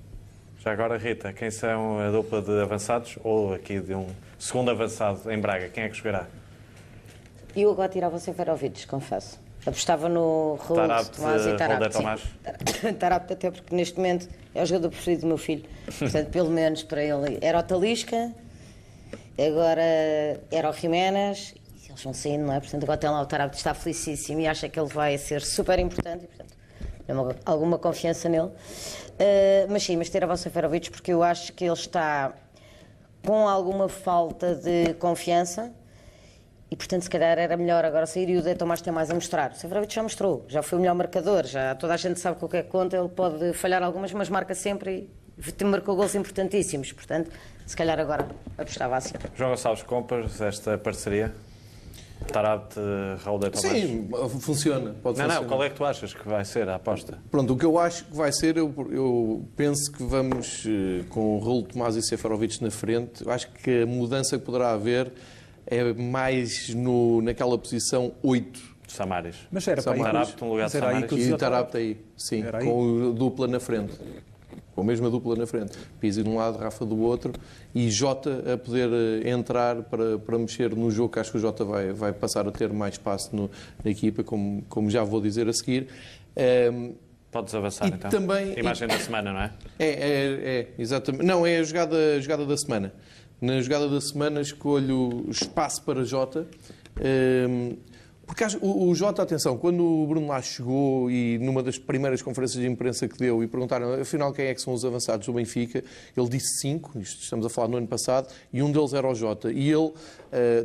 Já 0.59 0.73
agora, 0.73 0.97
Rita, 0.97 1.33
quem 1.33 1.51
são 1.51 1.99
a 1.99 2.11
dupla 2.11 2.41
de 2.41 2.61
avançados 2.61 3.19
ou 3.25 3.53
aqui 3.53 3.81
de 3.81 3.95
um 3.95 4.07
segundo 4.39 4.71
avançado 4.71 5.31
em 5.31 5.39
Braga? 5.39 5.69
Quem 5.69 5.85
é 5.85 5.89
que 5.89 5.97
jogará? 5.97 6.27
Eu 7.55 7.71
agora 7.71 7.89
tirava 7.89 8.17
o 8.17 8.21
Seferovic, 8.21 8.87
confesso. 8.87 9.41
Apostava 9.67 10.09
no 10.09 10.57
Raul 10.57 10.77
Tarabt, 10.77 11.17
Tomás 11.17 11.47
e 11.47 11.51
sim. 11.51 11.91
Tomás? 11.93 12.23
Tarabt 12.99 13.33
até 13.33 13.51
porque 13.51 13.75
neste 13.75 13.97
momento 13.97 14.29
é 14.55 14.63
o 14.63 14.67
jogador 14.67 14.91
preferido 14.91 15.23
do 15.23 15.29
meu 15.29 15.39
filho. 15.39 15.65
Portanto, 15.99 16.31
pelo 16.31 16.51
menos 16.51 16.83
para 16.83 17.03
ele. 17.03 17.39
Era 17.41 17.59
o 17.59 17.63
Talisca, 17.63 18.33
agora 19.39 19.83
era 20.51 20.69
o 20.69 20.73
Jiménez. 20.73 21.55
Eles 21.93 22.03
vão 22.05 22.13
saindo, 22.15 22.45
não 22.47 22.55
é? 22.55 22.61
Portanto, 22.61 22.83
agora 22.85 22.99
tem 22.99 23.11
lá 23.11 23.21
o 23.21 23.27
Tarabt, 23.27 23.57
está 23.57 23.75
felicíssimo 23.75 24.41
e 24.41 24.47
acha 24.47 24.69
que 24.69 24.79
ele 24.79 24.89
vai 24.89 25.17
ser 25.19 25.43
super 25.43 25.79
importante. 25.79 26.25
E, 26.25 26.27
portanto, 26.27 26.55
tenho 27.07 27.23
uma- 27.23 27.37
alguma 27.45 27.79
confiança 27.79 28.29
nele. 28.29 28.51
Eh, 29.19 29.67
mas 29.69 29.83
sim, 29.83 29.97
mas 29.97 30.09
tirava 30.11 30.33
o 30.33 30.37
Seferovic 30.37 30.91
porque 30.91 31.13
eu 31.13 31.23
acho 31.23 31.53
que 31.53 31.65
ele 31.65 31.73
está 31.75 32.33
com 33.25 33.47
alguma 33.49 33.89
falta 33.89 34.55
de 34.55 34.95
confiança 34.95 35.71
e, 36.71 36.75
portanto, 36.77 37.03
se 37.03 37.11
calhar 37.11 37.39
era 37.39 37.57
melhor 37.57 37.85
agora 37.85 38.07
sair 38.07 38.29
e 38.31 38.37
o 38.39 38.43
De 38.43 38.55
Tomás 38.55 38.81
tem 38.81 38.93
mais 38.93 39.11
a 39.11 39.15
mostrar. 39.15 39.53
O 39.53 39.55
Seferovic 39.55 39.95
já 39.95 40.03
mostrou, 40.03 40.45
já 40.49 40.63
foi 40.63 40.79
o 40.79 40.81
melhor 40.81 40.95
marcador, 40.95 41.45
já 41.47 41.75
toda 41.75 41.95
a 41.95 41.97
gente 41.97 42.19
sabe 42.19 42.39
que 42.39 42.45
o 42.45 42.49
que 42.49 42.57
é 42.57 42.63
que 42.63 42.69
conta, 42.71 42.97
ele 42.97 43.09
pode 43.09 43.53
falhar 43.53 43.83
algumas, 43.83 44.13
mas 44.13 44.29
marca 44.29 44.55
sempre 44.55 45.09
e 45.61 45.65
marcou 45.65 45.95
gols 45.95 46.15
importantíssimos. 46.15 46.91
Portanto, 46.93 47.31
se 47.67 47.77
calhar 47.77 47.99
agora 48.01 48.27
apostava 48.59 48.97
assim. 48.97 49.15
João 49.37 49.51
Gonçalves, 49.51 49.83
compras 49.83 50.41
esta 50.41 50.77
parceria? 50.79 51.33
Raul 53.25 53.39
de 53.39 53.51
Tomás? 53.51 53.81
Sim, 53.81 54.09
funciona. 54.41 54.95
Pode 55.03 55.19
Não, 55.19 55.29
não, 55.29 55.45
qual 55.45 55.63
é 55.65 55.71
que 55.71 55.77
tu 55.77 55.85
achas 55.85 56.15
que 56.15 56.29
vai 56.29 56.45
ser 56.45 56.69
a 56.69 56.77
aposta? 56.77 57.19
Pronto, 57.31 57.53
o 57.55 57.57
que 57.57 57.65
eu 57.65 57.79
acho 57.79 58.05
que 58.05 58.17
vai 58.17 58.33
ser, 58.33 58.57
eu, 58.57 58.73
eu 58.91 59.45
penso 59.57 59.91
que 59.93 60.03
vamos 60.03 60.65
eh, 60.67 61.05
com 61.09 61.37
o 61.37 61.41
Raul 61.41 61.63
Tomás 61.63 61.97
e 61.97 62.03
Seferovic 62.03 62.63
na 62.63 62.71
frente. 62.71 63.25
Eu 63.25 63.31
acho 63.31 63.51
que 63.51 63.83
a 63.83 63.87
mudança 63.87 64.39
que 64.39 64.45
poderá 64.45 64.73
haver 64.73 65.13
é 65.67 65.93
mais 65.93 66.75
no, 66.75 67.21
naquela 67.23 67.57
posição 67.59 68.13
8. 68.23 68.73
Samaris. 68.89 69.37
Mas 69.51 69.67
era 69.67 69.83
para 69.83 69.93
aí, 69.93 70.03
Tarabt 70.03 70.43
no 70.43 70.51
lugar 70.51 70.69
de 70.69 70.77
era 70.77 70.89
aí 70.89 71.03
E 71.03 71.07
dizia 71.07 71.31
o 71.31 71.33
ao 71.33 71.39
Tarabt. 71.39 71.73
Tarapte 71.73 71.77
aí, 71.79 72.01
sim, 72.17 72.45
aí. 72.53 72.65
com 72.65 73.11
a 73.11 73.13
dupla 73.13 73.49
na 73.49 73.59
frente. 73.59 73.95
Com 74.75 74.81
a 74.81 74.85
mesma 74.85 75.11
dupla 75.11 75.37
na 75.37 75.47
frente. 75.47 75.77
Pizzi 76.01 76.23
de 76.23 76.29
um 76.29 76.37
lado, 76.37 76.57
Rafa 76.59 76.85
do 76.87 76.99
outro. 77.01 77.33
E 77.75 77.91
Jota 77.91 78.43
a 78.55 78.57
poder 78.57 78.89
eh, 79.25 79.29
entrar 79.31 79.83
para, 79.83 80.19
para 80.19 80.39
mexer 80.39 80.75
no 80.75 80.91
jogo, 80.91 81.13
que 81.13 81.19
acho 81.21 81.31
que 81.31 81.37
o 81.37 81.41
Jota 81.41 81.65
vai, 81.65 81.93
vai 81.93 82.13
passar 82.13 82.49
a 82.49 82.51
ter 82.51 82.73
mais 82.73 82.95
espaço 82.95 83.35
no- 83.37 83.51
na 83.85 83.91
equipa, 83.91 84.25
como, 84.25 84.63
como 84.69 84.89
já 84.91 85.05
vou 85.05 85.21
dizer 85.21 85.49
a 85.49 85.53
seguir. 85.53 85.89
Ehm, 86.37 86.93
Podes 87.31 87.55
avançar, 87.55 87.87
E 87.87 87.93
então. 87.95 88.11
também- 88.11 88.59
Imagem 88.59 88.87
da 88.87 88.99
semana, 88.99 89.33
não 89.33 89.41
é? 89.41 89.51
É, 89.79 89.87
é, 89.89 90.41
é, 90.61 90.69
exatamente. 90.79 91.25
Não, 91.25 91.47
é 91.47 91.59
a 91.59 91.63
jogada, 91.63 91.97
a 92.17 92.21
jogada 92.21 92.45
da 92.45 92.57
semana. 92.59 92.93
Na 93.41 93.59
jogada 93.63 93.89
da 93.89 94.01
semana 94.03 94.41
escolho 94.43 95.25
espaço 95.31 95.83
para 95.83 96.05
Jota. 96.05 96.47
Ehm, 97.01 97.77
porque 98.35 98.57
o, 98.63 98.89
o 98.89 98.95
Jota, 98.95 99.23
atenção, 99.23 99.59
quando 99.59 99.85
o 99.85 100.07
Bruno 100.07 100.29
lá 100.29 100.41
chegou 100.41 101.11
e 101.11 101.39
numa 101.39 101.63
das 101.63 101.79
primeiras 101.79 102.23
conferências 102.23 102.63
de 102.63 102.67
imprensa 102.67 103.07
que 103.07 103.19
deu 103.19 103.43
e 103.43 103.47
perguntaram 103.47 103.93
afinal 104.01 104.33
quem 104.33 104.47
é 104.47 104.55
que 104.55 104.61
são 104.63 104.73
os 104.73 104.85
avançados 104.87 105.27
do 105.27 105.35
Benfica, 105.35 105.85
ele 106.17 106.29
disse 106.31 106.61
cinco, 106.61 106.99
estamos 106.99 107.45
a 107.45 107.51
falar 107.51 107.69
no 107.69 107.77
ano 107.77 107.87
passado, 107.87 108.29
e 108.51 108.63
um 108.63 108.73
deles 108.73 108.95
era 108.95 109.07
o 109.07 109.15
Jota. 109.15 109.53
E 109.53 109.71
ele 109.71 109.93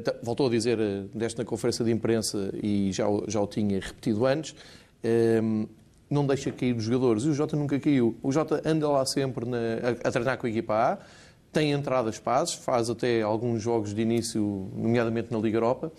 ta- 0.02 0.16
voltou 0.24 0.48
a 0.48 0.50
dizer, 0.50 0.78
desta 1.14 1.42
na 1.44 1.46
conferência 1.46 1.84
de 1.84 1.92
imprensa, 1.92 2.52
e 2.64 2.92
já, 2.94 3.06
já 3.28 3.42
o 3.42 3.48
tinha 3.48 3.80
repetido 3.82 4.26
antes, 4.26 4.56
ehm, 5.04 5.66
não 6.10 6.26
deixa 6.26 6.52
cair 6.54 6.74
os 6.74 6.86
jogadores. 6.86 7.24
E 7.24 7.28
o 7.28 7.34
Jota 7.34 7.58
nunca 7.58 7.78
caiu. 7.80 8.16
O 8.24 8.32
Jota 8.32 8.62
anda 8.64 8.88
lá 8.88 9.06
sempre 9.06 9.46
na- 9.46 9.58
a, 10.04 10.08
a 10.08 10.12
treinar 10.12 10.38
com 10.38 10.48
a 10.48 10.50
equipa 10.50 10.74
A, 10.74 10.98
tem 11.52 11.72
entradas 11.74 12.18
passes, 12.18 12.56
faz 12.56 12.90
até 12.90 13.22
alguns 13.24 13.62
jogos 13.62 13.94
de 13.94 14.02
início, 14.02 14.70
nomeadamente 14.74 15.34
na 15.34 15.38
Liga 15.40 15.58
Europa. 15.58 15.92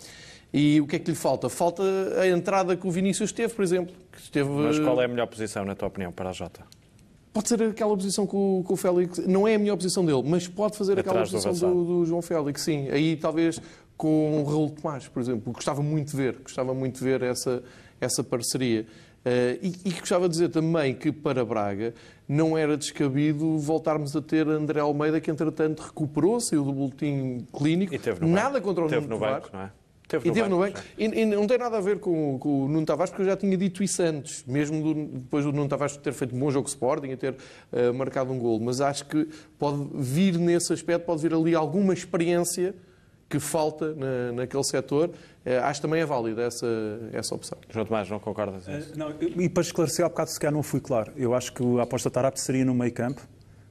E 0.51 0.81
o 0.81 0.87
que 0.87 0.95
é 0.95 0.99
que 0.99 1.11
lhe 1.11 1.15
falta? 1.15 1.47
Falta 1.47 1.83
a 2.19 2.27
entrada 2.27 2.75
que 2.75 2.87
o 2.87 2.91
Vinícius 2.91 3.31
teve, 3.31 3.53
por 3.53 3.63
exemplo. 3.63 3.95
Que 4.11 4.19
esteve, 4.19 4.49
Mas 4.49 4.79
qual 4.79 4.99
é 5.01 5.05
a 5.05 5.07
melhor 5.07 5.27
posição, 5.27 5.63
na 5.63 5.75
tua 5.75 5.87
opinião, 5.87 6.11
para 6.11 6.29
a 6.29 6.33
Jota? 6.33 6.65
pode 7.33 7.47
ser 7.47 7.61
aquela 7.63 7.95
posição 7.95 8.25
com, 8.27 8.63
com, 8.65 8.73
o 8.73 8.77
Félix. 8.77 9.19
Não 9.19 9.47
é 9.47 9.55
a 9.55 9.59
melhor 9.59 9.77
posição 9.77 10.05
dele, 10.05 10.23
mas 10.25 10.47
pode 10.47 10.77
fazer 10.77 10.99
aquela 10.99 11.21
posição 11.21 11.53
do, 11.53 11.85
do, 11.85 12.05
João 12.05 12.21
Félix, 12.21 12.61
sim. 12.61 12.89
Aí 12.89 13.15
talvez 13.15 13.61
com 13.95 14.41
o 14.41 14.43
Raul 14.43 14.69
Tomás, 14.69 15.07
por 15.07 15.21
exemplo. 15.21 15.53
Gostava 15.53 15.81
muito 15.81 16.11
de 16.11 16.17
ver, 16.17 16.37
gostava 16.41 16.73
muito 16.73 16.97
de 16.97 17.03
ver 17.03 17.21
essa, 17.21 17.63
essa 17.99 18.23
parceria. 18.23 18.85
Uh, 19.19 19.59
e, 19.61 19.75
e 19.85 19.91
gostava 19.99 20.27
de 20.27 20.31
dizer 20.31 20.49
também 20.49 20.95
que 20.95 21.11
para 21.11 21.43
Braga 21.43 21.93
não 22.27 22.57
era 22.57 22.77
descabido 22.77 23.57
voltarmos 23.57 24.15
a 24.15 24.21
ter 24.21 24.47
André 24.47 24.79
Almeida, 24.79 25.19
que 25.19 25.29
entretanto 25.29 25.81
recuperou, 25.81 26.39
saiu 26.39 26.63
do 26.63 26.71
boletim 26.71 27.45
clínico. 27.53 27.93
Nada 28.25 28.51
banco. 28.51 28.67
contra 28.67 28.85
o 28.85 28.87
teve 28.87 29.07
Nuno 29.07 29.19
Tavares. 29.19 29.49
não 29.51 29.61
é? 29.61 29.71
Teve 30.09 30.27
e 30.27 30.31
teve 30.31 30.49
no 30.49 30.57
banco. 30.57 30.79
E, 30.97 31.05
e, 31.05 31.25
não 31.25 31.45
tem 31.45 31.59
nada 31.59 31.77
a 31.77 31.81
ver 31.81 31.99
com, 31.99 32.39
com, 32.39 32.65
o 32.65 32.67
Nuno 32.67 32.83
Tavares, 32.83 33.11
porque 33.11 33.21
eu 33.21 33.27
já 33.27 33.37
tinha 33.37 33.55
dito 33.55 33.83
isso 33.83 34.01
antes, 34.01 34.43
mesmo 34.47 34.81
do, 34.81 35.05
depois 35.19 35.45
do 35.45 35.53
Nuno 35.53 35.69
Tavares 35.69 35.95
ter 35.97 36.11
feito 36.13 36.35
um 36.35 36.39
bom 36.39 36.49
jogo 36.49 36.67
Sporting 36.67 37.09
e 37.09 37.15
ter 37.15 37.33
uh, 37.33 37.93
marcado 37.93 38.33
um 38.33 38.39
gol. 38.39 38.59
Mas 38.59 38.81
acho 38.81 39.05
que 39.05 39.29
pode 39.59 39.87
vir 39.93 40.39
nesse 40.39 40.73
aspecto, 40.73 41.05
pode 41.05 41.21
vir 41.21 41.31
ali 41.31 41.53
alguma 41.53 41.93
experiência 41.93 42.73
que 43.29 43.39
falta 43.39 43.93
na, 43.93 44.31
naquele 44.31 44.63
setor. 44.63 45.09
Uh, 45.09 45.63
acho 45.63 45.79
também 45.79 46.01
é 46.01 46.05
válida 46.07 46.41
essa, 46.41 46.65
essa 47.13 47.35
opção. 47.35 47.59
João 47.69 47.85
Tomás, 47.85 48.09
não 48.09 48.19
concordas? 48.19 48.65
Uh, 48.65 48.97
não, 48.97 49.13
e 49.21 49.47
para 49.47 49.61
esclarecer, 49.61 50.03
há 50.03 50.09
bocado 50.09 50.31
sequer 50.31 50.51
não 50.51 50.63
fui 50.63 50.79
claro. 50.79 51.13
Eu 51.15 51.35
acho 51.35 51.53
que 51.53 51.63
a 51.77 51.83
aposta 51.83 52.09
Tarap 52.09 52.35
seria 52.37 52.65
no 52.65 52.73
meio 52.73 52.91
campo, 52.91 53.21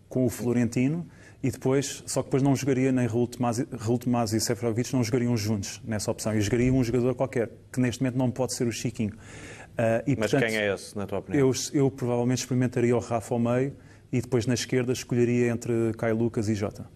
com 0.09 0.25
o 0.25 0.31
Florentino 0.31 1.05
e 1.43 1.51
depois, 1.51 2.03
só 2.07 2.21
que 2.21 2.27
depois 2.27 2.43
não 2.43 2.55
jogaria 2.57 2.91
nem 2.91 3.07
Raul 3.07 3.29
Tomás 3.29 4.33
e 4.33 4.41
Seferovic 4.41 4.93
não 4.93 5.05
jogariam 5.05 5.37
juntos 5.37 5.81
nessa 5.85 6.11
opção. 6.11 6.35
E 6.35 6.41
jogaria 6.41 6.73
um 6.73 6.83
jogador 6.83 7.15
qualquer, 7.15 7.51
que 7.73 7.81
neste 7.81 8.03
momento 8.03 8.19
não 8.19 8.31
pode 8.31 8.55
ser 8.55 8.67
o 8.67 8.73
Chiquinho. 8.73 9.13
Uh, 9.13 10.03
e, 10.05 10.17
Mas 10.17 10.33
portanto, 10.33 10.51
quem 10.51 10.59
é 10.59 10.75
esse, 10.75 10.97
na 10.97 11.07
tua 11.07 11.19
opinião? 11.19 11.47
Eu, 11.47 11.53
eu 11.73 11.91
provavelmente 11.91 12.41
experimentaria 12.41 12.97
o 12.97 12.99
Rafa 12.99 13.35
ao 13.35 13.39
meio 13.39 13.73
e 14.11 14.21
depois 14.21 14.47
na 14.47 14.55
esquerda 14.55 14.93
escolheria 14.93 15.49
entre 15.49 15.93
Caio 15.97 16.17
Lucas 16.17 16.49
e 16.49 16.55
Jota. 16.57 16.87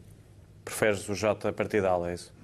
Preferes 0.65 1.09
o 1.09 1.15
Jota 1.15 1.51
a 1.51 1.53
partir 1.53 1.81
da 1.81 1.91
ala, 1.91 2.11
é 2.11 2.15
isso? 2.15 2.35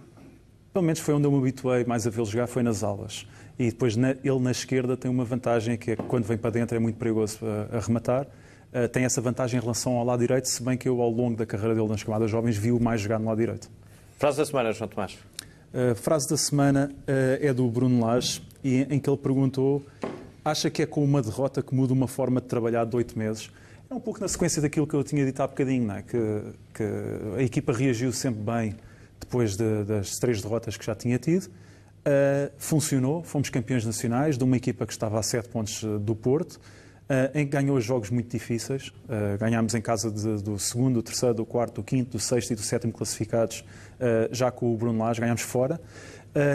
Pelo 0.72 0.84
menos 0.84 1.00
foi 1.00 1.14
onde 1.14 1.26
eu 1.26 1.32
me 1.32 1.38
habituei 1.38 1.84
mais 1.84 2.06
a 2.06 2.10
vê-lo 2.10 2.26
jogar, 2.26 2.46
foi 2.46 2.62
nas 2.62 2.84
alas. 2.84 3.26
E 3.58 3.70
depois 3.70 3.96
na, 3.96 4.10
ele 4.10 4.38
na 4.38 4.52
esquerda 4.52 4.96
tem 4.96 5.10
uma 5.10 5.24
vantagem 5.24 5.76
que 5.76 5.90
é 5.90 5.96
que 5.96 6.02
quando 6.04 6.24
vem 6.24 6.38
para 6.38 6.50
dentro 6.50 6.76
é 6.76 6.78
muito 6.78 6.96
perigoso 6.96 7.40
a, 7.44 7.76
a 7.76 7.80
rematar 7.80 8.28
eh, 8.72 8.86
tem 8.86 9.04
essa 9.04 9.20
vantagem 9.20 9.58
em 9.58 9.62
relação 9.62 9.96
ao 9.96 10.04
lado 10.04 10.20
direito, 10.20 10.46
se 10.46 10.62
bem 10.62 10.76
que 10.76 10.88
eu, 10.88 11.00
ao 11.00 11.10
longo 11.10 11.36
da 11.36 11.46
carreira 11.46 11.74
dele 11.74 11.88
nas 11.88 12.02
camadas 12.02 12.30
jovens, 12.30 12.56
vi-o 12.56 12.78
mais 12.78 13.00
jogar 13.00 13.18
no 13.18 13.26
lado 13.26 13.38
direito. 13.38 13.70
Frase 14.18 14.38
da 14.38 14.44
semana, 14.44 14.72
João 14.72 14.88
Tomás. 14.88 15.18
A 15.72 15.94
frase 15.94 16.28
da 16.28 16.36
semana 16.36 16.90
uh, 16.92 17.46
é 17.46 17.52
do 17.52 17.68
Bruno 17.68 18.04
Lage, 18.04 18.42
em 18.64 18.98
que 18.98 19.08
ele 19.08 19.16
perguntou: 19.16 19.84
acha 20.44 20.70
que 20.70 20.82
é 20.82 20.86
com 20.86 21.04
uma 21.04 21.22
derrota 21.22 21.62
que 21.62 21.74
muda 21.74 21.92
uma 21.92 22.08
forma 22.08 22.40
de 22.40 22.46
trabalhar 22.46 22.84
de 22.84 22.96
oito 22.96 23.18
meses? 23.18 23.50
É 23.90 23.94
um 23.94 24.00
pouco 24.00 24.20
na 24.20 24.28
sequência 24.28 24.60
daquilo 24.60 24.86
que 24.86 24.94
eu 24.94 25.04
tinha 25.04 25.24
dito 25.24 25.40
há 25.40 25.46
bocadinho, 25.46 25.86
não 25.86 25.94
é? 25.94 26.02
que, 26.02 26.42
que 26.74 26.84
a 27.38 27.42
equipa 27.42 27.72
reagiu 27.72 28.12
sempre 28.12 28.42
bem 28.42 28.74
depois 29.18 29.56
de, 29.56 29.84
das 29.84 30.18
três 30.18 30.42
derrotas 30.42 30.76
que 30.76 30.84
já 30.84 30.94
tinha 30.94 31.18
tido. 31.18 31.44
Uh, 31.44 32.50
funcionou, 32.58 33.22
fomos 33.22 33.50
campeões 33.50 33.84
nacionais 33.84 34.36
de 34.36 34.44
uma 34.44 34.56
equipa 34.56 34.86
que 34.86 34.92
estava 34.92 35.18
a 35.18 35.22
sete 35.22 35.48
pontos 35.48 35.82
do 36.00 36.14
Porto 36.14 36.60
em 37.34 37.46
que 37.46 37.52
ganhou 37.52 37.80
jogos 37.80 38.10
muito 38.10 38.30
difíceis. 38.30 38.88
Uh, 38.88 39.38
ganhámos 39.38 39.74
em 39.74 39.80
casa 39.80 40.10
de, 40.10 40.42
do 40.42 40.58
segundo, 40.58 40.94
do 40.94 41.02
terceiro, 41.02 41.34
do 41.34 41.46
quarto, 41.46 41.76
do 41.76 41.82
quinto, 41.82 42.10
do 42.12 42.18
sexto 42.18 42.52
e 42.52 42.54
do 42.54 42.62
sétimo 42.62 42.92
classificados, 42.92 43.64
uh, 43.94 44.28
já 44.30 44.50
com 44.50 44.72
o 44.72 44.76
Bruno 44.76 44.98
Lage, 44.98 45.20
ganhámos 45.20 45.42
fora. 45.42 45.80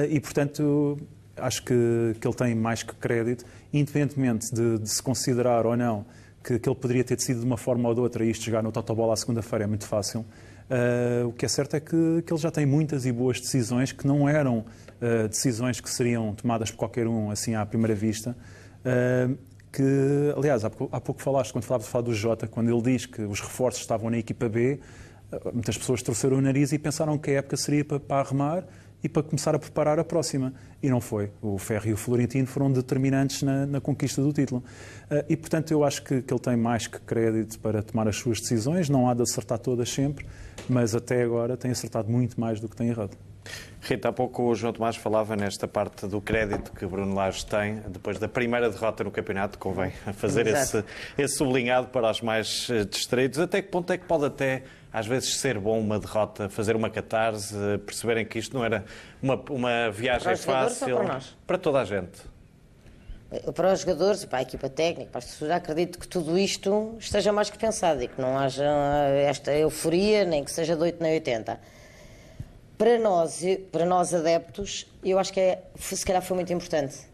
e, 0.10 0.20
portanto, 0.20 0.98
acho 1.36 1.64
que, 1.64 2.16
que 2.20 2.28
ele 2.28 2.36
tem 2.36 2.56
mais 2.56 2.84
que 2.84 2.94
crédito, 2.96 3.46
independentemente 3.74 4.54
de, 4.54 4.80
de 4.80 4.90
se 4.90 5.02
considerar 5.02 5.66
ou 5.66 5.76
não 5.76 6.06
que, 6.44 6.60
que, 6.60 6.70
ele 6.70 6.76
poderia 6.76 7.04
ter 7.04 7.16
decidido 7.16 7.40
de 7.40 7.46
uma 7.46 7.58
forma 7.58 7.88
ou 7.88 7.96
de 7.96 8.02
outra, 8.02 8.26
isto 8.26 8.44
jogar 8.46 8.62
no 8.62 8.72
Totobola 8.72 9.14
à 9.14 9.16
segunda-feira 9.16 9.64
é 9.64 9.68
muito 9.68 9.88
fácil. 9.88 10.26
Uh, 10.70 11.28
o 11.28 11.34
que 11.34 11.46
é 11.46 11.48
certo 11.48 11.76
é 11.76 11.80
que, 11.80 12.24
que, 12.26 12.34
ele 12.34 12.40
já 12.40 12.52
tem 12.52 12.66
muitas 12.66 13.06
e 13.06 13.12
boas 13.12 13.40
decisões 13.40 13.92
que 13.92 14.06
não 14.06 14.28
eram 14.28 14.60
uh, 14.60 15.28
decisões 15.28 15.80
que 15.80 15.90
seriam 15.90 16.34
tomadas 16.34 16.72
por 16.72 16.78
qualquer 16.78 17.08
um 17.08 17.32
assim 17.32 17.56
à 17.56 17.66
primeira 17.66 17.96
vista. 17.96 18.36
Que, 19.74 20.34
aliás, 20.38 20.64
há 20.64 20.70
pouco, 20.70 20.96
há 20.96 21.02
pouco 21.02 21.20
falaste, 21.20 21.52
quando 21.52 21.64
falavas 21.64 21.88
falar 21.88 22.04
do 22.04 22.14
Jota, 22.14 22.48
quando 22.48 22.70
ele 22.70 22.82
diz 22.82 23.08
que 23.08 23.24
os 23.24 23.42
reforços 23.42 23.82
estavam 23.82 24.08
na 24.12 24.20
equipa 24.20 24.48
B, 24.48 24.80
eh, 25.32 25.40
muitas 25.52 25.76
pessoas 25.76 26.04
torceram 26.04 26.38
o 26.38 26.42
nariz 26.42 26.72
e 26.72 26.78
pensaram 26.78 27.18
que 27.18 27.32
a 27.32 27.40
época 27.40 27.58
seria 27.58 27.84
para, 27.84 28.00
para 28.00 28.22
arremar 28.22 28.66
e 29.04 29.10
para 29.10 29.24
começar 29.24 29.56
a 29.56 29.60
preparar 29.60 29.98
a 29.98 30.04
próxima. 30.04 30.54
E 30.82 30.90
não 30.90 31.02
foi. 31.02 31.32
O 31.42 31.58
Ferro 31.58 31.88
e 31.88 31.94
o 31.94 31.98
Florentino 31.98 32.46
foram 32.46 32.72
determinantes 32.72 33.42
na, 33.42 33.66
na 33.66 33.82
conquista 33.82 34.22
do 34.22 34.32
título. 34.32 34.64
Uh, 35.10 35.26
e, 35.28 35.36
portanto, 35.36 35.72
eu 35.72 35.84
acho 35.84 36.04
que, 36.04 36.22
que, 36.22 36.32
ele 36.32 36.40
tem 36.40 36.56
mais 36.56 36.86
que 36.86 37.00
crédito 37.00 37.60
para 37.60 37.82
tomar 37.82 38.08
as 38.08 38.16
suas 38.16 38.40
decisões. 38.40 38.90
Não 38.90 39.10
há 39.10 39.14
de 39.16 39.24
acertar 39.24 39.58
todas 39.58 39.90
sempre, 39.90 40.26
mas 40.70 40.94
até 40.96 41.24
agora 41.24 41.58
tem 41.58 41.72
acertado 41.72 42.10
muito 42.10 42.40
mais 42.40 42.60
do 42.60 42.70
que 42.70 42.76
tem 42.76 42.90
errado. 42.90 43.18
Rita, 43.84 44.10
há 44.10 44.14
pouco 44.14 44.44
o 44.44 44.56
João 44.56 44.72
Tomás 44.72 44.96
falava 44.96 45.36
nesta 45.36 45.68
parte 45.68 46.08
do 46.08 46.22
crédito 46.22 46.72
que 46.72 46.86
Bruno 46.86 47.14
Lage 47.14 47.46
tem 47.46 47.82
depois 47.90 48.18
da 48.18 48.30
primeira 48.30 48.70
derrota 48.70 49.04
no 49.04 49.12
campeonato. 49.12 49.58
Convém 49.60 49.92
fazer 50.14 50.48
esse, 50.48 50.84
esse, 51.18 51.36
sublinhado 51.36 51.88
para 51.88 52.10
os 52.10 52.22
mais 52.22 52.70
eh, 52.70 52.86
distraídos. 52.86 53.40
Até 53.40 53.62
que 53.62 53.68
ponto 53.68 53.92
é 53.92 53.98
que 53.98 54.06
pode 54.06 54.26
até, 54.26 54.64
às 54.92 55.06
vezes, 55.06 55.36
ser 55.36 55.60
bom 55.60 55.78
uma 55.80 56.00
derrota, 56.00 56.48
fazer 56.48 56.78
uma 56.78 56.90
catarse, 56.90 57.56
perceberem 57.86 58.26
que 58.26 58.40
isto 58.40 58.56
não 58.56 58.64
era 58.64 58.86
uma, 59.22 59.36
uma 59.50 59.92
viagem 59.92 60.28
para 60.28 60.38
fácil 60.38 60.98
para, 60.98 61.20
para 61.46 61.58
toda 61.58 61.82
a 61.82 61.86
gente? 61.86 62.22
Eh, 63.32 63.52
para 63.52 63.74
os 63.74 63.82
jogadores, 63.82 64.24
para 64.24 64.40
a 64.40 64.42
equipa 64.44 64.70
técnica, 64.70 65.12
para 65.12 65.20
as 65.20 65.26
pessoas, 65.26 65.52
acredito 65.52 66.00
que 66.00 66.08
tudo 66.08 66.38
isto 66.38 66.96
esteja 67.00 67.34
mais 67.34 67.50
que 67.50 67.58
pensado 67.58 68.02
e 68.02 68.08
que 68.08 68.22
não 68.22 68.38
haja 68.38 68.64
esta 69.28 69.54
euforia, 69.54 70.24
nem 70.24 70.42
que 70.42 70.52
seja 70.52 70.74
de 70.74 70.84
8 70.84 71.04
nem 71.04 71.16
80 71.16 71.73
para 72.78 73.00
nós, 73.00 73.42
para 73.72 73.86
nós 73.86 74.14
adeptos, 74.14 74.88
eu 75.04 75.20
acho 75.20 75.32
que 75.32 75.40
é, 75.40 75.64
se 75.76 76.06
calhar 76.06 76.22
foi 76.22 76.36
muito 76.36 76.52
importante. 76.52 77.14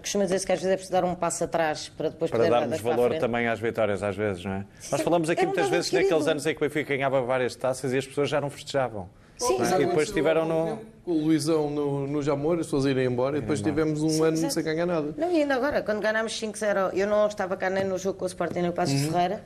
Costuma 0.00 0.24
dizer-se 0.24 0.44
que 0.44 0.50
às 0.50 0.58
vezes 0.58 0.72
é 0.72 0.76
preciso 0.76 0.92
dar 0.92 1.04
um 1.04 1.14
passo 1.14 1.44
atrás 1.44 1.88
para 1.88 2.08
depois 2.08 2.30
para 2.30 2.40
poder 2.40 2.50
darmos 2.50 2.80
valor 2.80 3.14
também 3.18 3.46
às 3.46 3.60
vitórias, 3.60 4.02
às 4.02 4.16
vezes, 4.16 4.44
não 4.44 4.52
é? 4.52 4.66
Sim, 4.80 4.88
Nós 4.90 5.00
falamos 5.02 5.30
aqui 5.30 5.46
muitas 5.46 5.68
vezes 5.68 5.88
querido. 5.88 6.10
naqueles 6.10 6.28
anos 6.28 6.46
em 6.46 6.52
que 6.52 6.56
o 6.56 6.68
Benfica 6.68 6.96
ganhava 6.96 7.22
várias 7.22 7.54
taças 7.54 7.92
e 7.92 7.98
as 7.98 8.04
pessoas 8.04 8.28
já 8.28 8.40
não 8.40 8.50
festejavam. 8.50 9.08
Sim, 9.36 9.56
é? 9.62 9.82
E 9.82 9.86
depois 9.86 10.10
tiveram 10.10 10.44
no. 10.44 10.80
Com 11.04 11.12
o 11.12 11.24
Luizão 11.24 11.70
no, 11.70 12.08
no 12.08 12.20
Jamor, 12.20 12.58
as 12.58 12.66
pessoas 12.66 12.86
irem 12.86 13.06
embora 13.06 13.38
e 13.38 13.40
depois 13.40 13.62
tivemos 13.62 14.02
um 14.02 14.08
Sim, 14.08 14.24
ano 14.24 14.36
exato. 14.36 14.54
sem 14.54 14.64
ganhar 14.64 14.84
nada. 14.84 15.14
Não, 15.16 15.30
e 15.30 15.42
ainda 15.42 15.54
agora, 15.54 15.80
quando 15.80 16.00
ganhámos 16.00 16.32
5-0, 16.38 16.92
eu 16.92 17.06
não 17.06 17.28
estava 17.28 17.56
cá 17.56 17.70
nem 17.70 17.84
no 17.84 17.96
jogo 17.96 18.18
com 18.18 18.24
o 18.24 18.28
Sporting 18.28 18.58
nem 18.58 18.70
o 18.70 18.72
Passos 18.72 19.00
uhum. 19.00 19.12
Ferreira 19.12 19.42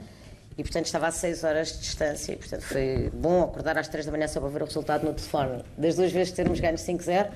e 0.57 0.63
portanto 0.63 0.87
estava 0.87 1.07
a 1.07 1.11
6 1.11 1.45
horas 1.45 1.73
de 1.73 1.79
distância 1.81 2.33
e 2.33 2.37
portanto 2.37 2.63
foi 2.63 3.11
bom 3.15 3.43
acordar 3.43 3.79
às 3.79 3.89
3 3.89 4.07
da 4.07 4.13
manhã 4.13 4.29
só 4.29 4.41
para 4.41 4.49
ver 4.49 4.63
o 4.63 4.67
resultado 4.67 5.05
no 5.05 5.15
telefone. 5.15 5.65
Das 5.79 5.97
duas 5.97 6.13
vezes 6.13 6.33
termos 6.33 6.61
ganho 6.61 6.77
5-0 6.77 7.31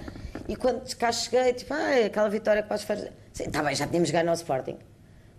e 0.48 0.56
quando 0.56 0.94
cá 0.96 1.10
cheguei, 1.12 1.52
tipo, 1.52 1.72
ah, 1.74 2.06
aquela 2.06 2.28
vitória 2.28 2.62
que 2.62 2.68
podes 2.68 2.84
fazer. 2.84 3.12
Sim, 3.32 3.44
está 3.44 3.62
bem, 3.62 3.74
já 3.74 3.86
tínhamos 3.86 4.10
ganho 4.10 4.28
ao 4.28 4.34
Sporting. 4.34 4.76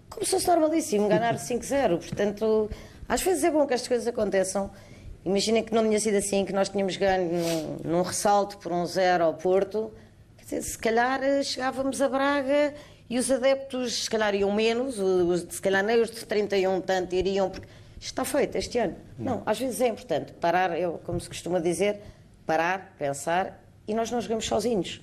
Começou-se 0.09 0.47
normalíssimo 0.47 1.07
ganhar 1.07 1.35
5-0, 1.37 1.97
portanto, 1.97 2.69
às 3.07 3.21
vezes 3.21 3.43
é 3.43 3.51
bom 3.51 3.65
que 3.65 3.73
estas 3.73 3.87
coisas 3.87 4.07
aconteçam. 4.07 4.71
Imaginem 5.25 5.63
que 5.63 5.73
não 5.73 5.83
tinha 5.83 5.99
sido 5.99 6.15
assim, 6.15 6.45
que 6.45 6.53
nós 6.53 6.69
tínhamos 6.69 6.95
ganho 6.95 7.31
num, 7.31 7.77
num 7.83 8.01
ressalto 8.01 8.57
por 8.59 8.71
um 8.71 8.85
zero 8.85 9.25
ao 9.25 9.33
Porto. 9.33 9.91
Quer 10.37 10.43
dizer, 10.43 10.61
se 10.61 10.77
calhar 10.77 11.21
eh, 11.21 11.43
chegávamos 11.43 12.01
a 12.01 12.07
Braga 12.07 12.73
e 13.09 13.17
os 13.17 13.31
adeptos, 13.31 14.03
se 14.03 14.09
calhar, 14.09 14.35
iam 14.35 14.51
menos, 14.51 14.99
os, 14.99 15.41
se 15.49 15.61
calhar 15.61 15.83
nem 15.83 16.01
os 16.01 16.11
de 16.11 16.25
31 16.25 16.81
tanto 16.81 17.15
iriam, 17.15 17.49
porque 17.49 17.67
isto 17.99 18.05
está 18.05 18.25
feito 18.25 18.57
este 18.57 18.77
ano. 18.77 18.95
Não, 19.17 19.41
às 19.45 19.57
vezes 19.57 19.79
é 19.79 19.87
importante 19.87 20.33
parar, 20.33 20.77
eu, 20.77 20.99
como 21.05 21.19
se 21.19 21.27
costuma 21.27 21.59
dizer, 21.59 22.01
parar, 22.45 22.95
pensar, 22.99 23.63
e 23.87 23.93
nós 23.93 24.11
não 24.11 24.19
jogamos 24.19 24.45
sozinhos. 24.45 25.01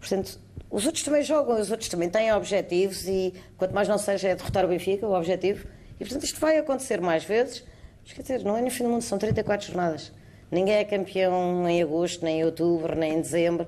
Portanto, 0.00 0.40
os 0.68 0.84
outros 0.84 1.04
também 1.04 1.22
jogam, 1.22 1.60
os 1.60 1.70
outros 1.70 1.88
também 1.88 2.10
têm 2.10 2.32
objetivos, 2.32 3.06
e 3.06 3.32
quanto 3.56 3.72
mais 3.72 3.86
não 3.86 3.98
seja 3.98 4.28
é 4.28 4.34
derrotar 4.34 4.64
o 4.64 4.68
Benfica, 4.68 5.06
o 5.06 5.14
objetivo, 5.14 5.68
e 6.00 6.04
portanto 6.04 6.24
isto 6.24 6.40
vai 6.40 6.58
acontecer 6.58 7.00
mais 7.00 7.24
vezes, 7.24 7.64
mas 8.02 8.12
quer 8.12 8.22
dizer, 8.22 8.44
não 8.44 8.56
é 8.56 8.60
no 8.60 8.70
fim 8.70 8.82
do 8.82 8.90
mundo, 8.90 9.02
são 9.02 9.18
34 9.18 9.68
jornadas. 9.68 10.12
Ninguém 10.50 10.74
é 10.74 10.84
campeão 10.84 11.68
em 11.68 11.82
agosto, 11.82 12.24
nem 12.24 12.40
em 12.40 12.44
outubro, 12.44 12.96
nem 12.96 13.14
em 13.14 13.20
dezembro 13.20 13.66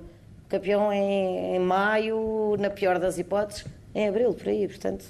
campeão 0.49 0.93
em, 0.93 1.57
em 1.57 1.59
maio, 1.59 2.57
na 2.59 2.71
pior 2.71 2.99
das 2.99 3.19
hipóteses, 3.19 3.65
em 3.95 4.09
abril, 4.09 4.33
por 4.35 4.49
aí. 4.49 4.67
Portanto, 4.67 5.05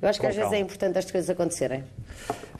eu 0.00 0.08
acho 0.08 0.18
que 0.18 0.26
Com 0.26 0.30
às 0.30 0.36
calma. 0.36 0.50
vezes 0.50 0.60
é 0.60 0.66
importante 0.66 0.98
estas 0.98 1.12
coisas 1.12 1.30
acontecerem. 1.30 1.84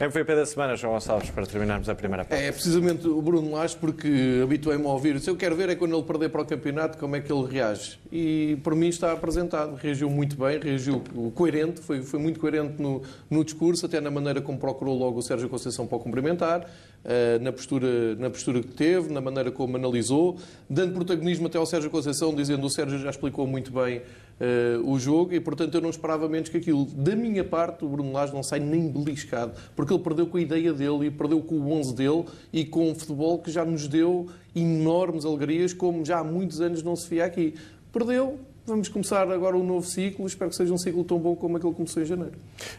MVP 0.00 0.34
da 0.34 0.46
semana, 0.46 0.74
João 0.74 0.94
Gonçalves, 0.94 1.30
para 1.30 1.46
terminarmos 1.46 1.88
a 1.88 1.94
primeira 1.94 2.24
parte. 2.24 2.42
É 2.42 2.50
precisamente 2.50 3.06
o 3.06 3.22
Bruno 3.22 3.52
Lage, 3.52 3.76
porque 3.76 4.40
habituei-me 4.42 4.84
a 4.84 4.88
ouvir. 4.88 5.20
Se 5.20 5.30
eu 5.30 5.36
quero 5.36 5.54
ver 5.54 5.68
é 5.68 5.76
quando 5.76 5.94
ele 5.94 6.02
perder 6.04 6.28
para 6.30 6.42
o 6.42 6.44
campeonato, 6.44 6.98
como 6.98 7.14
é 7.14 7.20
que 7.20 7.32
ele 7.32 7.46
reage. 7.46 8.00
E 8.10 8.58
para 8.64 8.74
mim 8.74 8.88
está 8.88 9.12
apresentado. 9.12 9.76
Reagiu 9.76 10.10
muito 10.10 10.36
bem, 10.36 10.58
reagiu 10.58 11.02
coerente, 11.34 11.80
foi, 11.80 12.02
foi 12.02 12.18
muito 12.18 12.40
coerente 12.40 12.80
no, 12.82 13.02
no 13.30 13.44
discurso, 13.44 13.86
até 13.86 14.00
na 14.00 14.10
maneira 14.10 14.40
como 14.40 14.58
procurou 14.58 14.96
logo 14.98 15.18
o 15.18 15.22
Sérgio 15.22 15.48
Conceição 15.48 15.86
para 15.86 15.96
o 15.96 16.00
cumprimentar, 16.00 16.66
na, 17.40 17.52
postura, 17.52 18.14
na 18.16 18.30
postura 18.30 18.60
que 18.60 18.68
teve, 18.68 19.12
na 19.12 19.20
maneira 19.20 19.50
como 19.50 19.76
analisou, 19.76 20.36
dando 20.68 20.94
protagonismo 20.94 21.46
até 21.46 21.58
ao 21.58 21.66
Sérgio 21.66 21.90
Conceição, 21.90 22.34
dizendo 22.34 22.66
o 22.66 22.70
Sérgio 22.70 22.98
já 22.98 23.10
explicou 23.10 23.46
muito 23.46 23.72
bem 23.72 23.98
uh, 23.98 24.90
o 24.90 24.98
jogo 24.98 25.34
e, 25.34 25.40
portanto, 25.40 25.74
eu 25.74 25.80
não 25.80 25.90
esperava 25.90 26.28
menos 26.28 26.48
que 26.48 26.56
aquilo. 26.56 26.84
Da 26.84 27.14
minha 27.14 27.44
parte, 27.44 27.84
o 27.84 27.88
Bruno 27.88 28.12
Lage 28.12 28.32
não 28.32 28.42
sai 28.42 28.60
nem 28.60 28.88
beliscado, 28.88 29.52
porque 29.74 29.92
ele 29.92 30.02
perdeu 30.02 30.26
com 30.26 30.36
a 30.36 30.40
ideia 30.40 30.72
dele 30.72 31.06
e 31.06 31.10
perdeu 31.10 31.40
com 31.40 31.56
o 31.56 31.72
11 31.72 31.94
dele 31.94 32.24
e 32.52 32.64
com 32.64 32.90
um 32.90 32.94
futebol 32.94 33.38
que 33.38 33.50
já 33.50 33.64
nos 33.64 33.88
deu 33.88 34.28
enormes 34.54 35.24
alegrias, 35.24 35.72
como 35.72 36.04
já 36.04 36.18
há 36.18 36.24
muitos 36.24 36.60
anos 36.60 36.82
não 36.82 36.94
se 36.94 37.08
via 37.08 37.24
aqui. 37.24 37.54
Perdeu, 37.92 38.38
Vamos 38.64 38.88
começar 38.88 39.28
agora 39.28 39.56
um 39.56 39.64
novo 39.64 39.84
ciclo. 39.84 40.24
Espero 40.24 40.50
que 40.50 40.56
seja 40.56 40.72
um 40.72 40.78
ciclo 40.78 41.02
tão 41.02 41.18
bom 41.18 41.34
como 41.34 41.56
aquele 41.56 41.72
que 41.72 41.76
começou 41.78 42.00
em 42.02 42.06
janeiro. 42.06 42.34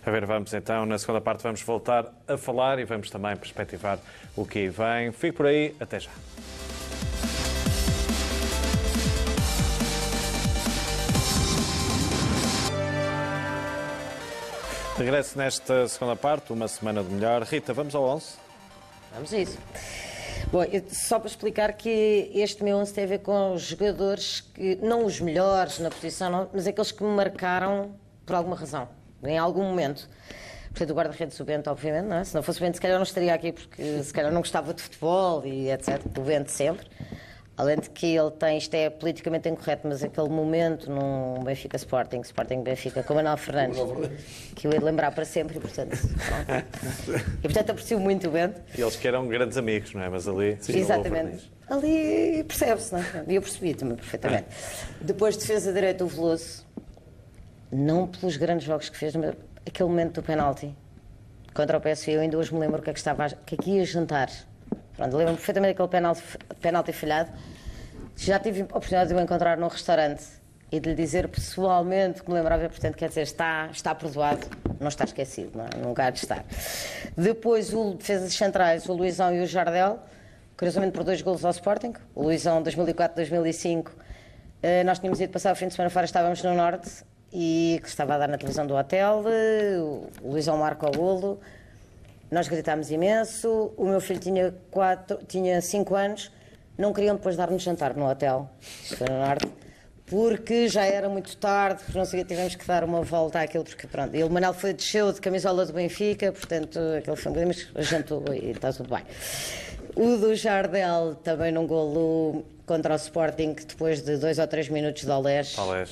A 0.05 0.09
ver, 0.09 0.25
vamos 0.25 0.53
então, 0.53 0.85
na 0.85 0.97
segunda 0.97 1.19
parte, 1.19 1.43
vamos 1.43 1.61
voltar 1.61 2.05
a 2.25 2.37
falar 2.37 2.79
e 2.79 2.85
vamos 2.85 3.09
também 3.09 3.35
perspectivar 3.35 3.99
o 4.35 4.45
que 4.45 4.69
vem. 4.69 5.11
Fique 5.11 5.33
por 5.33 5.45
aí, 5.45 5.75
até 5.81 5.99
já. 5.99 6.11
Regresso 14.97 15.37
nesta 15.37 15.87
segunda 15.89 16.15
parte, 16.15 16.53
uma 16.53 16.67
semana 16.69 17.03
de 17.03 17.11
melhor. 17.11 17.41
Rita, 17.41 17.73
vamos 17.73 17.93
ao 17.93 18.03
11? 18.03 18.35
Vamos 19.13 19.33
a 19.33 19.37
isso. 19.37 19.57
Bom, 20.53 20.61
só 20.87 21.17
para 21.17 21.29
explicar 21.29 21.73
que 21.73 22.29
este 22.31 22.63
meu 22.63 22.77
11 22.77 22.93
tem 22.93 23.05
a 23.05 23.07
ver 23.07 23.19
com 23.21 23.57
jogadores 23.57 24.41
que, 24.53 24.75
não 24.83 25.03
os 25.03 25.19
melhores 25.19 25.79
na 25.79 25.89
posição, 25.89 26.29
não, 26.29 26.49
mas 26.53 26.67
aqueles 26.67 26.91
que 26.91 27.03
me 27.03 27.09
marcaram 27.09 27.95
por 28.23 28.35
alguma 28.35 28.55
razão, 28.55 28.87
em 29.23 29.35
algum 29.35 29.63
momento. 29.63 30.07
Portanto, 30.69 30.91
o 30.91 30.93
guarda-redes 30.93 31.39
do 31.39 31.43
Bento, 31.43 31.71
obviamente, 31.71 32.05
não 32.05 32.17
é? 32.17 32.23
Se 32.23 32.35
não 32.35 32.43
fosse 32.43 32.59
o 32.59 32.61
Bento, 32.61 32.75
se 32.75 32.81
calhar 32.81 32.97
não 32.97 33.03
estaria 33.03 33.33
aqui, 33.33 33.51
porque 33.51 34.03
se 34.03 34.13
calhar 34.13 34.31
não 34.31 34.41
gostava 34.41 34.75
de 34.75 34.83
futebol 34.83 35.43
e 35.43 35.71
etc. 35.71 35.99
O 36.15 36.21
Bento 36.21 36.51
sempre. 36.51 36.85
Além 37.55 37.77
de 37.77 37.87
que 37.91 38.07
ele 38.07 38.31
tem, 38.31 38.57
isto 38.57 38.73
é 38.73 38.89
politicamente 38.89 39.47
incorreto, 39.47 39.87
mas 39.87 40.03
aquele 40.03 40.29
momento 40.29 40.89
num 40.89 41.43
Benfica 41.43 41.77
Sporting, 41.77 42.21
Sporting 42.21 42.63
Benfica, 42.63 43.03
com 43.03 43.13
Manuel 43.13 43.37
Fernandes, 43.37 43.79
que 44.55 44.65
eu 44.65 44.73
ia 44.73 44.81
lembrar 44.81 45.11
para 45.11 45.23
sempre, 45.23 45.57
e 45.57 45.61
portanto. 45.61 45.93
e 47.37 47.41
portanto 47.41 47.69
aprecio 47.69 47.99
muito 47.99 48.27
o 48.27 48.31
Bento. 48.31 48.59
E 48.75 48.81
eles 48.81 48.95
que 48.95 49.07
eram 49.07 49.27
grandes 49.27 49.55
amigos, 49.55 49.93
não 49.93 50.01
é? 50.01 50.09
Mas 50.09 50.27
ali. 50.27 50.57
Sim, 50.61 50.79
Exatamente. 50.79 51.51
Ali 51.69 52.43
percebe-se, 52.43 52.91
não 52.91 52.99
é? 52.99 53.23
E 53.27 53.35
eu 53.35 53.41
percebi 53.41 53.75
também 53.75 53.97
perfeitamente. 53.97 54.47
Depois, 54.99 55.37
defesa 55.37 55.71
direita, 55.71 56.03
o 56.03 56.07
Veloso, 56.07 56.65
não 57.71 58.07
pelos 58.07 58.35
grandes 58.35 58.65
jogos 58.65 58.89
que 58.89 58.97
fez, 58.97 59.15
mas 59.15 59.35
aquele 59.65 59.89
momento 59.89 60.15
do 60.15 60.23
penalti 60.23 60.75
contra 61.53 61.77
o 61.77 61.81
PSV, 61.81 62.13
eu 62.13 62.21
ainda 62.21 62.35
hoje 62.35 62.51
me 62.51 62.59
lembro 62.59 62.81
que, 62.81 62.89
é 62.89 62.93
que 62.93 62.99
estava 62.99 63.29
que 63.29 63.53
aqui 63.53 63.71
ia 63.77 63.85
jantar 63.85 64.29
Pronto, 64.95 65.17
lembro-me 65.17 65.37
perfeitamente 65.37 65.73
daquele 65.73 65.89
penalti, 65.89 66.23
penalti 66.61 66.93
falhado. 66.93 67.31
Já 68.15 68.39
tive 68.39 68.61
a 68.61 68.65
oportunidade 68.65 69.09
de 69.09 69.15
o 69.15 69.19
encontrar 69.19 69.57
num 69.57 69.67
restaurante 69.67 70.23
e 70.71 70.79
de 70.79 70.89
lhe 70.89 70.95
dizer 70.95 71.27
pessoalmente 71.27 72.23
que 72.23 72.29
me 72.29 72.35
lembrava, 72.35 72.67
portanto, 72.69 72.95
quer 72.95 73.09
dizer, 73.09 73.21
está, 73.21 73.69
está 73.71 73.93
perdoado, 73.93 74.47
não 74.79 74.87
está 74.87 75.03
esquecido, 75.03 75.51
não 75.55 75.65
é? 75.65 76.01
há 76.03 76.09
de 76.09 76.19
estar. 76.19 76.45
Depois, 77.17 77.73
o 77.73 77.93
defesas 77.93 78.33
centrais, 78.33 78.87
o 78.87 78.93
Luizão 78.93 79.33
e 79.33 79.41
o 79.41 79.47
Jardel, 79.47 79.99
curiosamente 80.57 80.93
por 80.93 81.03
dois 81.03 81.21
golos 81.21 81.43
ao 81.43 81.51
Sporting. 81.51 81.93
O 82.15 82.23
Luizão, 82.23 82.63
2004-2005, 82.63 83.91
eh, 84.61 84.83
nós 84.83 84.99
tínhamos 84.99 85.19
ido 85.19 85.31
passar 85.31 85.53
o 85.53 85.55
fim 85.55 85.67
de 85.67 85.73
semana 85.73 85.89
fora, 85.89 86.05
estávamos 86.05 86.41
no 86.41 86.53
Norte 86.53 87.03
e 87.31 87.79
que 87.81 87.89
estava 87.89 88.15
a 88.15 88.17
dar 88.19 88.27
na 88.27 88.37
televisão 88.37 88.65
do 88.65 88.75
hotel. 88.75 89.23
O 90.21 90.31
Luizão 90.31 90.57
marca 90.57 90.87
o 90.87 90.91
golo. 90.91 91.39
Nós 92.33 92.47
gritámos 92.47 92.89
imenso. 92.89 93.71
O 93.77 93.85
meu 93.85 94.01
filho 94.01 94.19
tinha, 94.19 94.55
quatro, 94.71 95.19
tinha 95.27 95.61
cinco 95.61 95.95
anos. 95.95 96.31
Não 96.75 96.91
queriam 96.91 97.15
depois 97.15 97.35
dar-nos 97.37 97.61
jantar 97.61 97.95
no 97.95 98.09
hotel, 98.09 98.49
no 98.99 99.17
Norte, 99.19 99.47
porque 100.07 100.67
já 100.67 100.83
era 100.83 101.07
muito 101.07 101.37
tarde, 101.37 101.83
porque 101.83 101.95
não 101.95 102.05
sei, 102.05 102.23
tivemos 102.23 102.55
que 102.55 102.65
dar 102.65 102.83
uma 102.83 103.03
volta 103.03 103.39
àquilo, 103.39 103.63
porque 103.63 103.85
pronto. 103.85 104.15
E 104.15 104.23
o 104.23 104.29
Manel 104.29 104.55
foi, 104.55 104.73
desceu 104.73 105.13
de 105.13 105.21
camisola 105.21 105.67
do 105.67 105.73
Benfica, 105.73 106.31
portanto, 106.31 106.79
aquele 106.97 107.15
foi 107.15 107.31
um 107.31 107.35
mas 107.47 107.87
jantou 107.87 108.23
e 108.33 108.49
está 108.49 108.73
tudo 108.73 108.89
bem. 108.89 109.03
O 109.95 110.17
do 110.17 110.33
Jardel 110.33 111.13
também 111.23 111.51
num 111.51 111.67
golo 111.67 112.43
contra 112.65 112.93
o 112.93 112.95
Sporting, 112.95 113.55
depois 113.67 114.01
de 114.01 114.17
dois 114.17 114.39
ou 114.39 114.47
três 114.47 114.69
minutos 114.69 115.03
de 115.03 115.11
Olés. 115.11 115.57
Olés. 115.57 115.89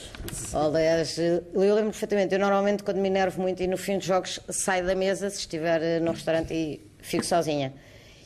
Olés. 0.54 1.18
Eu 1.18 1.44
lembro 1.54 1.92
perfeitamente, 1.92 2.34
eu 2.34 2.40
normalmente 2.40 2.84
quando 2.84 2.98
me 2.98 3.10
enervo 3.10 3.42
muito 3.42 3.62
e 3.62 3.68
no 3.68 3.78
fim 3.78 3.98
dos 3.98 4.06
jogos 4.06 4.40
saio 4.50 4.86
da 4.86 4.96
mesa, 4.96 5.30
se 5.30 5.40
estiver 5.40 5.82
eh, 5.82 6.00
no 6.00 6.12
restaurante 6.12 6.54
e 6.54 6.82
fico 7.00 7.26
sozinha. 7.26 7.74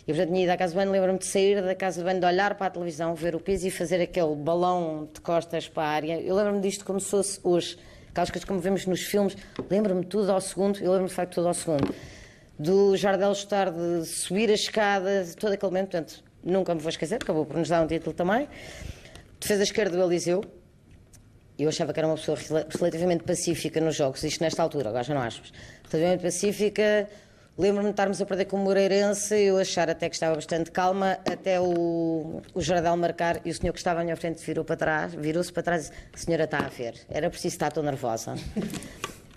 E 0.07 0.13
portanto 0.13 0.27
tinha 0.27 0.43
ido 0.43 0.51
à 0.51 0.57
casa 0.57 0.73
de 0.73 0.77
banho, 0.77 0.91
lembro-me 0.91 1.17
de 1.17 1.25
sair 1.25 1.63
da 1.63 1.73
casa 1.73 1.99
de 1.99 2.05
banho, 2.05 2.19
de 2.19 2.25
olhar 2.25 2.53
para 2.55 2.67
a 2.67 2.69
televisão, 2.69 3.15
ver 3.15 3.35
o 3.35 3.39
piso 3.39 3.67
e 3.67 3.71
fazer 3.71 3.99
aquele 3.99 4.35
balão 4.35 5.09
de 5.11 5.19
costas 5.19 5.67
para 5.67 5.83
a 5.83 5.87
área. 5.87 6.21
Eu 6.21 6.35
lembro-me 6.35 6.61
disto 6.61 6.85
como 6.85 6.99
se 6.99 7.09
fosse 7.09 7.39
hoje. 7.43 7.77
Aquelas 8.11 8.29
coisas 8.29 8.47
como 8.47 8.59
vemos 8.59 8.85
nos 8.85 9.01
filmes, 9.01 9.35
lembro-me 9.69 10.05
tudo 10.05 10.31
ao 10.31 10.39
segundo, 10.39 10.77
eu 10.77 10.91
lembro-me 10.91 11.09
de 11.09 11.15
facto 11.15 11.33
tudo 11.33 11.47
ao 11.47 11.53
segundo. 11.53 11.93
Do 12.57 12.95
Jardel 12.95 13.31
estar 13.33 13.71
de 13.71 14.05
subir 14.05 14.49
a 14.49 14.53
escada, 14.53 15.25
todo 15.37 15.51
aquele 15.51 15.69
momento, 15.69 15.91
portanto, 15.91 16.23
nunca 16.45 16.73
me 16.75 16.79
vou 16.79 16.89
esquecer, 16.89 17.15
acabou 17.15 17.45
por 17.45 17.57
nos 17.57 17.67
dar 17.67 17.81
um 17.81 17.87
título 17.87 18.13
também. 18.13 18.47
Defesa 19.39 19.63
esquerda 19.63 19.97
do 19.97 20.03
Eliseu. 20.03 20.43
Eu 21.57 21.69
achava 21.69 21.93
que 21.93 21.99
era 21.99 22.07
uma 22.07 22.15
pessoa 22.15 22.37
relativamente 22.77 23.23
pacífica 23.23 23.79
nos 23.79 23.95
jogos, 23.95 24.23
isto 24.23 24.43
nesta 24.43 24.61
altura, 24.61 24.89
agora 24.89 25.03
já 25.03 25.13
não 25.13 25.21
acho, 25.21 25.41
relativamente 25.83 26.21
pacífica. 26.21 27.07
Lembro-me 27.57 27.87
de 27.87 27.91
estarmos 27.91 28.21
a 28.21 28.25
perder 28.25 28.45
com 28.45 28.57
o 28.57 28.59
Moreirense, 28.59 29.33
eu 29.33 29.57
achar 29.57 29.89
até 29.89 30.09
que 30.09 30.15
estava 30.15 30.35
bastante 30.35 30.69
calma, 30.71 31.17
até 31.25 31.57
o, 31.57 32.41
o 32.53 32.61
Jardel 32.61 32.97
marcar 32.97 33.39
e 33.45 33.49
o 33.49 33.55
senhor 33.55 33.71
que 33.71 33.79
estava 33.79 34.01
à 34.01 34.03
minha 34.03 34.17
frente 34.17 34.45
virou 34.45 34.65
para 34.65 34.75
trás, 34.75 35.13
virou-se 35.13 35.53
para 35.53 35.63
trás 35.63 35.87
e 35.87 35.91
disse: 36.11 36.25
senhora 36.25 36.43
está 36.43 36.57
a 36.57 36.67
ver, 36.67 36.95
era 37.09 37.29
preciso 37.29 37.55
estar 37.55 37.71
tão 37.71 37.81
nervosa. 37.81 38.35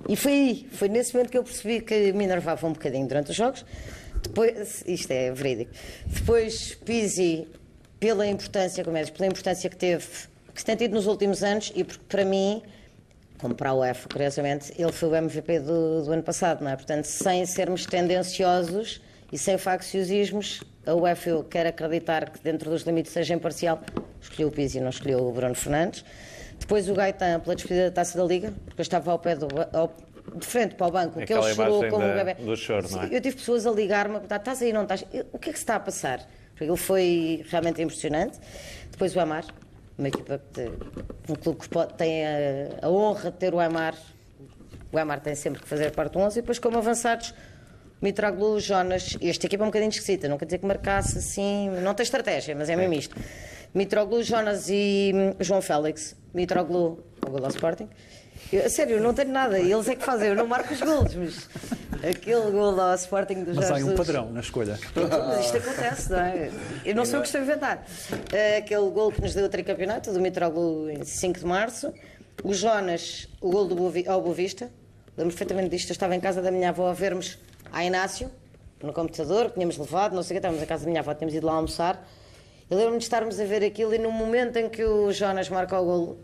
E 0.09 0.17
foi 0.17 0.33
aí, 0.33 0.69
foi 0.73 0.89
nesse 0.89 1.13
momento 1.15 1.31
que 1.31 1.39
eu 1.39 1.45
percebi 1.45 1.81
que 1.81 2.13
me 2.13 2.25
enervava 2.25 2.67
um 2.67 2.73
bocadinho 2.73 3.07
durante 3.07 3.31
os 3.31 3.37
jogos. 3.37 3.65
Depois, 4.23 4.85
isto 4.87 5.11
é 5.11 5.31
verídico. 5.33 5.73
Depois, 6.07 6.75
Pizzi, 6.85 7.49
pela 8.01 8.27
importância, 8.27 8.85
como 8.85 8.97
é, 8.97 9.05
pela 9.05 9.27
importância 9.27 9.69
que 9.69 9.77
teve, 9.77 10.07
que 10.55 10.65
tem 10.65 10.77
tido 10.77 10.95
nos 10.95 11.07
últimos 11.07 11.43
anos, 11.43 11.73
e 11.75 11.85
porque 11.85 12.05
para 12.09 12.25
mim, 12.25 12.63
como 13.39 13.55
para 13.55 13.71
a 13.71 13.75
UEFA, 13.75 14.09
curiosamente, 14.09 14.73
ele 14.77 14.93
foi 14.93 15.09
o 15.09 15.17
MVP 15.17 15.61
do, 15.61 16.05
do 16.05 16.13
ano 16.13 16.23
passado, 16.23 16.63
não 16.63 16.71
é? 16.71 16.77
Portanto, 16.77 17.05
sem 17.05 17.47
sermos 17.47 17.87
tendenciosos 17.87 19.01
e 19.33 19.39
sem 19.39 19.57
facciosismos, 19.59 20.63
a 20.87 20.95
UEFA 20.95 21.31
eu 21.31 21.45
quero 21.45 21.69
acreditar 21.69 22.31
que 22.31 22.41
dentro 22.43 22.71
dos 22.71 22.83
limites 22.83 23.13
seja 23.13 23.35
imparcial, 23.35 23.81
escolheu 24.21 24.49
o 24.49 24.51
Pizzi, 24.51 24.81
não 24.81 24.91
escolheu 24.91 25.21
o 25.21 25.33
Bruno 25.33 25.55
Fernandes. 25.55 26.05
Depois 26.59 26.89
o 26.89 26.95
Gaetan 26.95 27.41
pela 27.41 27.55
despedida 27.55 27.87
da 27.87 27.95
Taça 27.95 28.19
da 28.19 28.25
Liga, 28.25 28.53
porque 28.65 28.81
eu 28.81 28.83
estava 28.83 29.13
ao 29.13 29.19
pé 29.19 29.37
do, 29.37 29.47
ao, 29.73 29.95
de 30.37 30.47
frente 30.47 30.75
para 30.75 30.87
o 30.87 30.91
banco, 30.91 31.21
que 31.25 31.33
ele 31.33 31.55
chorou 31.55 31.89
como 31.89 32.05
um 32.05 32.15
bebê. 32.15 32.35
Do 32.35 32.57
choro, 32.57 32.87
não 32.91 33.03
é? 33.03 33.07
Eu 33.07 33.21
tive 33.21 33.37
pessoas 33.37 33.67
a 33.67 33.71
ligar-me 33.71 34.17
a 34.17 34.21
perguntar: 34.21 34.37
estás 34.37 34.63
aí, 34.63 34.73
não 34.73 34.83
estás? 34.83 35.05
O 35.33 35.39
que 35.39 35.51
é 35.51 35.53
que 35.53 35.59
se 35.59 35.65
está 35.65 35.77
a 35.77 35.81
passar? 35.81 36.27
Ele 36.61 36.77
foi 36.77 37.45
realmente 37.49 37.81
impressionante. 37.81 38.39
Depois 38.91 39.15
o 39.15 39.21
Amar, 39.21 39.45
uma 39.97 40.09
equipa 40.09 40.41
que 40.53 40.71
um 41.31 41.35
clube 41.37 41.61
que 41.61 41.69
pode, 41.69 41.95
tem 41.95 42.27
a, 42.27 42.31
a, 42.83 42.91
honra 42.91 43.31
de 43.31 43.37
ter 43.37 43.55
o 43.55 43.61
Amar. 43.61 43.95
O 44.93 44.99
Amar 44.99 45.21
tem 45.21 45.35
sempre 45.35 45.63
que 45.63 45.69
fazer 45.69 45.91
parte 45.93 46.13
do 46.13 46.19
11 46.19 46.39
e 46.39 46.43
depois, 46.43 46.59
como 46.59 46.79
avançados, 46.79 47.35
Mitroglou, 48.01 48.59
Jonas. 48.59 49.17
Esta 49.21 49.47
equipa 49.47 49.63
é 49.63 49.67
um 49.67 49.69
bocadinho 49.69 49.91
esquisita, 49.91 50.29
não 50.29 50.39
quer 50.39 50.47
dizer 50.47 50.59
que 50.59 50.67
marcasse 50.67 51.19
assim. 51.19 51.71
Não 51.83 51.95
tem 51.95 52.05
estratégia, 52.05 52.55
mas 52.55 52.69
é 52.69 52.77
mesmo 52.77 52.95
isto. 52.95 53.17
Mitroglou, 53.75 54.23
Jonas 54.23 54.69
e 54.69 55.13
hum, 55.15 55.35
João 55.41 55.61
Félix. 55.61 56.17
Mitroglou, 56.33 57.05
o 57.27 57.31
gol 57.31 57.45
ao 57.45 57.51
Sporting. 57.51 57.89
Eu, 58.53 58.65
a 58.65 58.69
sério, 58.69 59.01
não 59.01 59.13
tenho 59.13 59.31
nada. 59.31 59.59
Eles 59.59 59.89
é 59.89 59.95
que 59.95 60.05
fazem, 60.05 60.29
eu 60.29 60.37
não 60.37 60.47
marco 60.47 60.73
os 60.73 60.81
golos, 60.81 61.15
mas 61.15 61.49
aquele 62.03 62.51
gol 62.51 62.81
ao 62.81 62.95
Sporting 62.95 63.45
do 63.45 63.55
Jorge 63.55 63.71
Mas 63.71 63.83
há 63.83 63.87
um 63.87 63.95
padrão 63.95 64.33
na 64.33 64.41
escolha. 64.41 64.79
Mas 64.95 65.45
isto 65.45 65.57
acontece, 65.59 66.11
não 66.11 66.21
é? 66.21 66.51
Eu 66.85 66.95
não 66.95 67.05
sei 67.05 67.19
o 67.19 67.23
que 67.23 67.29
estou 67.29 67.41
a 67.41 67.45
inventar. 67.45 67.87
Aquele 68.57 68.91
gol 68.91 69.13
que 69.13 69.21
nos 69.21 69.35
deu 69.35 69.47
o 69.47 69.49
tricampeonato, 69.49 70.13
do 70.13 70.21
Mitroglou 70.21 70.91
em 70.91 71.05
5 71.05 71.41
de 71.41 71.47
março. 71.47 71.93
O 72.43 72.55
Jonas, 72.55 73.29
o 73.41 73.51
gol 73.51 73.67
do 73.67 73.75
Bovi, 73.75 74.09
ao 74.09 74.23
Boavista. 74.23 74.71
Lembro 75.17 75.35
perfeitamente 75.35 75.71
disto. 75.71 75.91
Eu 75.91 75.95
estava 75.95 76.15
em 76.15 76.21
casa 76.21 76.41
da 76.41 76.51
minha 76.51 76.69
avó 76.69 76.89
a 76.89 76.93
vermos 76.93 77.39
a 77.73 77.85
Inácio, 77.85 78.31
no 78.83 78.93
computador, 78.93 79.49
que 79.49 79.55
tínhamos 79.55 79.77
levado, 79.77 80.15
não 80.15 80.23
sei 80.23 80.37
o 80.37 80.41
que, 80.41 80.47
estávamos 80.47 80.63
em 80.63 80.67
casa 80.67 80.85
da 80.85 80.91
minha 80.91 81.01
avó, 81.01 81.13
tínhamos 81.13 81.35
ido 81.35 81.47
lá 81.47 81.55
almoçar. 81.55 82.09
Eu 82.71 82.77
lembro-me 82.77 82.99
de 82.99 83.05
estarmos 83.05 83.41
a 83.41 83.45
ver 83.45 83.65
aquilo 83.65 83.95
e 83.95 83.99
no 83.99 84.11
momento 84.11 84.57
em 84.57 84.69
que 84.69 84.85
o 84.85 85.11
Jonas 85.13 85.49
marca 85.49 85.79
o 85.81 85.85
golo, 85.85 86.21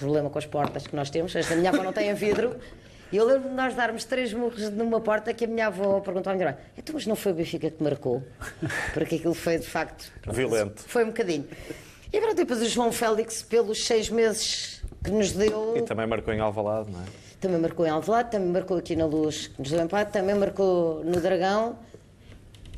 problema 0.00 0.30
com 0.30 0.38
as 0.38 0.46
portas 0.46 0.86
que 0.86 0.96
nós 0.96 1.10
temos, 1.10 1.36
esta 1.36 1.54
minha 1.54 1.70
avó 1.70 1.82
não 1.82 1.92
tem 1.92 2.12
vidro, 2.14 2.56
e 3.12 3.16
eu 3.16 3.26
lembro 3.26 3.48
de 3.48 3.54
nós 3.54 3.74
darmos 3.74 4.04
três 4.04 4.32
murros 4.32 4.70
numa 4.70 5.00
porta 5.00 5.34
que 5.34 5.44
a 5.44 5.48
minha 5.48 5.66
avó 5.66 6.00
perguntou 6.00 6.30
à 6.32 6.34
minha 6.34 6.48
irmã: 6.48 6.58
então, 6.78 6.94
mas 6.94 7.06
não 7.06 7.16
foi 7.16 7.32
o 7.32 7.34
Benfica 7.34 7.70
que 7.70 7.82
marcou? 7.82 8.22
Porque 8.94 9.16
aquilo 9.16 9.34
foi 9.34 9.58
de 9.58 9.66
facto. 9.66 10.10
Violento. 10.32 10.82
Foi 10.86 11.04
um 11.04 11.08
bocadinho. 11.08 11.46
E 12.12 12.20
pronto, 12.20 12.36
depois 12.36 12.62
o 12.62 12.66
João 12.66 12.90
Félix, 12.90 13.42
pelos 13.42 13.84
seis 13.84 14.08
meses 14.10 14.82
que 15.04 15.10
nos 15.10 15.32
deu. 15.32 15.76
E 15.76 15.82
também 15.82 16.06
marcou 16.06 16.32
em 16.32 16.40
Alvalade, 16.40 16.90
não 16.90 17.00
é? 17.00 17.04
Também 17.40 17.58
marcou 17.58 17.86
em 17.86 17.90
Alvalade, 17.90 18.30
também 18.30 18.48
marcou 18.48 18.76
aqui 18.76 18.94
na 18.94 19.06
Luz, 19.06 19.48
que 19.48 19.58
nos 19.58 19.70
deu 19.70 19.80
empate, 19.82 20.12
também 20.12 20.34
marcou 20.34 21.04
no 21.04 21.20
Dragão. 21.20 21.78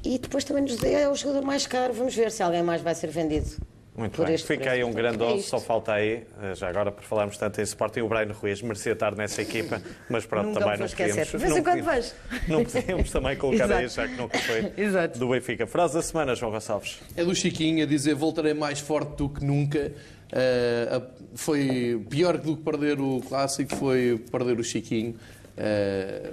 E 0.04 0.18
depois 0.18 0.44
também 0.44 0.62
nos 0.62 0.76
deu, 0.76 0.98
é 0.98 1.08
o 1.08 1.14
jogador 1.14 1.42
mais 1.44 1.66
caro. 1.66 1.92
Vamos 1.92 2.14
ver 2.14 2.30
se 2.30 2.42
alguém 2.42 2.62
mais 2.62 2.80
vai 2.80 2.94
ser 2.94 3.08
vendido 3.08 3.56
Muito 3.95 4.16
por 4.16 4.24
bem. 4.24 4.34
este 4.34 4.47
Fica 4.47 4.70
aí 4.70 4.82
um 4.82 4.90
grande 4.93 5.22
É 5.22 5.26
11, 5.26 5.38
isto. 5.40 5.51
só 5.51 5.59
falta 5.61 5.93
aí, 5.93 6.22
eh, 6.43 6.55
já 6.55 6.66
agora 6.68 6.90
por 6.90 7.05
falarmos 7.05 7.36
tanto 7.36 7.61
em 7.61 7.64
Sporting, 7.64 8.01
o 8.01 8.09
Brian 8.09 8.32
Ruiz 8.32 8.62
merecia 8.62 8.93
estar 8.93 9.14
nessa 9.14 9.43
equipa, 9.43 9.82
mas 10.09 10.24
pronto, 10.24 10.47
Nunca 10.49 10.61
também 10.61 10.78
não 10.78 10.88
podíamos... 10.88 11.32
Não 11.32 11.62
podíamos- 11.62 12.14
Não 12.49 12.64
podíamos 12.64 13.11
também 13.11 13.36
colocar 13.36 13.70
aí, 13.70 13.88
já 13.88 14.09
que 14.09 14.16
nunca 14.16 14.38
foi 14.38 14.72
Exato. 14.82 15.18
do 15.18 15.28
Benfica. 15.28 15.66
Frase 15.66 15.93
da 15.95 16.01
semana, 16.03 16.34
João 16.34 16.51
Gonçalves. 16.53 17.01
É 17.14 17.22
do 17.22 17.34
Chiquinho 17.34 17.82
a 17.82 17.86
dizer 17.86 18.14
voltarei 18.14 18.55
mais 18.55 18.80
forte 18.80 19.16
do 19.16 19.28
que 19.28 19.45
nunca. 19.45 19.93
A- 20.32 21.03
foi 21.34 22.03
pior 22.09 22.38
do 22.38 22.57
que 22.57 22.62
perder 22.62 22.99
o 23.01 23.20
clássico, 23.28 23.74
foi 23.76 24.22
perder 24.30 24.59
o 24.59 24.64
Chiquinho. 24.64 25.14
Eh, 25.57 26.30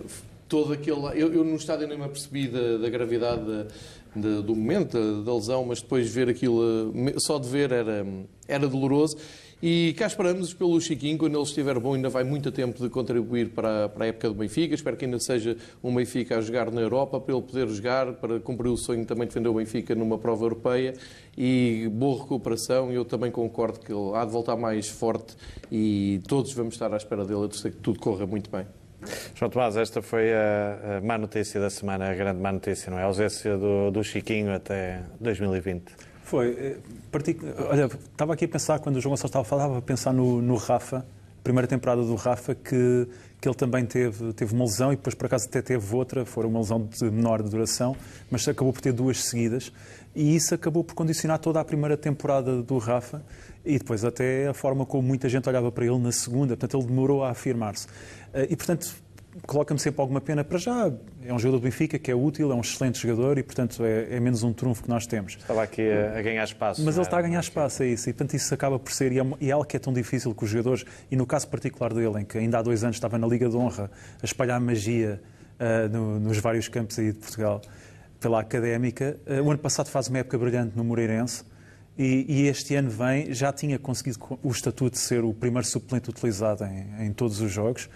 todo 0.48 0.74
aquele. 0.74 1.00
Eu, 1.22 1.34
eu 1.34 1.44
no 1.44 1.56
estádio 1.56 1.88
nem 1.88 1.98
me 1.98 2.06
apercebi 2.06 2.48
da, 2.48 2.78
da 2.78 2.90
gravidade 2.90 3.42
da- 3.46 3.68
da- 4.16 4.42
do 4.42 4.56
momento, 4.56 4.94
da, 4.98 5.24
da 5.32 5.36
lesão, 5.36 5.66
mas 5.66 5.82
depois 5.82 6.10
ver 6.14 6.30
aquilo, 6.30 6.94
só 7.18 7.38
de 7.40 7.48
ver 7.48 7.72
era, 7.72 8.06
era 8.48 8.68
doloroso. 8.68 9.18
E 9.62 9.94
cá 9.98 10.08
esperamos 10.08 10.54
pelo 10.54 10.80
Chiquinho, 10.80 11.18
quando 11.18 11.36
ele 11.36 11.44
estiver 11.44 11.78
bom, 11.80 11.94
ainda 11.94 12.08
vai 12.08 12.24
muito 12.24 12.50
tempo 12.50 12.82
de 12.82 12.88
contribuir 12.90 13.50
para, 13.50 13.86
a- 13.86 13.90
para 13.90 14.06
a 14.06 14.08
época 14.08 14.30
do 14.30 14.34
Benfica. 14.36 14.74
Espero 14.74 14.96
que 14.96 15.04
ainda 15.04 15.20
seja 15.20 15.58
um 15.84 15.94
Benfica 15.94 16.38
a 16.38 16.42
jogar 16.42 16.72
na 16.72 16.80
Europa, 16.80 17.20
para 17.20 17.34
ele 17.36 17.44
poder 17.44 17.68
jogar, 17.68 18.14
para 18.14 18.40
cumprir 18.40 18.70
o 18.70 18.78
sonho 18.78 19.02
de 19.02 19.06
também 19.08 19.28
defender 19.28 19.50
o 19.50 19.56
Benfica 19.56 19.94
numa 19.94 20.18
prova 20.18 20.46
europeia. 20.46 20.94
E 21.38 21.90
boa 21.92 22.22
recuperação. 22.22 22.90
Eu 22.90 23.04
também 23.04 23.30
concordo 23.32 23.82
que 23.82 23.92
ele 23.92 24.16
há 24.16 24.24
de 24.24 24.32
voltar 24.32 24.56
mais 24.56 24.88
forte 24.88 25.36
e 25.70 26.22
todos 26.26 26.54
vamos 26.54 26.76
estar 26.76 26.94
à 26.94 26.98
espera 26.98 27.26
dele. 27.26 27.50
Sei 27.52 27.70
que 27.72 27.78
tudo 27.78 28.00
corra 28.00 28.26
muito 28.26 28.50
bem. 28.50 28.66
João 29.36 29.50
Tomás, 29.50 29.78
esta 29.78 30.02
foi 30.02 30.34
a, 30.34 30.98
a 30.98 31.02
má 31.02 31.18
notícia 31.18 31.60
da 31.60 31.70
semana, 31.70 32.10
a 32.10 32.14
grande 32.14 32.40
má 32.42 32.52
notícia, 32.52 32.92
não 32.92 33.00
é? 33.00 33.04
A 33.04 33.06
ausência 33.06 33.58
do, 33.58 33.92
do 33.92 34.04
Chiquinho 34.04 34.54
até 34.54 35.02
2020. 35.20 35.84
Foi. 36.24 36.52
eh, 36.60 36.78
partic- 37.12 37.42
Olha, 37.70 37.86
estava 37.86 38.34
aqui 38.34 38.46
a 38.46 38.48
pensar, 38.48 38.80
quando 38.80 38.98
o 38.98 39.02
João 39.02 39.12
Gonçalves 39.14 39.30
estava 39.30 39.42
a 39.44 39.46
falar, 39.50 39.64
estava 39.64 39.80
a 39.80 39.82
pensar 39.82 40.14
no, 40.14 40.42
no 40.42 40.56
Rafa, 40.56 41.06
primeira 41.50 41.68
temporada 41.68 42.04
do 42.04 42.14
Rafa, 42.14 42.54
que, 42.54 43.08
que 43.42 43.48
ele 43.48 43.56
também 43.56 43.84
teve, 43.84 44.34
teve 44.34 44.54
uma 44.54 44.66
lesão 44.66 44.94
e 44.94 44.96
depois 44.96 45.16
por 45.16 45.26
acaso 45.26 45.48
até 45.48 45.64
teve 45.64 45.96
outra, 45.96 46.24
foi 46.24 46.46
uma 46.46 46.60
lesão 46.60 46.88
de 46.88 47.06
menor 47.10 47.42
duração, 47.42 47.96
mas 48.30 48.48
acabou 48.48 48.72
por 48.72 48.82
ter 48.82 48.94
duas 48.94 49.24
seguidas. 49.24 49.74
E 50.16 50.36
isso 50.36 50.54
acabou 50.54 50.84
por 50.84 50.94
condicionar 50.94 51.40
toda 51.40 51.60
a 51.60 51.66
primeira 51.66 51.98
temporada 51.98 52.62
do 52.62 52.78
Rafa 52.78 53.24
e 53.66 53.80
depois 53.80 54.06
até 54.06 54.48
a 54.48 54.54
forma 54.54 54.86
como 54.86 55.08
muita 55.08 55.28
gente 55.28 55.50
olhava 55.50 55.72
para 55.72 55.86
ele 55.86 55.98
na 55.98 56.12
segunda, 56.12 56.56
portanto 56.56 56.78
ele 56.80 56.88
demorou 56.88 57.24
a 57.24 57.32
afirmar-se. 57.32 57.88
Eh, 58.32 58.50
E 58.52 58.56
portanto 58.56 58.94
coloca-me 59.46 59.80
sempre 59.80 60.02
alguma 60.02 60.20
pena. 60.22 60.44
Para 60.44 60.58
já, 60.58 60.92
é 61.24 61.34
um 61.34 61.40
jogador 61.40 61.60
do 61.60 61.64
Benfica 61.64 61.98
que 62.00 62.10
é 62.12 62.16
útil, 62.16 62.52
é 62.52 62.56
um 62.56 62.62
excelente 62.62 63.00
jogador 63.00 63.38
e, 63.38 63.44
portanto, 63.44 63.84
é, 63.84 64.16
é 64.16 64.20
menos 64.20 64.44
um 64.44 64.52
trunfo 64.54 64.84
que 64.84 64.90
nós 64.90 65.06
temos. 65.08 65.34
Estava 65.34 65.64
aqui 65.64 65.82
a, 65.90 66.18
a 66.18 66.22
ganhar 66.22 66.44
espaço. 66.44 66.82
Mas 66.84 66.96
ele 66.96 67.06
está 67.06 67.18
a 67.18 67.20
é? 67.20 67.24
ganhar 67.24 67.40
espaço, 67.40 67.84
é 67.84 67.88
isso. 67.88 68.10
E, 68.10 68.14
portanto, 68.14 68.34
isso 68.36 68.54
acaba 68.54 68.80
por 68.80 68.92
ser. 68.92 69.12
E 69.12 69.20
é, 69.20 69.24
e 69.40 69.50
é 69.50 69.52
algo 69.54 69.66
que 69.66 69.76
é 69.76 69.80
tão 69.80 69.94
difícil 69.94 70.34
que 70.34 70.44
os 70.44 70.50
jogadores, 70.50 70.86
e 71.12 71.16
no 71.16 71.26
caso 71.26 71.48
particular 71.48 71.94
dele, 71.94 72.22
em 72.22 72.26
que 72.26 72.38
ainda 72.38 72.60
há 72.60 72.62
dois 72.62 72.84
anos 72.84 72.96
estava 72.98 73.18
na 73.18 73.28
Liga 73.28 73.48
de 73.50 73.56
Honra 73.56 73.90
a 74.22 74.26
espalhar 74.26 74.60
magia 74.60 75.22
ah, 75.60 75.88
no- 75.90 76.20
nos 76.20 76.38
vários 76.38 76.68
campos 76.68 76.98
aí 77.00 77.12
de 77.12 77.20
Portugal, 77.20 77.62
pela 78.20 78.40
académica, 78.40 79.18
ah, 79.28 79.42
o 79.42 79.50
ano 79.50 79.60
passado 79.60 79.88
faz 79.90 80.08
uma 80.08 80.20
época 80.20 80.38
brilhante 80.38 80.76
no 80.76 80.84
Moreirense. 80.84 81.44
E, 81.98 82.26
e 82.30 82.48
este 82.48 82.76
ano 82.76 82.90
vem, 82.90 83.34
já 83.34 83.52
tinha 83.52 83.78
conseguido 83.78 84.20
co- 84.20 84.40
o 84.42 84.50
estatuto 84.52 84.92
de 84.92 85.00
ser 85.00 85.22
o 85.24 85.34
primeiro 85.34 85.68
suplente 85.68 86.10
utilizado 86.10 86.64
em, 86.64 87.08
em 87.08 87.12
todos 87.14 87.42
os 87.42 87.52
jogos. 87.52 87.90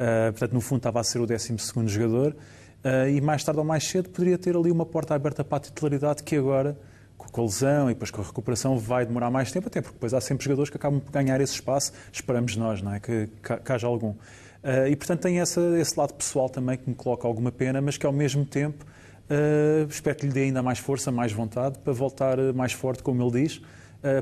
Ah, 0.00 0.32
portanto, 0.32 0.54
no 0.54 0.62
fundo, 0.62 0.78
estava 0.78 0.98
a 0.98 1.04
ser 1.04 1.20
o 1.20 1.26
12 1.26 1.54
jogador. 1.86 2.34
Ah, 2.82 3.06
e 3.08 3.20
mais 3.20 3.44
tarde 3.44 3.58
ou 3.58 3.66
mais 3.66 3.84
cedo 3.86 4.08
poderia 4.08 4.38
ter 4.38 4.56
ali 4.56 4.70
uma 4.70 4.86
porta 4.86 5.14
aberta 5.14 5.44
para 5.44 5.58
a 5.58 5.60
titularidade 5.60 6.22
que 6.22 6.34
agora, 6.36 6.76
com 7.18 7.40
a 7.42 7.44
lesão 7.44 7.90
e 7.90 7.92
depois 7.92 8.10
com 8.10 8.22
a 8.22 8.24
recuperação, 8.24 8.78
vai 8.78 9.04
demorar 9.04 9.30
mais 9.30 9.52
tempo, 9.52 9.68
até 9.68 9.82
porque 9.82 9.94
depois 9.94 10.14
há 10.14 10.20
sempre 10.22 10.44
jogadores 10.44 10.70
que 10.70 10.76
acabam 10.78 11.00
por 11.00 11.12
ganhar 11.12 11.38
esse 11.42 11.52
espaço. 11.52 11.92
Esperamos 12.10 12.56
nós, 12.56 12.80
não 12.80 12.94
é? 12.94 13.00
Que, 13.00 13.28
que, 13.42 13.56
que 13.58 13.72
haja 13.72 13.86
algum. 13.86 14.14
Ah, 14.64 14.88
e, 14.88 14.96
portanto, 14.96 15.20
tem 15.20 15.38
essa, 15.38 15.60
esse 15.78 15.98
lado 15.98 16.14
pessoal 16.14 16.48
também 16.48 16.78
que 16.78 16.88
me 16.88 16.96
coloca 16.96 17.28
alguma 17.28 17.52
pena, 17.52 17.82
mas 17.82 17.98
que 17.98 18.06
ao 18.06 18.12
mesmo 18.12 18.46
tempo 18.46 18.86
ah, 19.28 19.86
espero 19.86 20.16
que 20.16 20.26
lhe 20.26 20.32
dê 20.32 20.44
ainda 20.44 20.62
mais 20.62 20.78
força, 20.78 21.12
mais 21.12 21.30
vontade 21.30 21.78
para 21.78 21.92
voltar 21.92 22.38
mais 22.54 22.72
forte, 22.72 23.02
como 23.02 23.22
ele 23.22 23.42
diz. 23.42 23.60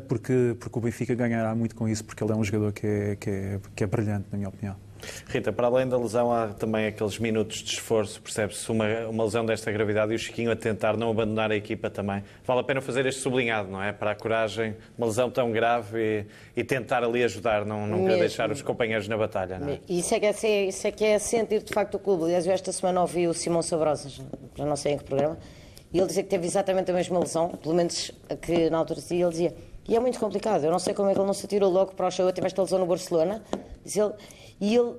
Porque, 0.08 0.56
porque 0.58 0.76
o 0.76 0.82
Benfica 0.82 1.14
ganhará 1.14 1.54
muito 1.54 1.76
com 1.76 1.88
isso, 1.88 2.04
porque 2.04 2.24
ele 2.24 2.32
é 2.32 2.34
um 2.34 2.42
jogador 2.42 2.72
que 2.72 2.84
é, 2.84 3.14
que 3.14 3.30
é, 3.30 3.60
que 3.76 3.84
é 3.84 3.86
brilhante, 3.86 4.26
na 4.32 4.36
minha 4.36 4.48
opinião. 4.48 4.74
Rita, 5.26 5.52
para 5.52 5.66
além 5.66 5.88
da 5.88 5.96
lesão, 5.96 6.32
há 6.32 6.48
também 6.48 6.86
aqueles 6.86 7.18
minutos 7.18 7.58
de 7.58 7.72
esforço, 7.72 8.20
percebe-se 8.20 8.70
uma, 8.70 8.86
uma 9.08 9.24
lesão 9.24 9.44
desta 9.44 9.70
gravidade 9.70 10.12
e 10.12 10.16
o 10.16 10.18
Chiquinho 10.18 10.50
a 10.50 10.56
tentar 10.56 10.96
não 10.96 11.10
abandonar 11.10 11.50
a 11.50 11.56
equipa 11.56 11.90
também. 11.90 12.22
Vale 12.44 12.60
a 12.60 12.64
pena 12.64 12.80
fazer 12.80 13.06
este 13.06 13.20
sublinhado, 13.20 13.70
não 13.70 13.82
é? 13.82 13.92
Para 13.92 14.12
a 14.12 14.14
coragem, 14.14 14.76
uma 14.96 15.06
lesão 15.06 15.30
tão 15.30 15.50
grave 15.52 16.26
e, 16.56 16.60
e 16.60 16.64
tentar 16.64 17.04
ali 17.04 17.22
ajudar, 17.24 17.64
não, 17.64 17.86
não 17.86 17.98
Mesmo. 17.98 18.18
deixar 18.18 18.50
os 18.50 18.62
companheiros 18.62 19.08
na 19.08 19.16
batalha, 19.16 19.58
não 19.58 19.68
é? 19.68 19.80
Isso 19.88 20.14
é, 20.14 20.20
que 20.20 20.26
é, 20.26 20.64
isso 20.66 20.86
é 20.86 20.90
que 20.90 21.04
é 21.04 21.18
sentir 21.18 21.62
de 21.62 21.72
facto 21.72 21.94
o 21.94 21.98
clube. 21.98 22.24
Aliás, 22.24 22.46
eu 22.46 22.52
esta 22.52 22.72
semana 22.72 23.00
ouvi 23.00 23.26
o 23.26 23.34
Simão 23.34 23.62
Sabrosa, 23.62 24.08
já 24.54 24.64
não 24.64 24.76
sei 24.76 24.92
em 24.92 24.98
que 24.98 25.04
programa, 25.04 25.38
e 25.92 25.98
ele 25.98 26.06
dizia 26.06 26.22
que 26.22 26.28
teve 26.28 26.46
exatamente 26.46 26.90
a 26.90 26.94
mesma 26.94 27.18
lesão, 27.18 27.48
pelo 27.48 27.74
menos 27.74 28.10
a 28.28 28.36
que 28.36 28.68
na 28.68 28.78
altura 28.78 29.00
ele 29.10 29.30
dizia, 29.30 29.54
e 29.88 29.96
é 29.96 30.00
muito 30.00 30.20
complicado, 30.20 30.64
eu 30.64 30.70
não 30.70 30.78
sei 30.78 30.92
como 30.92 31.08
é 31.08 31.14
que 31.14 31.18
ele 31.18 31.26
não 31.26 31.32
se 31.32 31.46
atirou 31.46 31.72
logo 31.72 31.94
para 31.94 32.06
o 32.06 32.10
show, 32.10 32.26
eu 32.26 32.32
tive 32.32 32.46
esta 32.46 32.60
lesão 32.60 32.78
no 32.78 32.86
Barcelona, 32.86 33.42
ele, 33.86 34.12
e 34.60 34.76
ele, 34.76 34.96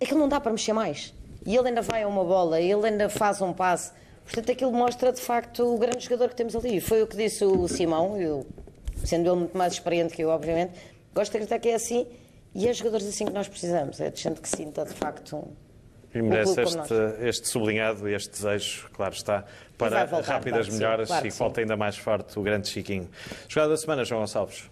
aquilo 0.00 0.20
não 0.20 0.28
dá 0.28 0.40
para 0.40 0.52
mexer 0.52 0.72
mais. 0.72 1.12
E 1.44 1.56
ele 1.56 1.68
ainda 1.68 1.82
vai 1.82 2.04
a 2.04 2.08
uma 2.08 2.22
bola, 2.22 2.60
ele 2.60 2.86
ainda 2.86 3.08
faz 3.08 3.42
um 3.42 3.52
passe. 3.52 3.92
Portanto, 4.24 4.52
aquilo 4.52 4.72
mostra 4.72 5.12
de 5.12 5.20
facto 5.20 5.74
o 5.74 5.76
grande 5.76 6.04
jogador 6.04 6.28
que 6.28 6.36
temos 6.36 6.54
ali. 6.54 6.80
Foi 6.80 7.02
o 7.02 7.06
que 7.08 7.16
disse 7.16 7.44
o 7.44 7.66
Simão, 7.66 8.20
eu, 8.20 8.46
sendo 9.04 9.28
ele 9.28 9.36
muito 9.36 9.58
mais 9.58 9.72
experiente 9.72 10.14
que 10.14 10.22
eu, 10.22 10.28
obviamente, 10.28 10.74
gosto 11.12 11.32
de 11.32 11.38
acreditar 11.38 11.58
que 11.58 11.68
é 11.68 11.74
assim, 11.74 12.06
e 12.54 12.68
é 12.68 12.72
jogadores 12.72 13.06
assim 13.06 13.24
que 13.24 13.32
nós 13.32 13.48
precisamos. 13.48 14.00
É 14.00 14.10
de 14.10 14.20
gente 14.20 14.40
que 14.40 14.48
sinta 14.48 14.84
de 14.84 14.94
facto 14.94 15.36
um. 15.36 15.69
E 16.12 16.20
merece 16.20 16.62
este, 16.62 16.94
este 17.20 17.48
sublinhado 17.48 18.08
e 18.08 18.14
este 18.14 18.30
desejo, 18.30 18.88
claro 18.92 19.14
está, 19.14 19.44
para 19.78 20.04
voltar, 20.06 20.34
rápidas 20.34 20.42
claro 20.42 20.64
que 20.64 20.72
sim, 20.72 20.78
melhoras 20.78 21.08
claro 21.08 21.26
e 21.26 21.30
volta 21.30 21.60
ainda 21.60 21.76
mais 21.76 21.96
forte 21.96 22.38
o 22.38 22.42
grande 22.42 22.68
Chiquinho. 22.68 23.08
Jogada 23.48 23.70
da 23.70 23.76
semana, 23.76 24.04
João 24.04 24.20
Gonçalves. 24.22 24.68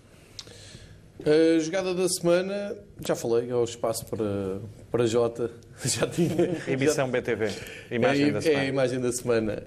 A 1.24 1.58
jogada 1.60 1.94
da 1.94 2.08
semana, 2.08 2.76
já 3.06 3.14
falei, 3.14 3.50
é 3.50 3.54
o 3.54 3.64
espaço 3.64 4.04
para, 4.06 4.60
para 4.90 5.06
Jota. 5.06 5.50
Já 5.84 6.08
tinha. 6.08 6.56
Emissão 6.66 7.08
BTV. 7.08 7.52
Imagem 7.90 8.28
é, 8.28 8.30
da 8.32 8.36
é 8.36 8.38
a 8.38 8.42
semana. 8.42 8.64
imagem 8.64 9.00
da 9.00 9.12
semana. 9.12 9.62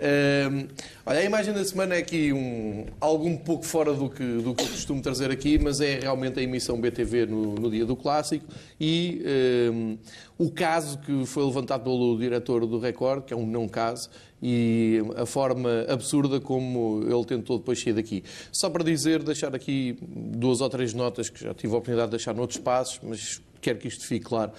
Hum, 0.51 0.67
olha, 1.05 1.19
a 1.19 1.23
imagem 1.23 1.53
da 1.53 1.63
semana 1.63 1.95
é 1.95 1.99
aqui 1.99 2.33
um, 2.33 2.85
algo 2.99 3.25
um 3.25 3.37
pouco 3.37 3.65
fora 3.65 3.93
do 3.93 4.09
que, 4.09 4.23
do 4.23 4.53
que 4.53 4.63
eu 4.63 4.67
costumo 4.67 5.01
trazer 5.01 5.31
aqui, 5.31 5.57
mas 5.57 5.79
é 5.79 5.99
realmente 5.99 6.37
a 6.37 6.43
emissão 6.43 6.79
BTV 6.81 7.27
no, 7.27 7.55
no 7.55 7.71
dia 7.71 7.85
do 7.85 7.95
Clássico 7.95 8.45
e 8.79 9.23
hum, 9.71 9.97
o 10.37 10.51
caso 10.51 10.97
que 10.99 11.25
foi 11.25 11.45
levantado 11.45 11.83
pelo 11.83 12.17
diretor 12.17 12.65
do 12.65 12.77
Record, 12.79 13.23
que 13.23 13.33
é 13.33 13.37
um 13.37 13.45
não 13.45 13.67
caso, 13.67 14.09
e 14.41 14.99
a 15.15 15.25
forma 15.25 15.85
absurda 15.87 16.39
como 16.39 17.03
ele 17.07 17.25
tentou 17.25 17.59
depois 17.59 17.79
sair 17.79 17.93
daqui. 17.93 18.23
Só 18.51 18.69
para 18.69 18.83
dizer, 18.83 19.21
deixar 19.21 19.55
aqui 19.55 19.97
duas 20.01 20.59
ou 20.61 20.69
três 20.69 20.93
notas 20.93 21.29
que 21.29 21.43
já 21.43 21.53
tive 21.53 21.73
a 21.73 21.77
oportunidade 21.77 22.07
de 22.07 22.17
deixar 22.17 22.33
noutros 22.33 22.57
espaços, 22.57 22.99
mas 23.03 23.19
quero 23.61 23.79
que 23.79 23.87
isto 23.87 24.05
fique 24.05 24.25
claro. 24.25 24.51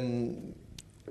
Hum, 0.00 0.52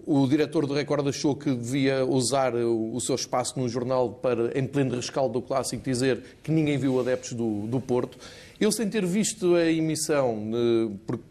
o 0.06 0.28
diretor 0.28 0.68
do 0.68 0.74
Record 0.74 1.08
achou 1.08 1.36
que 1.36 1.54
devia 1.54 2.06
usar 2.06 2.54
o, 2.54 2.94
o 2.94 3.02
seu 3.02 3.16
espaço 3.16 3.60
no 3.60 3.68
jornal 3.70 4.10
para, 4.10 4.58
em 4.58 4.68
pleno 4.68 4.96
rescaldo 4.96 5.40
do 5.40 5.42
clássico, 5.42 5.84
dizer 5.84 6.22
que 6.44 6.52
ninguém 6.52 6.78
viu 6.78 7.00
adeptos 7.00 7.34
do, 7.34 7.66
do 7.68 7.80
Porto. 7.80 8.18
Eu, 8.60 8.72
sem 8.72 8.90
ter 8.90 9.06
visto 9.06 9.56
a 9.56 9.66
emissão, 9.66 10.52
eh, 10.54 10.96
porque 11.08 11.24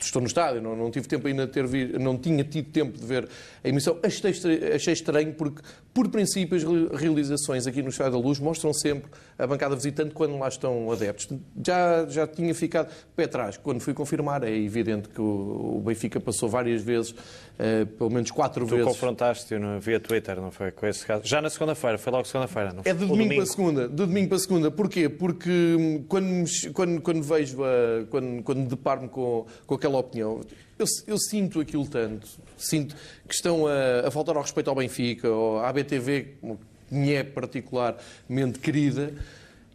estou 0.00 0.20
no 0.22 0.28
estádio, 0.28 0.62
não, 0.62 0.76
não 0.76 0.90
tive 0.90 1.06
tempo 1.08 1.26
ainda 1.26 1.46
de 1.46 1.52
ter 1.52 1.66
vi, 1.66 1.98
não 1.98 2.16
tinha 2.16 2.44
tido 2.44 2.70
tempo 2.70 2.96
de 2.98 3.04
ver 3.04 3.28
a 3.62 3.68
emissão, 3.68 3.98
achei, 4.02 4.32
achei 4.74 4.92
estranho 4.92 5.32
porque, 5.34 5.60
por 5.92 6.08
princípio, 6.08 6.56
as 6.56 6.62
re- 6.64 6.88
realizações 6.96 7.66
aqui 7.66 7.82
no 7.82 7.88
Estádio 7.88 8.12
da 8.12 8.18
Luz 8.18 8.38
mostram 8.38 8.72
sempre 8.72 9.10
a 9.38 9.46
bancada 9.46 9.74
visitante 9.76 10.12
quando 10.14 10.36
lá 10.38 10.48
estão 10.48 10.90
adeptos. 10.90 11.28
Já, 11.64 12.06
já 12.08 12.26
tinha 12.26 12.54
ficado 12.54 12.88
pé 13.16 13.24
atrás. 13.24 13.56
Quando 13.56 13.80
fui 13.80 13.94
confirmar, 13.94 14.42
é 14.44 14.50
evidente 14.56 15.08
que 15.08 15.20
o, 15.20 15.76
o 15.76 15.82
Benfica 15.84 16.18
passou 16.20 16.48
várias 16.48 16.82
vezes, 16.82 17.14
eh, 17.58 17.84
pelo 17.84 18.10
menos 18.10 18.30
quatro 18.32 18.64
Tu 18.66 18.70
vezes. 18.70 18.84
confrontaste-o 18.86 19.58
no- 19.60 19.80
via 19.80 19.98
Twitter, 20.00 20.40
não 20.40 20.50
foi? 20.50 20.70
Com 20.72 20.86
esse 20.86 21.04
caso. 21.06 21.22
Já 21.24 21.40
na 21.42 21.48
segunda-feira, 21.50 21.96
foi 21.98 22.12
logo 22.12 22.24
segunda-feira, 22.26 22.72
não 22.72 22.82
foi? 22.82 22.90
É 22.90 22.94
de 22.94 23.04
O 23.04 23.08
domingo, 23.08 23.34
para 23.36 23.46
segunda. 23.46 23.88
De 23.88 23.94
domingo 23.94 24.28
para 24.28 24.38
segunda. 24.38 24.70
Porquê? 24.70 25.08
Porque 25.08 25.50
hum, 25.78 26.04
quando, 26.08 26.44
quando, 26.72 27.00
quando 27.00 27.22
vejo, 27.22 27.62
a, 27.64 28.04
quando, 28.10 28.42
quando 28.42 28.58
me 28.58 28.66
deparo-me 28.66 29.08
com, 29.08 29.46
com 29.66 29.74
aquela 29.74 29.98
opinião, 29.98 30.40
eu, 30.78 30.86
eu 31.06 31.18
sinto 31.18 31.60
aquilo 31.60 31.86
tanto. 31.86 32.28
Sinto 32.56 32.94
que 33.26 33.34
estão 33.34 33.66
a, 33.66 34.08
a 34.08 34.10
faltar 34.10 34.36
ao 34.36 34.42
respeito 34.42 34.68
ao 34.68 34.76
Benfica, 34.76 35.28
ou 35.28 35.60
à 35.60 35.72
BTV, 35.72 36.34
que 36.40 36.94
me 36.94 37.12
é 37.12 37.22
particularmente 37.22 38.58
querida. 38.58 39.12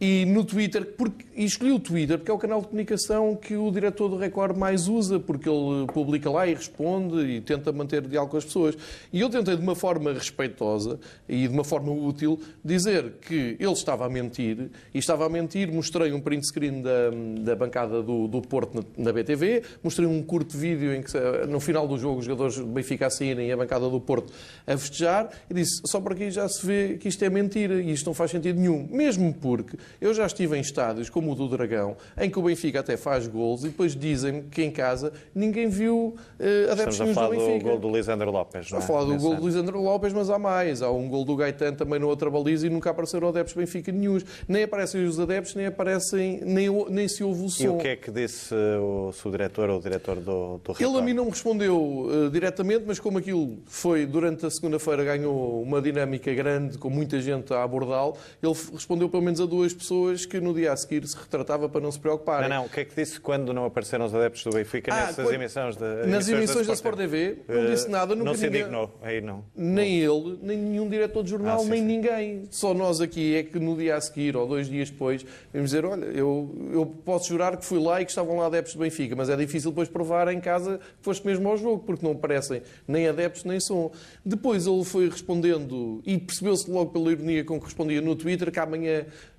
E 0.02 0.26
no 0.26 0.46
Twitter, 0.46 0.86
porque, 0.86 1.26
e 1.36 1.44
escolhi 1.44 1.74
o 1.74 1.80
Twitter 1.80 2.18
porque 2.18 2.32
é 2.32 2.34
o 2.34 2.38
canal 2.38 2.62
de 2.62 2.68
comunicação 2.68 3.36
que 3.36 3.58
o 3.58 3.70
diretor 3.70 4.08
do 4.08 4.16
Record 4.16 4.56
mais 4.56 4.88
usa, 4.88 5.20
porque 5.20 5.50
ele 5.50 5.88
publica 5.88 6.30
lá 6.30 6.48
e 6.48 6.54
responde 6.54 7.20
e 7.20 7.42
tenta 7.42 7.74
manter 7.74 8.08
diálogo 8.08 8.32
com 8.32 8.38
as 8.38 8.46
pessoas. 8.46 8.78
E 9.12 9.20
eu 9.20 9.30
tentei, 9.30 9.58
de 9.58 9.62
uma 9.62 9.76
forma 9.76 10.14
respeitosa 10.14 11.00
e 11.28 11.48
de 11.48 11.54
uma 11.54 11.66
forma 11.66 11.92
útil, 11.92 12.40
dizer 12.64 13.16
que 13.22 13.58
ele 13.60 13.74
estava 13.74 14.06
a 14.06 14.10
mentir 14.10 14.70
e 14.94 15.00
estava 15.00 15.26
a 15.26 15.30
mentir. 15.30 15.70
Mostrei 15.70 16.14
um 16.14 16.22
print 16.22 16.48
screen 16.48 16.82
da, 16.82 17.12
da 17.42 17.56
bancada 17.58 18.02
do, 18.02 18.28
do 18.28 18.42
Porto 18.42 18.86
na, 18.98 19.12
BTV, 19.12 19.64
mostrei 19.84 20.08
um 20.08 20.24
curto 20.24 20.58
vídeo 20.58 20.94
em 20.94 21.02
que, 21.02 21.12
no 21.50 21.60
final 21.60 21.86
do 21.86 21.98
jogo, 21.98 22.20
os 22.20 22.26
jogadores 22.26 22.56
do 22.56 22.68
Benfica 22.68 23.08
a 23.08 23.10
saírem 23.10 23.50
e 23.50 23.52
a 23.52 23.58
bancada 23.58 23.90
do 23.90 24.00
Porto 24.00 24.32
a 24.66 24.78
festejar 24.78 25.30
e 25.50 25.54
disse: 25.54 25.82
só 25.86 26.00
por 26.00 26.14
aqui 26.14 26.32
já 26.32 26.48
se 26.48 26.66
vê 26.66 26.98
que 26.98 27.10
isto 27.10 27.22
é 27.26 27.30
mentira 27.30 27.82
e 27.82 27.92
isto 27.92 28.06
não 28.06 28.14
faz 28.14 28.32
sentido 28.32 28.58
nenhum. 28.58 28.88
Mesmo 28.90 29.34
porque 29.34 29.78
eu 30.00 30.14
já 30.14 30.26
estive 30.26 30.58
em 30.58 30.62
estádios 30.62 31.10
como 31.10 31.32
o 31.32 31.36
do 31.36 31.48
Dragão, 31.48 31.98
em 32.18 32.30
que 32.30 32.40
o 32.40 32.42
Benfica 32.42 32.80
até 32.80 32.98
faz 32.98 33.28
gols 33.28 33.64
e 33.64 33.70
depois 33.70 33.96
dizem-me 33.96 34.44
que 34.44 34.64
em 34.64 34.72
casa 34.72 35.12
ninguém 35.34 35.68
viu 35.68 36.16
uh, 36.40 36.72
adeptos 36.72 36.96
Estamos 36.96 37.18
a 37.18 37.22
falar 37.22 37.36
do 37.36 37.60
do 37.60 37.64
gol 37.64 37.80
do 37.80 37.92
Lisandro 37.92 38.32
Lopes, 38.32 38.72
não 38.72 38.80
é? 38.80 38.82
a 38.82 38.86
falar 38.86 39.04
do 39.04 39.18
gol 39.18 39.36
do 39.36 39.46
Lisandro 39.46 39.82
Lopes, 39.82 40.14
mas 40.14 40.30
há 40.30 40.40
mais. 40.40 40.82
Há 40.82 40.92
um 40.92 41.08
gol 41.08 41.26
do 41.26 41.36
Gaetan 41.36 41.74
também 41.74 42.00
na 42.00 42.06
outra 42.06 42.30
baliza 42.30 42.68
e 42.68 42.70
nunca 42.70 42.90
apareceram 42.90 43.30
adeptos 43.30 43.54
Benfica 43.54 43.92
nenhum. 43.92 44.20
Nem 44.48 44.64
aparecem 44.64 45.04
os 45.06 45.20
adeptos, 45.20 45.56
nem 45.56 45.66
aparecem, 45.66 46.42
nem, 46.44 46.70
nem 46.90 47.08
se 47.08 47.24
ouve 47.24 47.46
o 47.46 47.50
som. 47.50 47.64
E 47.64 47.68
o 47.70 47.78
que 47.78 47.88
é 47.88 47.96
que 47.96 48.12
disse 48.12 48.54
o 48.54 49.12
seu 49.12 49.32
diretor 49.32 49.70
ou 49.70 49.80
o 49.80 49.82
diretor 49.82 50.18
do, 50.18 50.60
do 50.64 50.76
Ele 50.80 50.98
a 50.98 51.02
mim 51.02 51.14
não 51.14 51.26
me 51.26 51.32
respondeu 51.32 52.10
eh, 52.10 52.30
diretamente, 52.30 52.84
mas 52.86 53.00
como 53.00 53.18
aquilo 53.18 53.58
foi 53.66 54.06
durante 54.06 54.46
a 54.46 54.50
segunda-feira 54.50 55.04
ganhou 55.04 55.62
uma 55.62 55.82
dinâmica 55.82 56.34
grande, 56.34 56.78
com 56.78 56.90
muita 56.90 57.20
gente 57.22 57.54
a 57.54 57.64
abordá-lo, 57.64 58.16
ele 58.42 58.54
respondeu 58.74 59.10
pelo 59.10 59.24
menos 59.24 59.40
a 59.42 59.46
duas 59.46 59.74
pessoas 59.80 60.26
que 60.26 60.40
no 60.40 60.54
dia 60.54 60.72
a 60.72 60.78
seguir 60.78 61.06
se 61.08 61.18
retratava 61.18 61.68
para 61.68 61.82
não 61.82 61.92
se 61.92 62.00
preocuparem. 62.00 62.48
Não, 62.48 62.58
não, 62.58 62.66
o 62.66 62.70
que 62.70 62.82
é 62.82 62.86
que 62.86 62.96
disse 62.96 63.20
quando 63.20 63.54
não 63.54 63.66
apareceram 63.66 64.06
os 64.06 64.14
adeptos 64.14 64.44
do 64.44 64.52
Benfica 64.52 64.94
Ah, 64.94 65.08
nessas 65.08 65.26
quando- 65.26 65.34
emissões 65.34 65.76
da 65.76 66.06
Nas 66.06 66.28
emissões 66.30 66.68
da 66.68 66.74
Sport 66.74 66.98
TV, 66.98 67.38
não 67.48 67.56
Eh, 67.64 67.72
disse 67.72 67.90
nada, 67.90 68.14
nunca 68.14 68.30
Não 68.30 68.36
se 68.38 68.46
ninguém- 68.46 68.62
indignou, 68.62 69.00
aí 69.02 69.22
não. 69.22 69.44
Nem 69.56 70.00
ele, 70.00 70.38
nem 70.42 70.58
nenhum 70.58 70.88
diretor 70.88 71.24
de 71.24 71.30
jornal, 71.32 71.58
Ah, 71.62 71.64
sim, 71.64 71.70
nem 71.70 71.80
sim. 71.80 71.86
ninguém. 71.88 72.44
Só 72.52 72.74
nós 72.74 73.02
aqui 73.02 73.36
é 73.36 73.44
que 73.44 73.58
no 73.60 73.76
dia 73.76 73.96
a 73.96 74.02
seguir 74.02 74.36
ou 74.38 74.46
dois 74.48 74.68
dias 74.70 74.90
depois 74.90 75.26
vamos 75.54 75.72
dizer: 75.72 75.86
olha, 75.86 76.06
eu, 76.06 76.70
eu 76.72 76.86
posso 76.86 77.30
jurar 77.30 77.58
que 77.58 77.66
fui 77.66 77.80
lá 77.82 78.02
e 78.02 78.06
que 78.06 78.12
estavam 78.12 78.38
lá 78.38 78.46
adeptos 78.46 78.74
do 78.76 78.80
Benfica, 78.80 79.16
mas 79.16 79.30
é 79.30 79.36
difícil 79.36 79.72
depois 79.72 79.88
provar 79.90 80.28
em 80.32 80.40
casa 80.40 80.78
que 80.80 81.04
foste 81.04 81.26
mesmo 81.26 81.48
ao 81.50 81.58
jogo, 81.58 81.84
porque 81.86 82.06
não 82.06 82.12
aparecem 82.14 82.62
nem 82.88 83.08
adeptos 83.08 83.44
nem 83.46 83.60
som. 83.60 83.92
Depois 84.26 84.68
ele 84.68 84.84
foi 84.84 85.10
respondendo 85.10 86.02
e 86.06 86.18
percebeu-se 86.18 86.70
logo 86.70 86.92
pela 86.92 87.12
ironia 87.12 87.44
com 87.44 87.58
que 87.60 87.66
respondia 87.66 88.02
no 88.02 88.16
Twitter 88.16 88.52
que 88.52 88.60
amanhã 88.60 89.06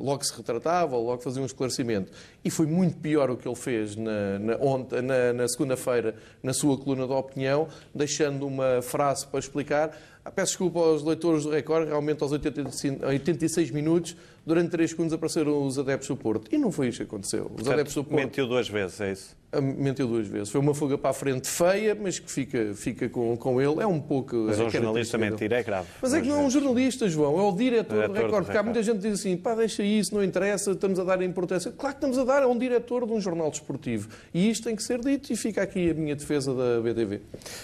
logo 0.00 0.24
se 0.24 0.32
retratava 0.36 0.96
logo 0.96 1.20
fazia 1.22 1.42
um 1.42 1.46
esclarecimento. 1.46 2.12
E 2.44 2.50
foi 2.50 2.66
muito 2.66 2.96
pior 2.98 3.30
o 3.30 3.36
que 3.36 3.46
ele 3.46 3.56
fez 3.56 3.96
na, 3.96 4.38
na, 4.38 4.54
na- 5.02 5.32
na 5.32 5.48
segunda-feira 5.48 6.14
na 6.42 6.52
sua 6.52 6.76
coluna 6.78 7.06
de 7.06 7.12
opinião, 7.12 7.68
deixando 7.94 8.46
uma 8.46 8.80
frase 8.82 9.26
para 9.26 9.38
explicar. 9.40 9.96
Ah, 10.24 10.30
Peço 10.30 10.52
desculpa 10.52 10.80
aos 10.80 11.02
leitores 11.02 11.44
do 11.44 11.50
Record, 11.50 11.88
realmente 11.88 12.22
aos 12.22 12.32
85 12.32 13.06
86 13.06 13.70
minutos, 13.70 14.16
durante 14.44 14.70
3 14.70 14.90
segundos 14.90 15.12
apareceram 15.12 15.64
os 15.64 15.78
adeptos 15.78 16.08
do 16.08 16.16
Porto. 16.16 16.54
E 16.54 16.58
não 16.58 16.70
foi 16.70 16.88
isso 16.88 16.98
que 16.98 17.04
aconteceu. 17.04 17.50
Os 17.58 17.68
adeptos 17.68 17.94
do 17.94 18.04
Portanto, 18.04 18.20
Porto 18.20 18.26
mentiu 18.26 18.46
duas 18.46 18.68
vezes, 18.68 19.00
é 19.00 19.12
isso? 19.12 19.40
ah, 19.52 19.60
mentiu 19.60 20.06
duas 20.06 20.26
vezes. 20.26 20.50
Foi 20.50 20.60
uma 20.60 20.74
fuga 20.74 20.96
para 20.96 21.10
a 21.10 21.12
frente 21.12 21.48
feia, 21.48 21.94
mas 21.94 22.18
que 22.18 22.30
fica, 22.30 22.72
fica 22.74 23.08
com, 23.08 23.36
com 23.36 23.60
ele. 23.60 23.82
É 23.82 23.86
um 23.86 24.00
pouco. 24.00 24.36
Mas 24.36 24.58
é 24.60 24.64
um 24.64 24.70
jornalista 24.70 25.18
mentir 25.18 25.52
é 25.52 25.62
grave. 25.62 25.88
Mas 26.00 26.14
é 26.14 26.20
que 26.20 26.28
não 26.28 26.40
é 26.40 26.42
um 26.44 26.50
jornalista, 26.50 27.08
João, 27.08 27.38
é 27.38 27.42
o 27.42 27.52
diretor, 27.52 27.94
Diretor 27.94 28.14
do 28.14 28.22
Record. 28.22 28.44
Porque 28.44 28.58
há 28.58 28.62
muita 28.62 28.82
gente 28.82 28.96
que 28.96 29.08
diz 29.08 29.20
assim, 29.20 29.36
pá, 29.36 29.54
deixa 29.54 29.82
isso, 29.82 30.14
não 30.14 30.22
interessa, 30.22 30.72
estamos 30.72 30.98
a 30.98 31.04
dar 31.04 31.20
importância. 31.22 31.72
Claro 31.72 31.96
que 31.96 31.98
estamos 31.98 32.18
a 32.18 32.24
dar, 32.24 32.42
é 32.42 32.46
um 32.46 32.56
diretor 32.56 33.06
de 33.06 33.12
um 33.12 33.20
jornal 33.20 33.50
desportivo. 33.50 34.08
E 34.32 34.50
isto 34.50 34.64
tem 34.64 34.76
que 34.76 34.82
ser 34.82 35.00
dito 35.00 35.32
e 35.32 35.36
fica 35.36 35.62
aqui 35.62 35.90
a 35.90 35.94
minha 35.94 36.14
defesa 36.14 36.54
da 36.54 36.80
BTV. 36.80 37.20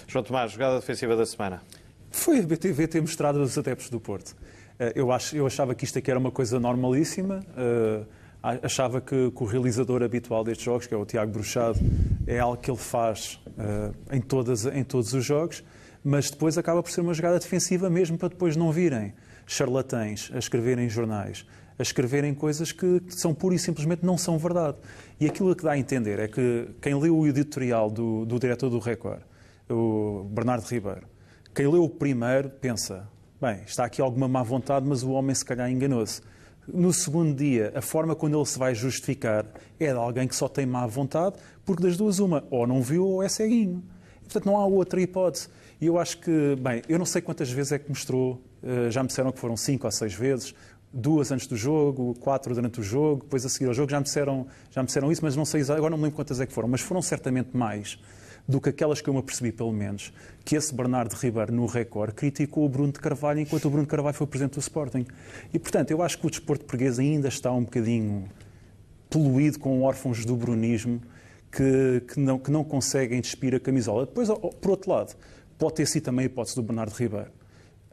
João 0.06 0.24
Tomás, 0.24 0.52
jogada 0.52 0.76
defensiva 0.76 1.14
da 1.14 1.26
semana. 1.26 1.62
Foi 2.16 2.38
a 2.38 2.42
BTV 2.42 2.88
ter 2.88 3.00
mostrado 3.02 3.42
os 3.42 3.58
adeptos 3.58 3.90
do 3.90 4.00
Porto. 4.00 4.34
Eh, 4.78 4.94
Eu, 4.96 5.12
acho, 5.12 5.36
eu 5.36 5.46
achava 5.46 5.74
que 5.74 5.84
isto 5.84 5.98
aqui 5.98 6.10
era 6.10 6.18
uma 6.18 6.30
coisa 6.30 6.58
normalíssima. 6.58 7.44
eh, 7.56 8.04
Achava 8.62 9.00
que, 9.00 9.30
que 9.32 9.42
o 9.42 9.44
realizador 9.44 10.02
habitual 10.04 10.44
destes 10.44 10.64
jogos, 10.64 10.86
que 10.86 10.94
é 10.94 10.96
o 10.96 11.04
Tiago 11.04 11.32
Bruxado, 11.32 11.78
é 12.28 12.38
algo 12.38 12.56
que 12.56 12.70
ele 12.70 12.78
faz 12.78 13.40
eh, 13.58 14.16
em, 14.16 14.20
todas, 14.20 14.64
em 14.66 14.84
todos 14.84 15.12
os 15.12 15.24
jogos, 15.24 15.64
mas 16.04 16.30
depois 16.30 16.56
acaba 16.56 16.80
por 16.82 16.90
ser 16.90 17.00
uma 17.00 17.12
jogada 17.12 17.38
defensiva 17.40 17.90
mesmo 17.90 18.16
para 18.16 18.28
depois 18.28 18.56
não 18.56 18.70
virem 18.70 19.12
charlatães 19.46 20.30
a 20.32 20.38
escreverem 20.38 20.86
em 20.86 20.88
jornais, 20.88 21.44
a 21.78 21.82
escreverem 21.82 22.32
coisas 22.34 22.70
que 22.72 23.02
são 23.08 23.34
pura 23.34 23.54
e 23.56 23.58
simplesmente 23.58 24.06
não 24.06 24.16
são 24.16 24.38
verdade. 24.38 24.78
E 25.20 25.26
aquilo 25.26 25.54
que 25.56 25.64
dá 25.64 25.72
a 25.72 25.78
entender 25.78 26.18
é 26.20 26.28
que 26.28 26.68
quem 26.80 26.94
leu 26.94 27.16
o 27.18 27.26
editorial 27.26 27.90
do, 27.90 28.24
do 28.24 28.38
diretor 28.38 28.70
do 28.70 28.78
Record, 28.78 29.20
o 29.68 30.24
Bernardo 30.30 30.64
Ribeiro, 30.66 31.02
quem 31.56 31.66
leu 31.66 31.84
o 31.84 31.88
primeiro 31.88 32.50
pensa, 32.50 33.08
bem, 33.40 33.62
está 33.66 33.86
aqui 33.86 34.02
alguma 34.02 34.28
má 34.28 34.42
vontade, 34.42 34.86
mas 34.86 35.02
o 35.02 35.12
homem 35.12 35.34
se 35.34 35.42
calhar 35.42 35.70
enganou-se. 35.70 36.20
No 36.68 36.92
segundo 36.92 37.34
dia, 37.34 37.72
a 37.74 37.80
forma 37.80 38.14
quando 38.14 38.36
ele 38.36 38.44
se 38.44 38.58
vai 38.58 38.74
justificar 38.74 39.46
é 39.80 39.86
de 39.86 39.98
alguém 39.98 40.28
que 40.28 40.36
só 40.36 40.48
tem 40.48 40.66
má 40.66 40.86
vontade, 40.86 41.36
porque 41.64 41.82
das 41.82 41.96
duas 41.96 42.18
uma, 42.18 42.44
ou 42.50 42.66
não 42.66 42.82
viu 42.82 43.06
ou 43.06 43.22
é 43.22 43.28
ceguinho. 43.30 43.82
Portanto, 44.20 44.44
não 44.44 44.58
há 44.58 44.66
outra 44.66 45.00
hipótese. 45.00 45.48
E 45.80 45.86
eu 45.86 45.98
acho 45.98 46.18
que, 46.18 46.56
bem, 46.60 46.82
eu 46.90 46.98
não 46.98 47.06
sei 47.06 47.22
quantas 47.22 47.50
vezes 47.50 47.72
é 47.72 47.78
que 47.78 47.88
mostrou, 47.88 48.42
eh, 48.62 48.90
já 48.90 49.02
me 49.02 49.06
disseram 49.06 49.32
que 49.32 49.38
foram 49.38 49.56
cinco 49.56 49.86
ou 49.86 49.90
seis 49.90 50.12
vezes, 50.12 50.54
duas 50.92 51.32
antes 51.32 51.46
do 51.46 51.56
jogo, 51.56 52.14
quatro 52.20 52.54
durante 52.54 52.80
o 52.80 52.82
jogo, 52.82 53.22
depois 53.22 53.46
a 53.46 53.48
seguir 53.48 53.68
ao 53.68 53.72
jogo, 53.72 53.90
já 53.90 53.98
me 53.98 54.04
disseram, 54.04 54.46
já 54.70 54.82
me 54.82 54.86
disseram 54.88 55.10
isso, 55.10 55.24
mas 55.24 55.34
não 55.34 55.46
sei, 55.46 55.62
agora 55.62 55.88
não 55.88 55.96
me 55.96 56.04
lembro 56.04 56.16
quantas 56.16 56.38
é 56.38 56.44
que 56.44 56.52
foram, 56.52 56.68
mas 56.68 56.82
foram 56.82 57.00
certamente 57.00 57.56
mais 57.56 57.98
do 58.48 58.60
que 58.60 58.68
aquelas 58.68 59.00
que 59.00 59.08
eu 59.08 59.14
me 59.14 59.20
apercebi, 59.20 59.50
pelo 59.50 59.72
menos, 59.72 60.12
que 60.44 60.56
esse 60.56 60.72
Bernardo 60.72 61.14
Ribeiro, 61.14 61.52
no 61.52 61.66
Record, 61.66 62.14
criticou 62.14 62.64
o 62.64 62.68
Bruno 62.68 62.92
de 62.92 63.00
Carvalho 63.00 63.40
enquanto 63.40 63.64
o 63.64 63.70
Bruno 63.70 63.84
de 63.84 63.90
Carvalho 63.90 64.14
foi 64.14 64.26
presidente 64.26 64.54
do 64.54 64.60
Sporting. 64.60 65.04
E, 65.52 65.58
portanto, 65.58 65.90
eu 65.90 66.02
acho 66.02 66.18
que 66.18 66.26
o 66.26 66.30
desporto 66.30 66.64
português 66.64 66.98
ainda 66.98 67.28
está 67.28 67.50
um 67.52 67.64
bocadinho 67.64 68.28
poluído 69.10 69.58
com 69.58 69.82
órfãos 69.82 70.24
do 70.24 70.36
brunismo 70.36 71.00
que, 71.50 72.02
que, 72.12 72.20
não, 72.20 72.38
que 72.38 72.50
não 72.50 72.62
conseguem 72.62 73.20
despir 73.20 73.54
a 73.54 73.60
camisola. 73.60 74.06
Depois, 74.06 74.28
por 74.28 74.70
outro 74.70 74.90
lado, 74.90 75.16
pode 75.58 75.74
ter 75.74 75.86
sido 75.86 76.04
também 76.04 76.24
a 76.24 76.26
hipótese 76.26 76.56
do 76.56 76.62
Bernardo 76.62 76.92
Ribeiro. 76.92 77.30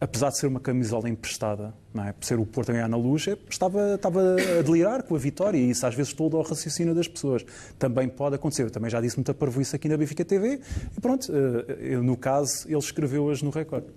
Apesar 0.03 0.31
de 0.31 0.37
ser 0.37 0.47
uma 0.47 0.59
camisola 0.59 1.07
emprestada, 1.07 1.73
não 1.93 2.05
é? 2.05 2.11
por 2.11 2.25
ser 2.25 2.37
o 2.37 2.45
Porto 2.45 2.71
a 2.71 2.73
ganhar 2.73 2.89
na 2.89 2.97
luz, 2.97 3.25
é- 3.25 3.37
estava, 3.49 3.95
estava 3.95 4.35
a 4.59 4.61
delirar 4.61 5.01
com 5.03 5.15
a 5.15 5.17
vitória 5.17 5.57
e 5.57 5.69
isso 5.69 5.85
às 5.87 5.95
vezes 5.95 6.11
todo 6.11 6.35
ao 6.35 6.43
raciocínio 6.43 6.93
das 6.93 7.07
pessoas. 7.07 7.45
Também 7.79 8.09
pode 8.09 8.35
acontecer. 8.35 8.63
Eu 8.63 8.69
também 8.69 8.89
já 8.91 8.99
disse 8.99 9.15
muita 9.15 9.33
parvoíce 9.33 9.73
aqui 9.77 9.87
na 9.87 9.95
Benfica 9.95 10.25
TV 10.25 10.59
e 10.97 10.99
pronto, 10.99 11.31
eh, 11.31 11.77
eu, 11.79 12.03
no 12.03 12.17
caso, 12.17 12.67
ele 12.67 12.77
escreveu-as 12.77 13.41
no 13.41 13.49
recorde. 13.49 13.87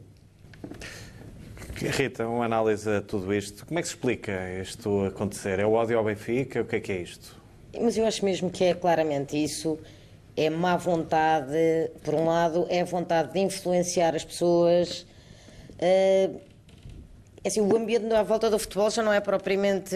Rita, 1.74 2.26
uma 2.28 2.44
análise 2.44 2.88
a 2.88 3.00
tudo 3.02 3.34
isto. 3.34 3.66
Como 3.66 3.76
é 3.78 3.82
que 3.82 3.88
se 3.88 3.94
explica 3.94 4.32
isto 4.62 5.06
acontecer? 5.06 5.58
É 5.58 5.66
o 5.66 5.72
ódio 5.72 5.98
ao 5.98 6.04
Benfica? 6.04 6.60
O 6.62 6.64
que 6.64 6.76
é 6.76 6.80
que 6.80 6.92
é 6.92 7.02
isto? 7.02 7.36
Mas 7.80 7.98
eu 7.98 8.06
acho 8.06 8.24
mesmo 8.24 8.48
que 8.48 8.62
é 8.62 8.74
claramente 8.74 9.36
isso. 9.36 9.76
É 10.36 10.48
má 10.50 10.76
vontade, 10.76 11.52
por 12.04 12.14
um 12.14 12.26
lado, 12.26 12.64
é 12.68 12.80
a 12.82 12.84
vontade 12.84 13.32
de 13.32 13.40
influenciar 13.40 14.14
as 14.14 14.24
pessoas. 14.24 15.04
É 15.78 16.30
assim, 17.48 17.60
o 17.60 17.76
ambiente 17.76 18.12
à 18.12 18.22
volta 18.22 18.50
do 18.50 18.58
futebol 18.58 18.90
já 18.90 19.02
não 19.02 19.12
é 19.12 19.20
propriamente 19.20 19.94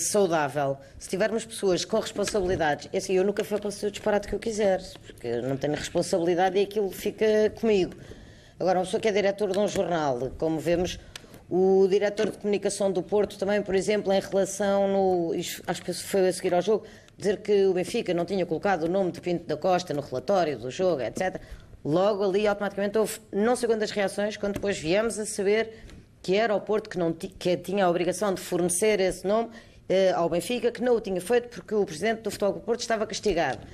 saudável. 0.00 0.76
Se 0.98 1.08
tivermos 1.08 1.46
pessoas 1.46 1.84
com 1.84 1.98
responsabilidades, 1.98 2.90
é 2.92 2.98
assim, 2.98 3.14
eu 3.14 3.24
nunca 3.24 3.42
faço 3.42 3.86
o 3.86 3.90
disparate 3.90 4.28
que 4.28 4.34
eu 4.34 4.38
quiser, 4.38 4.82
porque 5.06 5.40
não 5.40 5.56
tenho 5.56 5.74
responsabilidade 5.74 6.58
e 6.58 6.62
aquilo 6.62 6.90
fica 6.90 7.50
comigo. 7.58 7.94
Agora, 8.58 8.78
uma 8.78 8.84
pessoa 8.84 9.00
que 9.00 9.08
é 9.08 9.12
diretor 9.12 9.50
de 9.50 9.58
um 9.58 9.66
jornal, 9.66 10.30
como 10.36 10.58
vemos, 10.58 10.98
o 11.48 11.88
diretor 11.88 12.30
de 12.30 12.38
comunicação 12.38 12.92
do 12.92 13.02
Porto 13.02 13.38
também, 13.38 13.62
por 13.62 13.74
exemplo, 13.74 14.12
em 14.12 14.20
relação 14.20 14.86
no. 14.86 15.32
Acho 15.66 15.82
que 15.82 15.92
foi 15.94 16.28
a 16.28 16.32
seguir 16.32 16.52
ao 16.52 16.60
jogo, 16.60 16.84
dizer 17.16 17.38
que 17.38 17.64
o 17.64 17.72
Benfica 17.72 18.12
não 18.12 18.26
tinha 18.26 18.44
colocado 18.44 18.84
o 18.84 18.88
nome 18.88 19.10
de 19.10 19.20
Pinto 19.20 19.46
da 19.46 19.56
Costa 19.56 19.94
no 19.94 20.02
relatório 20.02 20.58
do 20.58 20.70
jogo, 20.70 21.00
etc. 21.00 21.40
Logo 21.84 22.24
ali, 22.24 22.46
automaticamente, 22.46 22.98
houve 22.98 23.20
não 23.32 23.56
sei 23.56 23.68
quantas 23.68 23.90
reações, 23.90 24.36
quando 24.36 24.54
depois 24.54 24.78
viemos 24.78 25.18
a 25.18 25.24
saber 25.24 25.72
que 26.22 26.36
era 26.36 26.54
o 26.54 26.60
Porto 26.60 26.90
que, 26.90 26.98
não 26.98 27.12
que 27.12 27.56
tinha 27.56 27.86
a 27.86 27.90
obrigação 27.90 28.34
de 28.34 28.40
fornecer 28.40 29.00
esse 29.00 29.26
nome 29.26 29.48
eh, 29.88 30.12
ao 30.12 30.28
Benfica, 30.28 30.70
que 30.70 30.82
não 30.82 30.94
o 30.94 31.00
tinha 31.00 31.20
feito 31.20 31.48
porque 31.48 31.74
o 31.74 31.84
presidente 31.84 32.20
do 32.20 32.30
Futebol 32.30 32.54
do 32.54 32.60
Porto 32.60 32.80
estava 32.80 33.06
castigado. 33.06 33.66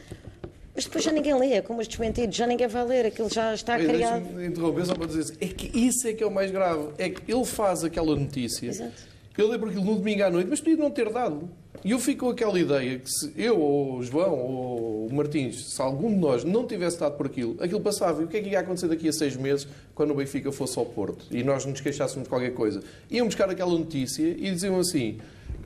Mas 0.74 0.84
depois 0.84 1.02
já 1.02 1.10
ninguém 1.10 1.34
lê, 1.34 1.54
é 1.54 1.62
como 1.62 1.80
os 1.80 1.88
desmentidos, 1.88 2.36
já 2.36 2.46
ninguém 2.46 2.68
vai 2.68 2.84
ler, 2.84 3.06
aquilo 3.06 3.32
já 3.32 3.54
está 3.54 3.80
Ei, 3.80 3.86
criado. 3.86 4.44
Interromper 4.44 4.84
só 4.84 4.94
para 4.94 5.06
dizer 5.06 5.20
assim, 5.20 5.36
é 5.40 5.46
que 5.46 5.78
isso 5.78 6.06
é 6.06 6.12
que 6.12 6.22
é 6.22 6.26
o 6.26 6.30
mais 6.30 6.50
grave. 6.50 6.90
É 6.98 7.08
que 7.08 7.32
ele 7.32 7.44
faz 7.44 7.82
aquela 7.82 8.14
notícia, 8.14 8.68
Exato. 8.68 9.15
Ele 9.42 9.50
lembra 9.52 9.68
aquilo 9.70 9.84
no 9.84 9.96
domingo 9.96 10.22
à 10.24 10.30
noite, 10.30 10.48
mas 10.48 10.60
podia 10.60 10.76
não 10.76 10.90
ter 10.90 11.10
dado. 11.10 11.48
E 11.84 11.90
eu 11.92 11.98
fico 11.98 12.24
com 12.26 12.30
aquela 12.32 12.58
ideia 12.58 12.98
que 12.98 13.08
se 13.10 13.32
eu, 13.36 13.60
ou 13.60 13.98
o 13.98 14.02
João, 14.02 14.32
ou 14.38 15.06
o 15.06 15.14
Martins, 15.14 15.72
se 15.74 15.80
algum 15.80 16.08
de 16.08 16.16
nós 16.16 16.42
não 16.42 16.66
tivesse 16.66 16.98
dado 16.98 17.16
por 17.16 17.26
aquilo, 17.26 17.56
aquilo 17.60 17.80
passava. 17.80 18.22
E 18.22 18.24
o 18.24 18.28
que 18.28 18.38
é 18.38 18.40
que 18.40 18.48
ia 18.48 18.60
acontecer 18.60 18.88
daqui 18.88 19.08
a 19.08 19.12
seis 19.12 19.36
meses, 19.36 19.68
quando 19.94 20.10
o 20.10 20.14
Benfica 20.14 20.50
fosse 20.50 20.78
ao 20.78 20.86
Porto? 20.86 21.26
E 21.30 21.44
nós 21.44 21.64
nos 21.64 21.80
queixássemos 21.80 22.24
de 22.24 22.28
qualquer 22.28 22.54
coisa. 22.54 22.82
Iam 23.10 23.26
buscar 23.26 23.48
aquela 23.50 23.70
notícia 23.70 24.22
e 24.26 24.50
diziam 24.50 24.80
assim, 24.80 25.18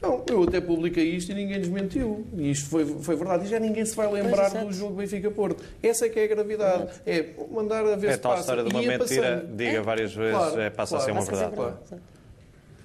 Não, 0.02 0.24
eu 0.28 0.42
até 0.42 0.60
publiquei 0.60 1.04
isto 1.14 1.30
e 1.30 1.34
ninguém 1.34 1.60
desmentiu. 1.60 2.26
E 2.36 2.50
isto 2.50 2.68
foi, 2.68 2.84
foi 2.84 3.16
verdade. 3.16 3.46
E 3.46 3.48
já 3.48 3.58
ninguém 3.60 3.84
se 3.86 3.94
vai 3.94 4.10
lembrar 4.12 4.50
Pois, 4.50 4.64
do 4.66 4.72
jogo 4.72 4.94
Benfica-Porto. 4.96 5.62
Essa 5.82 6.06
é 6.06 6.08
que 6.08 6.18
é 6.18 6.24
a 6.24 6.26
gravidade. 6.26 6.88
É 7.06 7.24
mandar 7.50 7.84
a 7.86 7.96
ver 7.96 8.08
É 8.08 8.12
se 8.14 8.18
tal 8.18 8.32
passa. 8.32 8.40
história 8.42 8.64
de 8.64 8.70
uma 8.70 8.80
E 8.82 8.86
ia 8.86 8.98
mentira, 8.98 9.36
passando. 9.38 9.56
diga 9.56 9.82
várias 9.82 10.12
vezes, 10.14 10.34
Claro, 10.36 10.60
é, 10.60 10.70
passa 10.70 10.96
a 10.96 10.98
claro. 10.98 11.04
ser 11.04 11.10
uma 11.12 11.20
Passa 11.20 11.32
a 11.32 11.36
ser 11.50 11.56
verdade. 11.56 11.76
verdade. 11.88 12.02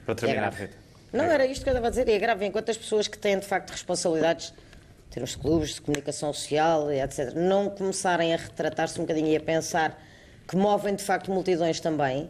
Para 0.05 0.15
terminar, 0.15 0.53
É. 0.53 0.61
Rita. 0.63 0.77
Não, 1.13 1.23
era 1.25 1.45
isto 1.45 1.63
que 1.63 1.69
eu 1.69 1.71
estava 1.73 1.87
a 1.87 1.89
dizer. 1.89 2.07
E 2.09 2.11
é 2.11 2.19
grave 2.19 2.45
enquanto 2.45 2.69
as 2.69 2.77
pessoas 2.77 3.07
que 3.07 3.17
têm 3.17 3.39
de 3.39 3.45
facto 3.45 3.71
responsabilidades 3.71 4.53
em 5.07 5.13
termos 5.15 5.31
de 5.31 5.37
clubes, 5.37 5.75
de 5.75 5.81
comunicação 5.81 6.33
social, 6.33 6.91
etc., 6.91 7.33
não 7.35 7.69
começarem 7.69 8.33
a 8.33 8.37
retratar-se 8.37 8.99
um 8.99 9.03
bocadinho 9.03 9.27
e 9.29 9.35
a 9.37 9.39
pensar 9.39 10.01
que 10.47 10.57
movem 10.57 10.93
de 10.93 11.03
facto 11.03 11.31
multidões 11.31 11.79
também. 11.79 12.29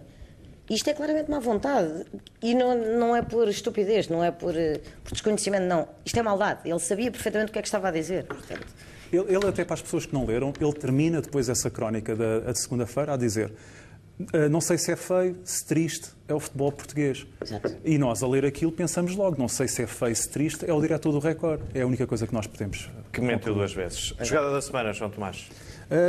Isto 0.69 0.89
é 0.89 0.93
claramente 0.93 1.29
má 1.29 1.39
vontade. 1.39 2.05
E 2.41 2.53
não, 2.53 2.75
não 2.97 3.15
é 3.15 3.21
por 3.21 3.47
estupidez, 3.47 4.07
não 4.07 4.23
é 4.23 4.29
por, 4.31 4.55
eh, 4.55 4.79
por 5.03 5.13
desconhecimento, 5.13 5.65
não. 5.65 5.87
Isto 6.05 6.19
é 6.19 6.23
maldade. 6.23 6.59
Ele 6.69 6.79
sabia 6.79 7.11
perfeitamente 7.11 7.49
o 7.49 7.53
que 7.53 7.59
é 7.59 7.61
que 7.61 7.67
estava 7.67 7.87
a 7.87 7.91
dizer. 7.91 8.23
Portanto, 8.25 8.65
Ele, 9.11 9.35
ele 9.35 9.47
até 9.47 9.63
para 9.63 9.75
as 9.75 9.81
pessoas 9.81 10.05
que 10.05 10.13
não 10.13 10.25
leram, 10.25 10.51
ele 10.59 10.73
termina 10.73 11.21
depois 11.21 11.49
essa 11.49 11.69
crónica 11.69 12.15
da 12.15 12.51
de 12.51 12.59
segunda-feira 12.59 13.13
a 13.13 13.17
dizer 13.17 13.51
"Ah, 13.51 13.84
não 14.49 14.61
sei 14.61 14.77
se 14.77 14.91
é 14.91 14.95
feio, 14.95 15.37
se 15.43 15.65
triste, 15.65 16.09
é 16.27 16.33
o 16.33 16.39
futebol 16.39 16.71
português. 16.71 17.27
Exato. 17.41 17.75
E 17.83 17.97
nós, 17.97 18.23
a 18.23 18.27
ler 18.27 18.45
aquilo, 18.45 18.71
pensamos 18.71 19.15
logo, 19.15 19.37
não 19.37 19.47
sei 19.47 19.67
se 19.67 19.81
é 19.81 19.87
feio, 19.87 20.15
se 20.15 20.29
triste, 20.29 20.69
é 20.69 20.73
o 20.73 20.81
diretor 20.81 21.11
do 21.11 21.19
Record. 21.19 21.61
É 21.73 21.81
a 21.81 21.87
única 21.87 22.07
coisa 22.07 22.25
que 22.25 22.33
nós 22.33 22.47
podemos... 22.47 22.89
Que 23.11 23.21
mentiu 23.21 23.53
duas 23.53 23.73
vezes. 23.73 24.13
Jogada 24.21 24.51
da 24.51 24.61
semana, 24.61 24.93
João 24.93 25.09
Tomás. 25.09 25.49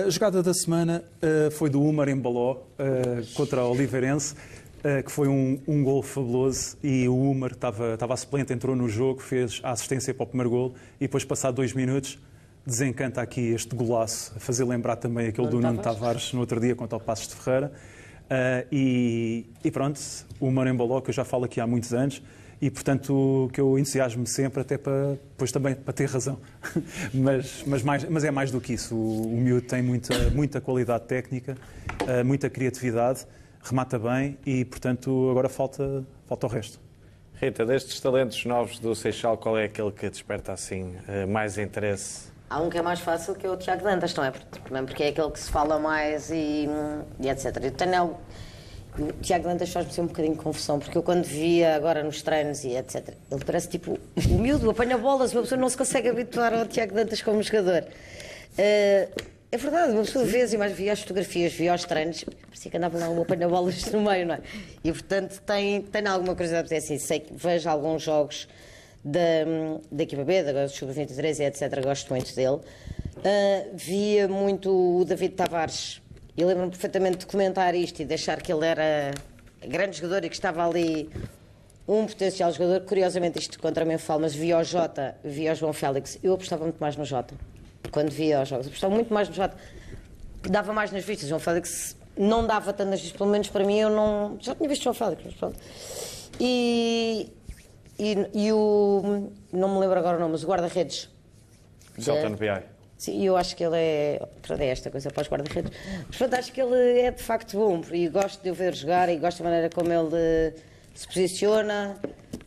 A 0.07 0.09
jogada 0.09 0.43
da 0.43 0.55
semana 0.55 1.05
uh, 1.23 1.51
foi 1.51 1.69
do 1.69 1.83
Umar 1.83 2.09
em 2.09 2.17
Baló 2.17 2.55
uh, 2.55 3.35
contra 3.35 3.63
o 3.63 3.73
Oliveirense, 3.73 4.35
uh, 4.35 5.03
que 5.05 5.13
foi 5.13 5.29
um, 5.29 5.61
um 5.69 5.85
gol 5.85 6.03
fabuloso 6.03 6.79
e 6.83 7.07
o 7.07 7.15
Umar 7.15 7.53
estava, 7.53 7.95
estava 7.95 8.15
a 8.15 8.17
suplente, 8.17 8.53
entrou 8.53 8.75
no 8.75 8.89
jogo, 8.89 9.21
fez 9.21 9.61
a 9.63 9.73
assistência 9.73 10.15
para 10.15 10.25
o 10.25 10.27
primeiro 10.27 10.49
gol 10.49 10.75
e 10.99 11.05
depois, 11.05 11.25
passado 11.25 11.57
dois 11.57 11.75
minutos, 11.75 12.19
desencanta 12.65 13.21
aqui 13.21 13.53
este 13.53 13.77
golaço, 13.77 14.33
a 14.35 14.41
fazer 14.41 14.65
lembrar 14.65 14.97
também 14.97 15.29
aquele 15.29 15.47
do 15.47 15.57
Nuno 15.57 15.73
Nuno 15.73 15.83
Tavares 15.83 16.33
no 16.33 16.41
outro 16.41 16.59
dia 16.59 16.75
contra 16.75 16.97
o 16.97 17.01
Passos 17.01 17.29
de 17.29 17.35
Ferreira. 17.35 17.71
Uh, 18.27 18.67
e, 18.73 19.47
e 19.65 19.71
pronto, 19.71 20.01
o 20.41 20.51
Baló, 20.51 21.01
que 21.01 21.11
eu 21.11 21.15
já 21.15 21.25
falo 21.25 21.45
aqui 21.45 21.61
há 21.61 21.67
muitos 21.67 21.95
anos, 21.95 22.21
e 22.61 22.71
portanto 22.71 23.51
que 23.53 23.61
eu 23.61 23.79
entusiasmo 23.79 24.27
sempre 24.27 24.63
até 24.63 24.79
para 24.79 25.11
depois 25.11 25.53
também 25.53 25.75
para 25.75 25.93
ter 25.93 26.09
razão 26.09 26.39
mas 27.13 27.63
mas 27.67 27.83
mais 27.83 28.05
mas 28.09 28.25
é 28.25 28.31
mais 28.31 28.51
do 28.51 28.63
que 28.63 28.73
isso 28.73 28.95
o, 28.95 29.35
o 29.35 29.37
miúdo 29.37 29.67
tem 29.67 29.83
muita 29.83 30.31
muita 30.31 30.59
qualidade 30.59 31.05
técnica 31.05 31.55
eh, 32.09 32.23
muita 32.23 32.49
criatividade 32.49 33.27
remata 33.63 33.99
bem 33.99 34.39
e 34.47 34.65
portanto 34.65 35.29
agora 35.31 35.51
falta 35.51 36.03
falta 36.27 36.47
o 36.47 36.49
resto 36.49 36.81
Rita, 37.39 37.67
destes 37.67 38.01
talentos 38.01 38.47
novos 38.47 38.79
do 38.79 38.95
Seixal, 38.95 39.37
qual 39.37 39.59
é 39.59 39.65
aquele 39.65 39.93
que 39.93 40.09
desperta 40.09 40.55
assim 40.55 40.97
eh, 41.07 41.27
mais 41.27 41.59
interesse? 41.59 42.35
Há 42.49 42.61
um 42.61 42.71
que 42.71 42.79
é 42.79 42.83
mais 42.83 43.01
fácil 43.01 43.35
que 43.35 43.47
é 43.47 43.51
o 43.51 43.57
Tiago 43.57 43.83
Dantas, 43.83 44.15
não 44.15 44.25
é? 44.25 44.31
Porque 44.31 45.03
é 45.03 45.09
aquele 45.09 45.31
que 45.31 45.41
se 45.41 45.51
fala 45.51 45.79
mais 45.79 46.31
e, 46.31 46.69
e 47.21 47.29
etc. 47.29 47.57
Eu 47.63 47.73
tenho 47.73 48.17
o 48.99 49.13
Tiago 49.21 49.45
Dantas 49.45 49.71
faz-me 49.71 49.93
ser 49.93 50.01
um 50.01 50.07
bocadinho 50.07 50.35
de 50.35 50.41
confusão, 50.41 50.79
porque 50.79 50.97
eu 50.97 51.03
quando 51.03 51.25
via 51.25 51.77
agora 51.77 52.03
nos 52.03 52.23
treinos 52.23 52.65
e 52.65 52.77
etc., 52.77 53.15
ele 53.31 53.45
parece 53.45 53.69
tipo 53.69 53.99
o 54.17 54.35
miúdo, 54.35 54.71
apanha 54.71 54.97
bolas, 54.97 55.33
uma 55.33 55.43
pessoa 55.43 55.61
não 55.61 55.69
se 55.69 55.77
consegue 55.77 56.09
habituar 56.09 56.55
ao 56.55 56.67
Tiago 56.67 56.95
Dantas 56.95 57.21
como 57.21 57.43
jogador. 57.43 57.85
Eh, 58.57 59.09
é 59.53 59.57
verdade, 59.59 59.93
uma 59.93 60.03
pessoa 60.03 60.25
vê 60.25 60.47
e 60.47 60.57
mais 60.57 60.73
via 60.73 60.93
as 60.93 61.01
fotografias, 61.01 61.53
via 61.53 61.75
os 61.75 61.85
treinos, 61.85 62.25
parecia 62.25 62.71
que 62.71 62.77
andava 62.77 62.99
lá 62.99 63.09
um 63.09 63.21
apanha-bolas 63.21 63.85
no 63.93 64.01
meio, 64.01 64.27
não 64.27 64.35
é? 64.35 64.41
E 64.83 64.91
portanto 64.91 65.41
tem, 65.43 65.83
tem 65.83 66.07
alguma 66.07 66.35
curiosidade, 66.35 66.69
porque 66.69 66.77
assim, 66.77 66.99
sei 66.99 67.21
que 67.21 67.35
vejo 67.35 67.69
alguns 67.69 68.03
jogos 68.03 68.49
da, 69.07 69.21
da 69.91 70.03
equipa 70.03 70.25
B, 70.25 70.43
da 70.43 70.69
Sub-23 70.69 71.39
e 71.39 71.45
etc., 71.45 71.81
gosto 71.83 72.11
muito 72.11 72.35
dele. 72.35 72.59
Ah, 73.25 73.69
via 73.73 74.27
muito 74.27 75.01
o 75.01 75.05
David 75.05 75.35
Tavares. 75.35 76.03
E 76.37 76.45
lembro-me 76.45 76.71
perfeitamente 76.71 77.19
de 77.19 77.27
comentar 77.27 77.75
isto 77.75 78.03
e 78.03 78.05
de 78.05 78.13
achar 78.13 78.43
que 78.43 78.53
ele 78.53 78.67
era 78.67 79.13
grande 79.67 79.97
jogador 79.97 80.25
e 80.25 80.29
que 80.29 80.35
estava 80.35 80.69
ali 80.69 81.09
um 81.89 82.05
potencial 82.05 82.53
jogador. 82.53 82.81
Curiosamente, 82.85 83.39
isto 83.39 83.59
contra 83.61 83.85
mim 83.85 83.97
falo, 83.97 84.23
mas 84.23 84.35
via 84.35 84.59
o 84.59 84.65
Jota, 84.65 85.17
via 85.25 85.53
o 85.53 85.55
João 85.55 85.73
Félix. 85.73 86.19
Eu 86.23 86.35
apostava 86.35 86.65
muito 86.65 86.79
mais 86.79 86.97
no 86.97 87.05
Jota. 87.05 87.35
Quando 87.93 88.11
via 88.11 88.43
os 88.43 88.49
jogos, 88.49 88.67
apostava 88.67 88.93
muito 88.93 89.15
mais 89.15 89.29
no 89.29 89.35
Jota. 89.35 89.57
Dava 90.43 90.73
mais 90.73 90.91
nas 90.91 91.05
vistas. 91.05 91.29
João 91.29 91.41
Félix 91.41 91.97
não 92.19 92.45
dava 92.45 92.73
tanto 92.73 92.91
nas 92.91 93.01
vistas, 93.01 93.17
pelo 93.17 93.31
menos 93.31 93.49
para 93.49 93.65
mim, 93.65 93.79
eu 93.79 93.89
não. 93.89 94.37
Já 94.41 94.55
tinha 94.55 94.69
visto 94.69 94.83
João 94.83 94.95
Félix, 94.95 95.23
mas 95.25 95.35
pronto. 95.35 95.59
E, 96.41 97.31
e, 97.99 98.29
e 98.35 98.53
o. 98.53 99.31
Não 99.53 99.75
me 99.75 99.81
lembro 99.81 99.99
agora 99.99 100.17
o 100.17 100.21
nome, 100.21 100.33
mas 100.33 100.45
o 100.45 100.47
guarda-redes. 100.47 101.09
Jota 101.99 102.29
NBI. 102.29 102.63
Sim, 102.99 103.23
eu 103.25 103.37
acho 103.37 103.55
que 103.57 103.65
ele 103.65 103.77
é. 103.77 104.29
Pronto, 104.43 104.61
é 104.61 104.67
esta 104.69 104.91
coisa 104.91 105.11
para 105.11 105.23
os 105.23 105.29
guarda-redes. 105.29 105.71
Mas 106.07 106.17
pronto, 106.17 106.35
acho 106.35 106.53
que 106.53 106.61
ele 106.61 107.01
é 107.01 107.11
de 107.11 107.23
facto 107.23 107.57
bom 107.57 107.83
e 107.93 108.09
gosto 108.09 108.43
de 108.43 108.51
o 108.51 108.55
ver 108.55 108.75
jogar 108.75 109.09
e 109.09 109.17
gosto 109.17 109.39
da 109.39 109.45
maneira 109.45 109.71
como 109.71 109.93
ele 109.93 110.55
se 110.95 111.07
posiciona. 111.07 111.97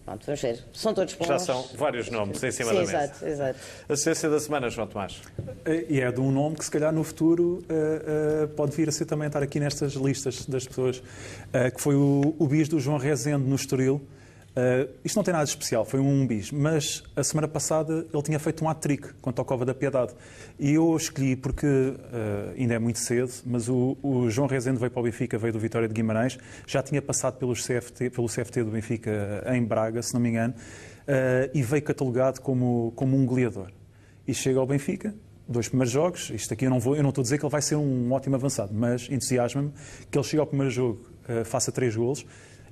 Pronto, 0.06 0.26
vamos 0.26 0.41
ver. 0.41 0.64
São 0.74 0.91
todos 0.91 1.14
bons. 1.14 1.28
Já 1.28 1.38
são 1.38 1.64
vários 1.76 2.10
nomes 2.10 2.41
em 2.43 2.50
cima 2.52 2.70
Sim, 2.72 2.76
da 2.76 2.82
mesa. 2.82 2.91
exato, 3.04 3.26
exato. 3.28 3.60
Assistência 3.88 4.28
da 4.30 4.39
semana, 4.39 4.68
João 4.72 4.88
Tomás. 4.88 5.22
Eh, 5.66 5.86
E 5.88 6.02
é 6.02 6.12
de 6.12 6.20
um 6.20 6.32
nome 6.32 6.56
que, 6.56 6.66
se 6.66 6.72
calhar, 6.72 6.91
no 6.91 7.04
futuro 7.04 7.64
eh, 7.70 8.43
eh, 8.43 8.47
pode 8.56 8.76
vir 8.76 8.89
a 8.89 8.91
ser 8.91 9.06
também 9.06 9.28
estar 9.28 9.43
aqui 9.43 9.60
nestas 9.60 9.93
listas 9.93 10.47
das 10.47 10.68
pessoas, 10.68 11.04
eh, 11.54 11.70
que 11.70 11.80
foi 11.80 11.93
o, 11.93 12.34
o 12.39 12.47
bis 12.47 12.68
do 12.68 12.80
João 12.80 12.97
Rezende 12.97 13.47
no 13.47 13.56
Estoril. 13.56 14.02
Eh, 14.60 14.89
isto 15.05 15.16
não 15.16 15.24
tem 15.24 15.32
nada 15.32 15.45
de 15.45 15.51
especial, 15.51 15.86
foi 15.86 16.01
um 16.01 16.28
bis, 16.28 16.51
mas 16.51 17.01
a 17.16 17.24
semana 17.24 17.47
passada 17.47 18.05
ele 18.14 18.24
tinha 18.24 18.38
feito 18.38 18.64
um 18.66 18.70
hat-trick 18.70 19.14
contra 19.22 19.45
Cova 19.45 19.64
da 19.64 19.74
Piedade. 19.74 20.14
E 20.60 20.74
eu 20.74 20.95
escolhi 20.97 21.36
porque 21.38 21.66
eh, 21.66 22.55
ainda 22.57 22.74
é 22.74 22.80
muito 22.80 22.99
cedo, 22.99 23.32
mas 23.45 23.70
o, 23.70 23.97
o 24.03 24.30
João 24.30 24.47
Rezende 24.47 24.78
veio 24.78 24.91
para 24.91 24.99
o 24.99 25.03
Benfica, 25.03 25.38
veio 25.38 25.53
do 25.53 25.60
Vitória 25.60 25.88
de 25.88 25.93
Guimarães, 25.93 26.38
já 26.68 26.84
tinha 26.84 27.01
passado 27.01 27.38
pelos 27.38 27.66
CFT, 27.66 28.10
pelo 28.10 28.28
CFT 28.28 28.64
do 28.64 28.72
Benfica 28.72 29.45
em 29.47 29.64
Braga, 29.64 30.01
se 30.01 30.14
não 30.14 30.20
me 30.20 30.30
engano, 30.30 30.53
eh, 31.07 31.49
e 31.53 31.64
veio 31.64 31.84
catalogado 31.84 32.41
como, 32.41 32.91
como 32.97 33.16
um 33.16 33.26
goleador 33.26 33.72
e 34.28 34.34
chega 34.34 34.60
ao 34.60 34.68
Benfica, 34.68 35.16
dois 35.47 35.70
primeiros 35.70 35.91
jogos, 35.91 36.32
isto 36.32 36.53
aqui 36.53 36.66
eu 36.66 36.70
não, 36.70 36.82
vou, 36.82 36.97
eu 36.97 37.01
não 37.01 37.10
estou 37.10 37.22
a 37.22 37.24
dizer 37.24 37.38
que 37.38 37.45
ele 37.45 37.51
vai 37.51 37.62
ser 37.62 37.76
um 37.78 38.12
ótimo 38.12 38.36
avançado, 38.36 38.74
mas 38.74 39.07
entusiasma-me 39.10 39.72
que 40.12 40.18
ele 40.18 40.26
chega 40.26 40.43
ao 40.43 40.47
primeiro 40.47 40.70
jogo, 40.70 40.99
faça 41.45 41.72
três 41.72 41.95
golos, 41.95 42.24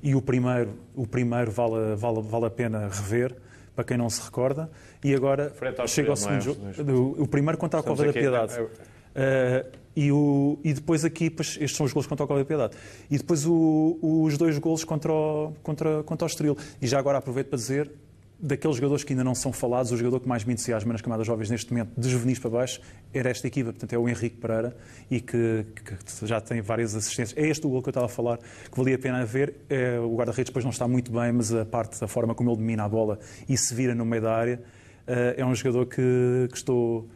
e 0.02 0.16
o 0.16 0.22
primeiro, 0.22 0.72
o 0.96 1.06
primeiro 1.08 1.52
vale, 1.52 1.96
vale, 1.96 2.22
vale 2.22 2.46
a 2.46 2.50
pena 2.50 2.88
rever, 2.88 3.36
para 3.76 3.84
quem 3.84 3.98
não 3.98 4.10
se 4.10 4.22
recorda, 4.22 4.70
e 5.04 5.14
agora 5.14 5.52
chega 5.88 6.10
ao 6.10 6.16
segundo 6.16 6.34
não 6.62 6.70
é? 6.70 6.74
jogo, 6.74 7.22
o, 7.22 7.28
primeiro 7.28 7.58
contra 7.58 7.80
a 7.80 7.82
Estamos 7.82 8.00
Cova 8.00 8.12
da 8.12 8.20
Piedade. 8.20 8.68
Eh, 9.16 9.66
e, 9.96 10.12
o- 10.12 10.60
e 10.64 10.74
depois 10.74 11.04
aqui, 11.04 11.30
pois, 11.30 11.50
estes 11.60 11.76
são 11.76 11.86
os 11.86 11.92
golos 11.94 12.06
contra 12.08 12.24
o 12.24 12.28
Cova 12.28 12.40
da 12.40 12.46
Piedade. 12.46 12.76
E 13.10 13.18
depois 13.18 13.46
o- 13.48 13.98
os 14.02 14.38
dois 14.38 14.58
golos 14.60 14.84
contra 14.84 15.12
o, 15.12 15.54
contra, 15.64 16.04
contra 16.04 16.26
o 16.26 16.28
Estoril. 16.28 16.56
E 16.82 16.86
já 16.88 17.00
agora 17.00 17.18
aproveito 17.18 17.48
para 17.48 17.58
dizer, 17.58 17.92
daqueles 18.40 18.78
jogadores 18.78 19.04
que 19.04 19.14
ainda 19.14 19.24
não 19.24 19.34
são 19.34 19.52
falados, 19.52 19.92
o 19.92 19.98
jogador 19.98 20.20
que 20.20 20.28
mais 20.28 20.44
me 20.44 20.54
entusiasma 20.54 20.94
nas 20.94 21.02
camadas 21.02 21.26
jovens 21.26 21.50
neste 21.50 21.72
momento, 21.72 21.92
de 22.00 22.10
juvenis 22.10 22.40
para 22.40 22.50
baixo, 22.50 22.82
era 23.14 23.30
esta 23.30 23.48
equipa. 23.48 23.72
Portanto, 23.72 23.94
é 23.94 23.98
o 23.98 24.08
Henrique 24.08 24.38
Pereira 24.38 24.76
e 25.10 25.20
que, 25.20 25.66
que 25.84 26.28
já 26.28 26.40
tem 26.40 26.62
várias 26.62 26.96
assistências. 26.96 27.38
É 27.38 27.48
este 27.48 27.66
o 27.66 27.70
gol 27.70 27.82
que 27.82 27.90
eu 27.90 27.92
estava 27.92 28.06
a 28.06 28.10
falar, 28.10 28.38
que 28.38 28.78
valia 28.78 28.96
a 28.96 29.00
pena 29.00 29.26
ver. 29.26 29.56
É, 29.70 30.00
o 30.00 30.16
guarda-redes 30.16 30.50
depois 30.50 30.64
não 30.64 30.72
está 30.72 30.88
muito 30.88 31.12
bem, 31.12 31.32
mas 31.32 31.54
a 31.54 31.66
parte, 31.66 32.04
a 32.04 32.08
forma 32.08 32.36
como 32.36 32.50
ele 32.52 32.58
domina 32.58 32.84
a 32.84 32.90
bola 32.90 33.20
e 33.50 33.58
se 33.58 33.74
vira 33.74 33.96
no 33.96 34.06
meio 34.06 34.22
da 34.22 34.34
área, 34.34 34.62
eh, 35.08 35.36
é 35.38 35.46
um 35.46 35.54
jogador 35.56 35.86
que, 35.86 36.48
que 36.50 36.58
estou... 36.58 37.08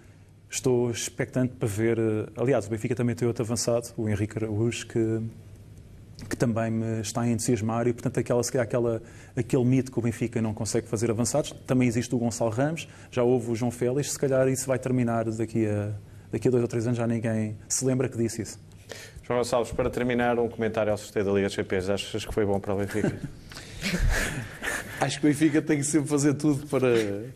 Estou 0.54 0.92
expectante 0.92 1.54
para 1.54 1.66
ver. 1.66 1.98
eh, 1.98 2.26
Aliás, 2.36 2.68
o 2.68 2.70
Benfica 2.70 2.94
também 2.94 3.16
tem 3.16 3.26
outro 3.26 3.42
avançado, 3.42 3.88
o 3.96 4.10
Henrique 4.10 4.38
Araújo, 4.38 4.86
que, 4.86 5.22
que 6.30 6.36
também 6.36 6.72
me 6.72 7.02
está 7.02 7.22
a 7.22 7.30
entusiasmar 7.30 7.88
e, 7.88 7.94
portanto, 7.94 8.20
aquela, 8.20 8.44
se 8.44 8.52
calhar, 8.52 8.66
aquela, 8.66 9.02
aquele 9.36 9.66
mito 9.66 9.92
que 9.92 10.00
o 10.00 10.02
Benfica 10.02 10.42
não 10.42 10.54
consegue 10.54 10.88
fazer 10.88 11.10
avançados. 11.10 11.52
Também 11.66 11.88
existe 11.88 12.14
o 12.14 12.18
Gonçalo 12.18 12.52
Ramos, 12.52 12.88
já 13.12 13.24
houve 13.24 13.52
o 13.52 13.56
João 13.56 13.72
Félix, 13.72 14.12
se 14.12 14.20
calhar 14.20 14.48
isso 14.48 14.68
vai 14.68 14.80
terminar 14.80 15.26
daqui 15.26 15.68
a, 15.68 15.92
daqui 16.32 16.48
a 16.48 16.52
dois 16.52 16.64
ou 16.64 16.68
três 16.68 16.86
anos, 16.86 16.98
já 16.98 17.08
ninguém 17.08 17.58
se 17.68 17.84
lembra 17.86 18.08
que 18.08 18.18
disse 18.18 18.42
isso. 18.42 18.60
João 19.24 19.40
Gonçalves, 19.40 19.72
para 19.72 19.90
terminar, 19.90 20.38
um 20.40 20.50
comentário 20.50 20.92
ao 20.92 20.98
sorteio 20.98 21.26
da 21.26 21.32
Liga 21.32 21.48
dos 21.48 21.56
Campeões. 21.56 21.90
Achas 21.90 22.26
que 22.26 22.34
foi 22.34 22.46
bom 22.46 22.60
para 22.60 22.74
o 22.74 22.78
Benfica? 22.78 23.18
Acho 25.00 25.20
que 25.20 25.26
o 25.26 25.30
Benfica 25.30 25.62
tem 25.62 25.78
que 25.78 25.84
sempre 25.84 26.10
fazer 26.10 26.34
tudo 26.36 26.68
para, 26.68 26.88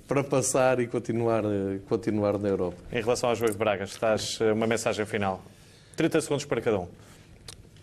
para 0.08 0.24
passar 0.24 0.80
e 0.80 0.88
continuar, 0.88 1.44
continuar 1.88 2.38
na 2.38 2.50
Europa. 2.50 2.78
em 2.92 3.02
relação 3.02 3.30
ao 3.30 3.36
jogo 3.36 3.52
de 3.52 3.58
Braga, 3.58 3.86
estás 3.86 4.38
eh, 4.40 4.52
uma 4.52 4.68
mensagem 4.68 5.06
final. 5.06 5.42
30 5.96 6.22
segundos 6.22 6.46
para 6.46 6.62
cada 6.62 6.80
um. 6.80 6.88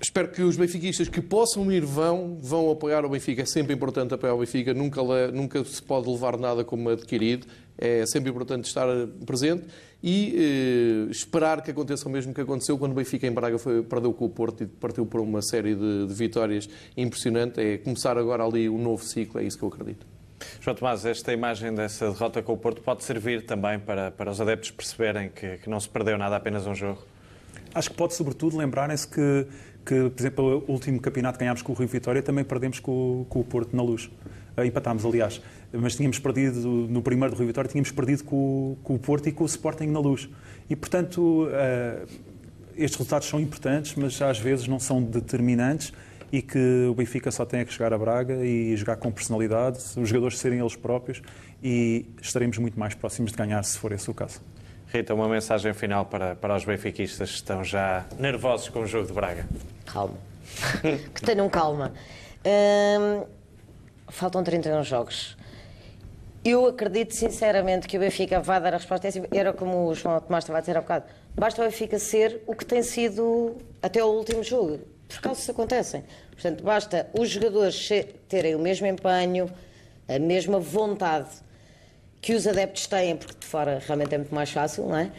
Espero 0.02 0.28
que 0.30 0.42
os 0.42 0.56
benfiquistas 0.56 1.08
que 1.08 1.20
possam 1.20 1.70
ir 1.70 1.84
vão, 1.84 2.36
vão 2.42 2.68
apoiar 2.72 3.04
o 3.04 3.08
Benfica. 3.08 3.42
É 3.42 3.46
sempre 3.46 3.72
importante 3.72 4.12
apoiar 4.12 4.34
o 4.34 4.38
Benfica, 4.38 4.74
nunca, 4.74 5.00
nunca 5.30 5.64
se 5.64 5.80
pode 5.80 6.10
levar 6.10 6.36
nada 6.36 6.64
como 6.64 6.88
adquirido. 6.88 7.46
É 7.78 8.04
sempre 8.04 8.28
importante 8.28 8.64
estar 8.64 8.88
presente 9.24 9.64
e 10.02 11.06
eh, 11.06 11.10
esperar 11.10 11.62
que 11.62 11.70
aconteça 11.70 12.08
o 12.08 12.10
mesmo 12.10 12.34
que 12.34 12.40
aconteceu 12.40 12.76
quando 12.76 12.90
o 12.90 12.94
Benfica 12.96 13.28
em 13.28 13.30
Braga 13.30 13.58
foi, 13.58 13.80
perdeu 13.84 14.12
com 14.12 14.24
o 14.24 14.28
Porto 14.28 14.64
e 14.64 14.66
partiu 14.66 15.06
por 15.06 15.20
uma 15.20 15.40
série 15.40 15.76
de, 15.76 16.08
de 16.08 16.12
vitórias 16.12 16.68
impressionante. 16.96 17.60
É 17.60 17.78
começar 17.78 18.18
agora 18.18 18.44
ali 18.44 18.68
um 18.68 18.78
novo 18.78 19.04
ciclo, 19.04 19.40
é 19.40 19.44
isso 19.44 19.56
que 19.56 19.62
eu 19.62 19.68
acredito. 19.68 20.04
João 20.60 20.74
Tomás, 20.74 21.06
esta 21.06 21.32
imagem 21.32 21.72
dessa 21.72 22.10
derrota 22.10 22.42
com 22.42 22.54
o 22.54 22.56
Porto 22.56 22.82
pode 22.82 23.04
servir 23.04 23.46
também 23.46 23.78
para, 23.78 24.10
para 24.10 24.32
os 24.32 24.40
adeptos 24.40 24.72
perceberem 24.72 25.28
que, 25.28 25.58
que 25.58 25.70
não 25.70 25.78
se 25.78 25.88
perdeu 25.88 26.18
nada, 26.18 26.34
apenas 26.34 26.66
um 26.66 26.74
jogo? 26.74 27.06
Acho 27.74 27.90
que 27.90 27.96
pode, 27.96 28.14
sobretudo, 28.14 28.56
lembrarem-se 28.56 29.08
que, 29.08 29.46
que, 29.84 30.10
por 30.10 30.20
exemplo, 30.20 30.64
o 30.66 30.72
último 30.72 31.00
campeonato 31.00 31.38
que 31.38 31.44
ganhámos 31.44 31.62
com 31.62 31.72
o 31.72 31.74
Rio 31.74 31.88
Vitória 31.88 32.22
também 32.22 32.44
perdemos 32.44 32.78
com, 32.80 33.26
com 33.28 33.40
o 33.40 33.44
Porto 33.44 33.76
na 33.76 33.82
luz. 33.82 34.10
Uh, 34.56 34.64
empatámos, 34.64 35.04
aliás. 35.04 35.40
Mas 35.72 35.96
tínhamos 35.96 36.18
perdido, 36.18 36.68
no 36.68 37.02
primeiro 37.02 37.34
do 37.34 37.38
Rio 37.38 37.46
Vitória, 37.46 37.70
tínhamos 37.70 37.90
perdido 37.90 38.24
com, 38.24 38.76
com 38.82 38.94
o 38.94 38.98
Porto 38.98 39.28
e 39.28 39.32
com 39.32 39.44
o 39.44 39.46
Sporting 39.46 39.86
na 39.86 39.98
luz. 39.98 40.28
E, 40.68 40.76
portanto, 40.76 41.46
uh, 41.46 42.06
estes 42.76 42.96
resultados 42.96 43.28
são 43.28 43.40
importantes, 43.40 43.94
mas 43.96 44.20
às 44.20 44.38
vezes 44.38 44.66
não 44.68 44.78
são 44.78 45.02
determinantes 45.02 45.92
e 46.32 46.40
que 46.40 46.86
o 46.88 46.94
Benfica 46.94 47.30
só 47.30 47.44
tem 47.44 47.64
que 47.64 47.72
chegar 47.72 47.92
a 47.92 47.98
Braga 47.98 48.44
e 48.44 48.74
jogar 48.74 48.96
com 48.96 49.12
personalidade, 49.12 49.78
os 49.96 50.08
jogadores 50.08 50.38
serem 50.38 50.60
eles 50.60 50.74
próprios 50.74 51.20
e 51.62 52.06
estaremos 52.22 52.56
muito 52.56 52.80
mais 52.80 52.94
próximos 52.94 53.32
de 53.32 53.36
ganhar 53.36 53.62
se 53.62 53.76
for 53.76 53.92
esse 53.92 54.10
o 54.10 54.14
caso. 54.14 54.40
Rita, 54.92 55.14
uma 55.14 55.26
mensagem 55.26 55.72
final 55.72 56.04
para, 56.04 56.36
para 56.36 56.54
os 56.54 56.66
benfiquistas 56.66 57.30
que 57.30 57.36
estão 57.36 57.64
já 57.64 58.04
nervosos 58.18 58.68
com 58.68 58.80
o 58.80 58.86
jogo 58.86 59.06
de 59.06 59.12
Braga. 59.14 59.48
Calma. 59.86 60.18
que 61.14 61.22
tenham 61.22 61.48
calma. 61.48 61.94
Hum, 62.44 63.24
faltam 64.10 64.44
31 64.44 64.84
jogos. 64.84 65.34
Eu 66.44 66.66
acredito 66.66 67.14
sinceramente 67.14 67.88
que 67.88 67.96
o 67.96 68.00
Benfica 68.00 68.38
vai 68.40 68.60
dar 68.60 68.74
a 68.74 68.76
resposta. 68.76 69.08
É 69.08 69.38
era 69.38 69.54
como 69.54 69.86
o 69.86 69.94
João 69.94 70.20
Tomás 70.20 70.44
estava 70.44 70.58
a 70.58 70.60
dizer 70.60 70.76
há 70.76 70.82
bocado. 70.82 71.06
Basta 71.34 71.62
o 71.62 71.64
Benfica 71.64 71.98
ser 71.98 72.42
o 72.46 72.54
que 72.54 72.66
tem 72.66 72.82
sido 72.82 73.56
até 73.80 74.04
o 74.04 74.08
último 74.08 74.44
jogo. 74.44 74.78
Por 75.08 75.32
disso 75.32 75.50
acontecem. 75.52 76.04
Portanto, 76.32 76.62
basta 76.62 77.08
os 77.18 77.30
jogadores 77.30 77.88
terem 78.28 78.54
o 78.54 78.58
mesmo 78.58 78.86
empenho, 78.86 79.50
a 80.06 80.18
mesma 80.18 80.58
vontade 80.60 81.30
que 82.22 82.34
os 82.34 82.46
adeptos 82.46 82.86
têm, 82.86 83.16
porque 83.16 83.34
de 83.38 83.46
fora 83.46 83.82
realmente 83.84 84.14
é 84.14 84.18
muito 84.18 84.34
mais 84.34 84.50
fácil, 84.50 84.86
não 84.86 84.96
é? 84.96 85.10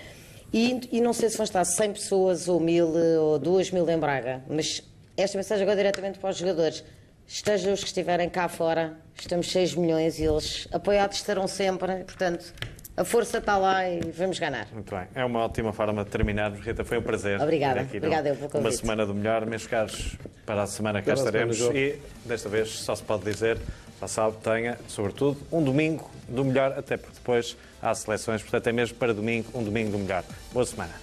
E, 0.53 0.79
e 0.91 1.01
não 1.01 1.11
sei 1.11 1.29
se 1.29 1.35
vão 1.35 1.43
estar 1.43 1.65
100 1.65 1.93
pessoas 1.93 2.47
ou 2.47 2.59
1000 2.59 2.87
ou 3.19 3.39
2000 3.39 3.89
em 3.89 3.99
Braga, 3.99 4.41
mas 4.47 4.81
esta 5.17 5.37
mensagem 5.37 5.63
agora 5.63 5.77
diretamente 5.77 6.17
para 6.17 6.29
os 6.29 6.37
jogadores. 6.37 6.83
Estejam 7.27 7.73
os 7.73 7.81
que 7.81 7.87
estiverem 7.87 8.29
cá 8.29 8.47
fora, 8.47 8.97
estamos 9.19 9.51
6 9.51 9.75
milhões 9.75 10.19
e 10.19 10.23
eles 10.23 10.67
apoiados 10.71 11.17
estarão 11.17 11.47
sempre, 11.47 12.03
portanto, 12.03 12.53
a 12.95 13.03
força 13.03 13.39
está 13.39 13.57
lá 13.57 13.89
e 13.89 13.99
vamos 14.11 14.37
ganhar. 14.37 14.67
Muito 14.71 14.93
bem. 14.93 15.07
É 15.15 15.25
uma 15.25 15.39
ótima 15.39 15.73
forma 15.73 16.03
de 16.03 16.11
terminar. 16.11 16.51
Rita, 16.51 16.83
foi 16.83 16.99
um 16.99 17.01
prazer. 17.01 17.41
Obrigada. 17.41 17.81
Aqui 17.81 17.97
Obrigada 17.97 18.29
eu 18.29 18.35
pelo 18.35 18.49
convite. 18.49 18.69
Uma 18.69 18.77
semana 18.77 19.05
do 19.05 19.15
melhor. 19.15 19.45
Meus 19.47 19.65
caros, 19.65 20.15
para 20.45 20.61
a 20.61 20.67
semana 20.67 21.01
cá 21.01 21.13
estaremos. 21.13 21.59
E 21.59 21.99
desta 22.23 22.49
vez 22.49 22.69
só 22.69 22.95
se 22.95 23.01
pode 23.01 23.23
dizer, 23.23 23.57
já 24.03 24.07
sabe, 24.07 24.37
tenha, 24.43 24.77
sobretudo, 24.87 25.37
um 25.51 25.63
domingo 25.63 26.09
do 26.27 26.43
melhor, 26.43 26.73
até 26.77 26.97
porque 26.97 27.15
depois 27.15 27.55
há 27.81 27.93
seleções. 27.95 28.41
Portanto, 28.41 28.67
é 28.67 28.71
mesmo 28.71 28.97
para 28.97 29.13
domingo, 29.13 29.49
um 29.53 29.63
domingo 29.63 29.91
do 29.91 29.99
melhor. 29.99 30.23
Boa 30.51 30.65
semana. 30.65 30.93